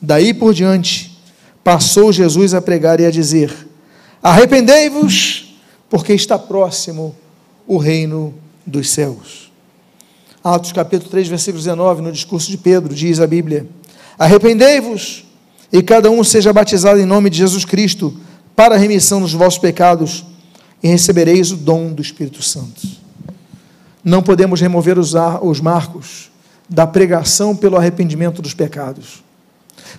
Daí 0.00 0.34
por 0.34 0.52
diante, 0.52 1.16
passou 1.62 2.12
Jesus 2.12 2.54
a 2.54 2.60
pregar 2.60 2.98
e 2.98 3.06
a 3.06 3.10
dizer: 3.10 3.54
Arrependei-vos, 4.22 5.56
porque 5.88 6.12
está 6.12 6.38
próximo 6.38 7.14
o 7.66 7.76
reino 7.76 8.34
dos 8.66 8.90
céus. 8.90 9.50
Atos 10.42 10.72
capítulo 10.72 11.10
3, 11.10 11.28
versículo 11.28 11.58
19, 11.58 12.02
no 12.02 12.12
discurso 12.12 12.50
de 12.50 12.58
Pedro, 12.58 12.94
diz 12.94 13.20
a 13.20 13.26
Bíblia: 13.26 13.66
Arrependei-vos 14.18 15.24
e 15.72 15.82
cada 15.82 16.10
um 16.10 16.22
seja 16.24 16.52
batizado 16.52 16.98
em 17.00 17.06
nome 17.06 17.30
de 17.30 17.38
Jesus 17.38 17.64
Cristo 17.64 18.14
para 18.54 18.74
a 18.74 18.78
remissão 18.78 19.20
dos 19.20 19.32
vossos 19.32 19.58
pecados 19.58 20.24
e 20.82 20.88
recebereis 20.88 21.52
o 21.52 21.56
dom 21.56 21.92
do 21.92 22.02
Espírito 22.02 22.42
Santo. 22.42 22.80
Não 24.04 24.22
podemos 24.22 24.60
remover 24.60 24.98
os, 24.98 25.14
os 25.42 25.60
marcos 25.60 26.30
da 26.68 26.86
pregação 26.86 27.54
pelo 27.54 27.76
arrependimento 27.76 28.42
dos 28.42 28.52
pecados, 28.52 29.22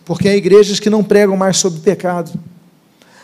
porque 0.04 0.28
há 0.28 0.36
igrejas 0.36 0.80
que 0.80 0.90
não 0.90 1.04
pregam 1.04 1.38
mais 1.38 1.58
sobre 1.58 1.80
pecado. 1.80 2.38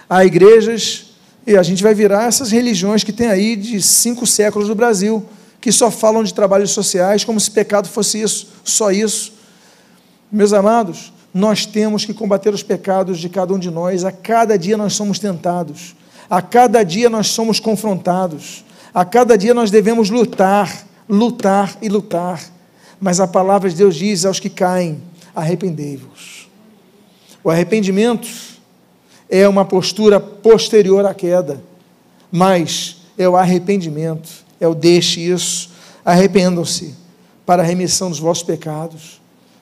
Há 0.10 0.24
igrejas, 0.26 1.09
e 1.50 1.58
a 1.58 1.64
gente 1.64 1.82
vai 1.82 1.95
virar 1.95 2.28
essas 2.28 2.52
religiões 2.52 3.04
que 3.04 3.12
tem 3.12 3.28
aí 3.28 3.56
de 3.56 3.82
cinco 3.82 4.28
séculos 4.28 4.70
no 4.70 4.76
Brasil, 4.76 5.26
que 5.60 5.72
só 5.72 5.89
falam 5.89 6.24
de 6.24 6.32
trabalhos 6.32 6.70
sociais 6.70 7.24
como 7.24 7.39
se 7.39 7.50
pecado 7.50 7.89
fosse 7.89 8.22
isso, 8.22 8.50
só 8.64 8.91
isso. 8.91 9.34
Meus 10.32 10.54
amados, 10.54 11.12
nós 11.34 11.66
temos 11.66 12.06
que 12.06 12.14
combater 12.14 12.54
os 12.54 12.62
pecados 12.62 13.18
de 13.18 13.28
cada 13.30 13.52
um 13.52 13.58
de 13.58 13.72
nós. 13.72 14.06
A 14.06 14.12
cada 14.12 14.60
dia 14.60 14.78
nós 14.78 14.93
somos 14.93 15.18
tentados, 15.18 15.95
a 16.30 16.39
cada 16.39 16.84
dia 16.84 17.10
nós 17.10 17.30
somos 17.30 17.60
confrontados, 17.60 18.64
a 18.93 19.04
cada 19.04 19.36
dia 19.36 19.56
nós 19.56 19.72
devemos 19.72 20.12
lutar, 20.12 20.86
lutar 21.10 21.76
e 21.82 21.89
lutar. 21.89 22.43
Mas 23.02 23.20
a 23.20 23.28
palavra 23.28 23.72
de 23.72 23.76
Deus 23.76 23.95
diz 23.95 24.24
aos 24.24 24.39
que 24.39 24.52
caem: 24.52 25.02
arrependei-vos. 25.36 26.47
O 27.43 27.50
arrependimento 27.50 28.28
é 29.30 29.48
uma 29.48 29.64
postura 29.64 30.20
posterior 30.20 31.06
à 31.06 31.14
queda, 31.14 31.62
mas 32.32 32.98
é 33.18 33.28
o 33.28 33.36
arrependimento, 33.36 34.30
é 34.60 34.68
o 34.68 34.74
deixe 34.74 35.22
isso, 35.22 35.70
arrependam-se 36.04 36.96
para 37.46 37.62
a 37.62 37.66
remissão 37.66 38.10
dos 38.10 38.20
vossos 38.20 38.44
pecados 38.44 39.20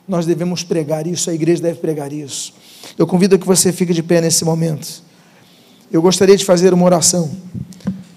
nós 0.07 0.25
devemos 0.25 0.63
pregar 0.63 1.05
isso, 1.05 1.29
a 1.29 1.33
igreja 1.33 1.61
deve 1.61 1.79
pregar 1.79 2.13
isso. 2.13 2.53
Eu 2.97 3.05
convido 3.05 3.37
que 3.37 3.45
você 3.45 3.73
fique 3.73 3.93
de 3.93 4.01
pé 4.01 4.21
nesse 4.21 4.45
momento. 4.45 5.03
Eu 5.91 6.01
gostaria 6.01 6.37
de 6.37 6.45
fazer 6.45 6.73
uma 6.73 6.85
oração. 6.85 7.29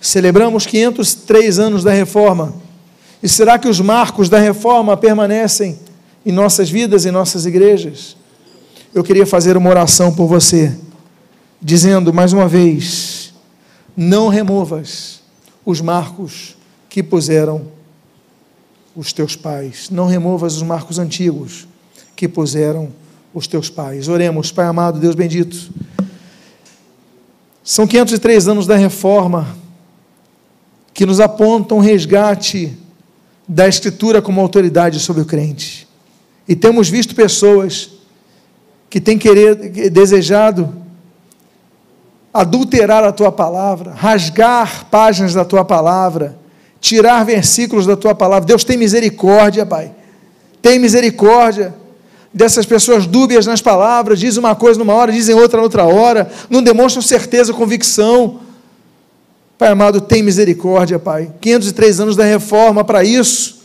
Celebramos 0.00 0.66
503 0.66 1.58
anos 1.58 1.84
da 1.84 1.92
reforma 1.92 2.54
E 3.22 3.28
será 3.28 3.58
que 3.58 3.68
os 3.68 3.80
marcos 3.80 4.30
da 4.30 4.38
reforma 4.38 4.96
permanecem 4.96 5.78
em 6.24 6.32
nossas 6.32 6.70
vidas, 6.70 7.04
em 7.04 7.10
nossas 7.10 7.44
igrejas? 7.44 8.16
Eu 8.94 9.02
queria 9.02 9.26
fazer 9.26 9.56
uma 9.56 9.68
oração 9.68 10.14
por 10.14 10.26
você, 10.26 10.74
dizendo 11.60 12.12
mais 12.12 12.32
uma 12.32 12.48
vez: 12.48 13.34
não 13.96 14.28
removas 14.28 15.20
os 15.64 15.80
marcos 15.80 16.56
que 16.88 17.02
puseram 17.02 17.66
os 18.96 19.12
teus 19.12 19.36
pais, 19.36 19.90
não 19.90 20.06
removas 20.06 20.56
os 20.56 20.62
marcos 20.62 20.98
antigos 20.98 21.68
que 22.16 22.26
puseram 22.26 22.90
os 23.32 23.46
teus 23.46 23.70
pais. 23.70 24.08
Oremos, 24.08 24.50
Pai 24.50 24.66
amado, 24.66 24.98
Deus 24.98 25.14
bendito. 25.14 25.70
São 27.62 27.86
503 27.86 28.48
anos 28.48 28.66
da 28.66 28.76
reforma 28.76 29.56
que 30.92 31.06
nos 31.06 31.20
apontam 31.20 31.78
resgate 31.78 32.76
da 33.46 33.68
Escritura 33.68 34.20
como 34.20 34.40
autoridade 34.40 34.98
sobre 34.98 35.22
o 35.22 35.24
crente. 35.24 35.86
E 36.48 36.56
temos 36.56 36.88
visto 36.88 37.14
pessoas 37.14 37.90
que 38.88 39.00
têm 39.00 39.16
querer, 39.16 39.90
desejado 39.90 40.74
adulterar 42.32 43.04
a 43.04 43.12
tua 43.12 43.32
palavra, 43.32 43.92
rasgar 43.92 44.86
páginas 44.90 45.34
da 45.34 45.44
tua 45.44 45.64
palavra, 45.64 46.38
tirar 46.80 47.24
versículos 47.24 47.86
da 47.86 47.96
tua 47.96 48.14
palavra. 48.14 48.46
Deus 48.46 48.64
tem 48.64 48.76
misericórdia, 48.76 49.66
Pai. 49.66 49.92
Tem 50.62 50.78
misericórdia 50.78 51.74
dessas 52.32 52.64
pessoas 52.64 53.06
dúbias 53.06 53.46
nas 53.46 53.60
palavras, 53.60 54.20
dizem 54.20 54.38
uma 54.38 54.54
coisa 54.54 54.78
numa 54.78 54.94
hora, 54.94 55.10
dizem 55.12 55.34
outra 55.34 55.60
noutra 55.60 55.84
hora, 55.84 56.30
não 56.48 56.62
demonstram 56.62 57.02
certeza, 57.02 57.52
convicção. 57.52 58.40
Pai 59.58 59.68
amado, 59.68 60.00
tem 60.00 60.22
misericórdia, 60.22 60.98
Pai. 60.98 61.30
503 61.40 62.00
anos 62.00 62.16
da 62.16 62.24
reforma 62.24 62.84
para 62.84 63.02
isso, 63.04 63.60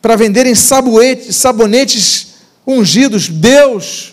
para 0.00 0.16
venderem 0.16 0.54
sabonetes 0.54 2.34
ungidos. 2.66 3.28
Deus, 3.28 4.11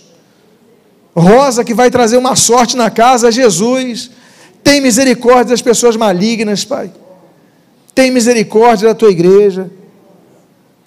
rosa 1.19 1.63
que 1.63 1.73
vai 1.73 1.91
trazer 1.91 2.17
uma 2.17 2.35
sorte 2.35 2.75
na 2.75 2.89
casa, 2.89 3.31
Jesus. 3.31 4.11
Tem 4.63 4.81
misericórdia 4.81 5.51
das 5.51 5.61
pessoas 5.61 5.95
malignas, 5.95 6.65
Pai. 6.65 6.91
Tem 7.93 8.11
misericórdia 8.11 8.89
da 8.89 8.95
tua 8.95 9.11
igreja. 9.11 9.69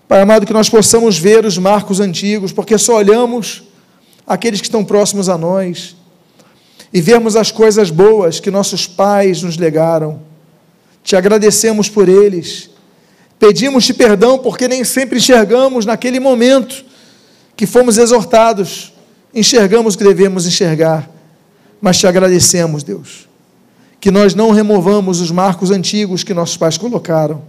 Pai 0.09 0.20
amado, 0.20 0.47
que 0.47 0.53
nós 0.53 0.68
possamos 0.68 1.18
ver 1.18 1.45
os 1.45 1.57
marcos 1.57 2.01
antigos, 2.01 2.53
porque 2.53 2.76
só 2.76 2.97
olhamos 2.97 3.62
aqueles 4.26 4.61
que 4.61 4.66
estão 4.66 4.85
próximos 4.85 5.28
a 5.28 5.39
nós 5.39 5.97
e 6.93 7.01
vermos 7.01 7.37
as 7.37 7.51
coisas 7.51 7.91
boas 7.91 8.39
que 8.39 8.51
nossos 8.51 8.87
pais 8.87 9.43
nos 9.43 9.57
legaram. 9.57 10.20
Te 11.03 11.16
agradecemos 11.16 11.89
por 11.89 12.09
eles. 12.09 12.70
Pedimos-te 13.39 13.95
perdão 13.95 14.39
porque 14.39 14.68
nem 14.68 14.85
sempre 14.85 15.18
enxergamos 15.18 15.87
naquele 15.87 16.20
momento 16.20 16.85
que 17.57 17.66
fomos 17.66 17.99
exortados, 17.99 18.93
enxergamos 19.35 19.95
o 19.95 19.99
que 19.99 20.05
devemos 20.05 20.47
enxergar. 20.47 21.09
Mas 21.80 21.99
te 21.99 22.07
agradecemos, 22.07 22.83
Deus, 22.83 23.28
que 24.01 24.11
nós 24.11 24.35
não 24.35 24.51
removamos 24.51 25.20
os 25.20 25.30
marcos 25.30 25.70
antigos 25.70 26.22
que 26.22 26.33
nossos 26.33 26.57
pais 26.57 26.78
colocaram, 26.78 27.43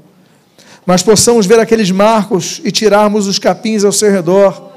mas 0.85 1.03
possamos 1.03 1.45
ver 1.45 1.59
aqueles 1.59 1.91
marcos 1.91 2.59
e 2.63 2.71
tirarmos 2.71 3.27
os 3.27 3.39
capins 3.39 3.83
ao 3.83 3.91
seu 3.91 4.11
redor. 4.11 4.71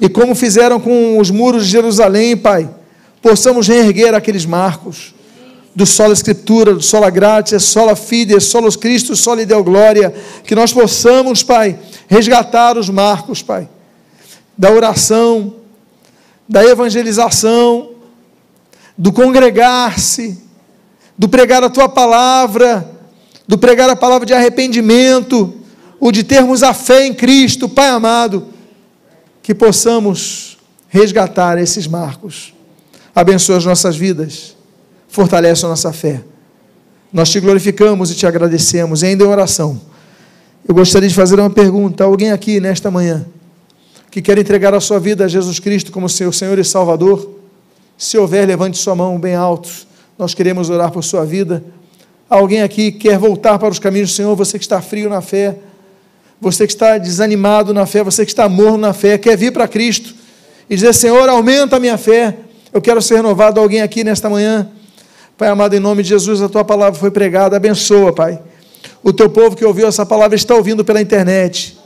E 0.00 0.08
como 0.08 0.34
fizeram 0.34 0.80
com 0.80 1.18
os 1.18 1.30
muros 1.30 1.66
de 1.66 1.72
Jerusalém, 1.72 2.36
Pai, 2.36 2.68
possamos 3.20 3.68
reerguer 3.68 4.14
aqueles 4.14 4.46
marcos 4.46 5.14
do 5.74 5.86
solo 5.86 6.12
escritura, 6.12 6.74
do 6.74 6.82
sola 6.82 7.10
gratia, 7.10 7.60
sola 7.60 7.94
fide, 7.94 8.40
solos 8.40 8.76
Cristo, 8.76 9.14
sola 9.14 9.44
deu 9.46 9.62
glória, 9.62 10.12
que 10.44 10.54
nós 10.54 10.72
possamos, 10.72 11.42
Pai, 11.42 11.78
resgatar 12.08 12.76
os 12.76 12.88
marcos, 12.88 13.42
Pai, 13.42 13.68
da 14.58 14.70
oração, 14.72 15.59
da 16.50 16.64
evangelização, 16.64 17.90
do 18.98 19.12
congregar-se, 19.12 20.42
do 21.16 21.28
pregar 21.28 21.62
a 21.62 21.70
tua 21.70 21.88
palavra, 21.88 22.90
do 23.46 23.56
pregar 23.56 23.88
a 23.88 23.94
palavra 23.94 24.26
de 24.26 24.34
arrependimento, 24.34 25.54
o 26.00 26.10
de 26.10 26.24
termos 26.24 26.64
a 26.64 26.74
fé 26.74 27.06
em 27.06 27.14
Cristo, 27.14 27.68
Pai 27.68 27.88
amado, 27.88 28.48
que 29.40 29.54
possamos 29.54 30.58
resgatar 30.88 31.56
esses 31.56 31.86
marcos 31.86 32.52
abençoa 33.14 33.56
as 33.56 33.64
nossas 33.64 33.96
vidas, 33.96 34.56
fortalece 35.08 35.64
a 35.64 35.68
nossa 35.68 35.92
fé. 35.92 36.22
Nós 37.12 37.28
te 37.28 37.38
glorificamos 37.38 38.10
e 38.10 38.14
te 38.14 38.26
agradecemos, 38.26 39.02
e 39.02 39.06
ainda 39.06 39.24
em 39.24 39.26
oração. 39.26 39.80
Eu 40.66 40.74
gostaria 40.74 41.08
de 41.08 41.14
fazer 41.14 41.38
uma 41.38 41.50
pergunta 41.50 42.02
a 42.02 42.06
alguém 42.06 42.32
aqui 42.32 42.60
nesta 42.60 42.90
manhã 42.90 43.24
que 44.10 44.20
quer 44.20 44.36
entregar 44.38 44.74
a 44.74 44.80
sua 44.80 44.98
vida 44.98 45.24
a 45.24 45.28
Jesus 45.28 45.58
Cristo 45.58 45.92
como 45.92 46.08
seu 46.08 46.32
Senhor 46.32 46.58
e 46.58 46.64
Salvador. 46.64 47.30
Se 47.96 48.18
houver, 48.18 48.46
levante 48.46 48.78
sua 48.78 48.94
mão 48.94 49.18
bem 49.18 49.34
alto. 49.34 49.68
Nós 50.18 50.34
queremos 50.34 50.68
orar 50.68 50.90
por 50.90 51.04
sua 51.04 51.24
vida. 51.24 51.62
Alguém 52.28 52.62
aqui 52.62 52.90
quer 52.92 53.18
voltar 53.18 53.58
para 53.58 53.68
os 53.68 53.78
caminhos 53.78 54.10
do 54.10 54.14
Senhor, 54.14 54.34
você 54.34 54.58
que 54.58 54.64
está 54.64 54.80
frio 54.80 55.08
na 55.08 55.20
fé, 55.20 55.56
você 56.40 56.66
que 56.66 56.72
está 56.72 56.96
desanimado 56.96 57.74
na 57.74 57.86
fé, 57.86 58.02
você 58.02 58.24
que 58.24 58.30
está 58.30 58.48
morno 58.48 58.78
na 58.78 58.92
fé, 58.92 59.18
quer 59.18 59.36
vir 59.36 59.52
para 59.52 59.68
Cristo 59.68 60.14
e 60.68 60.74
dizer: 60.74 60.94
Senhor, 60.94 61.28
aumenta 61.28 61.76
a 61.76 61.80
minha 61.80 61.98
fé. 61.98 62.36
Eu 62.72 62.80
quero 62.80 63.02
ser 63.02 63.16
renovado. 63.16 63.60
Alguém 63.60 63.82
aqui 63.82 64.04
nesta 64.04 64.30
manhã, 64.30 64.68
Pai 65.36 65.48
amado, 65.48 65.74
em 65.74 65.80
nome 65.80 66.02
de 66.02 66.10
Jesus, 66.10 66.42
a 66.42 66.50
tua 66.50 66.62
palavra 66.62 67.00
foi 67.00 67.10
pregada. 67.10 67.56
Abençoa, 67.56 68.12
Pai. 68.12 68.38
O 69.02 69.10
teu 69.12 69.30
povo 69.30 69.56
que 69.56 69.64
ouviu 69.64 69.88
essa 69.88 70.04
palavra 70.04 70.36
está 70.36 70.54
ouvindo 70.54 70.84
pela 70.84 71.00
internet. 71.00 71.79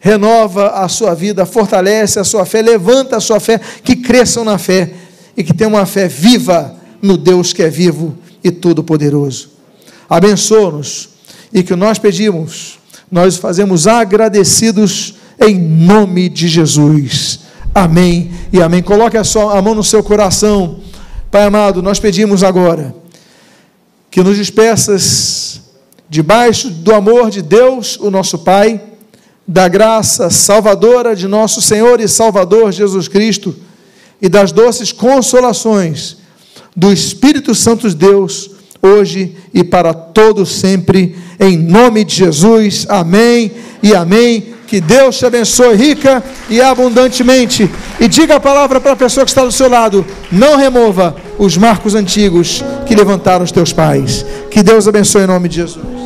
Renova 0.00 0.70
a 0.70 0.88
sua 0.88 1.14
vida, 1.14 1.44
fortalece 1.44 2.18
a 2.18 2.24
sua 2.24 2.46
fé, 2.46 2.62
levanta 2.62 3.18
a 3.18 3.20
sua 3.20 3.38
fé, 3.38 3.60
que 3.84 3.96
cresçam 3.96 4.42
na 4.44 4.56
fé 4.56 4.90
e 5.36 5.44
que 5.44 5.52
tenham 5.52 5.74
uma 5.74 5.84
fé 5.84 6.08
viva 6.08 6.74
no 7.02 7.18
Deus 7.18 7.52
que 7.52 7.62
é 7.62 7.68
vivo 7.68 8.16
e 8.42 8.50
todo-poderoso. 8.50 9.50
Abençoa-nos 10.08 11.10
e 11.52 11.62
que 11.62 11.76
nós 11.76 11.98
pedimos, 11.98 12.78
nós 13.12 13.36
fazemos 13.36 13.86
agradecidos 13.86 15.16
em 15.38 15.58
nome 15.58 16.30
de 16.30 16.48
Jesus. 16.48 17.40
Amém 17.74 18.30
e 18.52 18.60
amém. 18.60 18.82
Coloque 18.82 19.18
a, 19.18 19.24
sua, 19.24 19.58
a 19.58 19.62
mão 19.62 19.74
no 19.74 19.84
seu 19.84 20.02
coração. 20.02 20.80
Pai 21.30 21.44
amado, 21.44 21.82
nós 21.82 22.00
pedimos 22.00 22.42
agora 22.42 22.94
que 24.10 24.22
nos 24.22 24.36
despeças 24.36 25.60
debaixo 26.08 26.70
do 26.70 26.92
amor 26.92 27.30
de 27.30 27.42
Deus, 27.42 27.96
o 28.00 28.10
nosso 28.10 28.38
Pai, 28.38 28.89
da 29.50 29.66
graça 29.66 30.30
salvadora 30.30 31.16
de 31.16 31.26
nosso 31.26 31.60
Senhor 31.60 32.00
e 32.00 32.06
Salvador 32.06 32.70
Jesus 32.70 33.08
Cristo 33.08 33.52
e 34.22 34.28
das 34.28 34.52
doces 34.52 34.92
consolações 34.92 36.18
do 36.76 36.92
Espírito 36.92 37.52
Santo 37.52 37.88
de 37.88 37.96
Deus, 37.96 38.48
hoje 38.80 39.36
e 39.52 39.64
para 39.64 39.92
todo 39.92 40.46
sempre, 40.46 41.16
em 41.40 41.56
nome 41.58 42.04
de 42.04 42.14
Jesus. 42.14 42.86
Amém 42.88 43.50
e 43.82 43.92
amém. 43.92 44.54
Que 44.68 44.80
Deus 44.80 45.18
te 45.18 45.26
abençoe 45.26 45.74
rica 45.74 46.22
e 46.48 46.60
abundantemente. 46.60 47.68
E 47.98 48.06
diga 48.06 48.36
a 48.36 48.40
palavra 48.40 48.80
para 48.80 48.92
a 48.92 48.96
pessoa 48.96 49.24
que 49.24 49.32
está 49.32 49.44
do 49.44 49.50
seu 49.50 49.68
lado: 49.68 50.06
não 50.30 50.56
remova 50.56 51.16
os 51.40 51.56
marcos 51.56 51.96
antigos 51.96 52.62
que 52.86 52.94
levantaram 52.94 53.44
os 53.44 53.50
teus 53.50 53.72
pais. 53.72 54.24
Que 54.48 54.62
Deus 54.62 54.86
abençoe 54.86 55.24
em 55.24 55.26
nome 55.26 55.48
de 55.48 55.56
Jesus. 55.56 55.99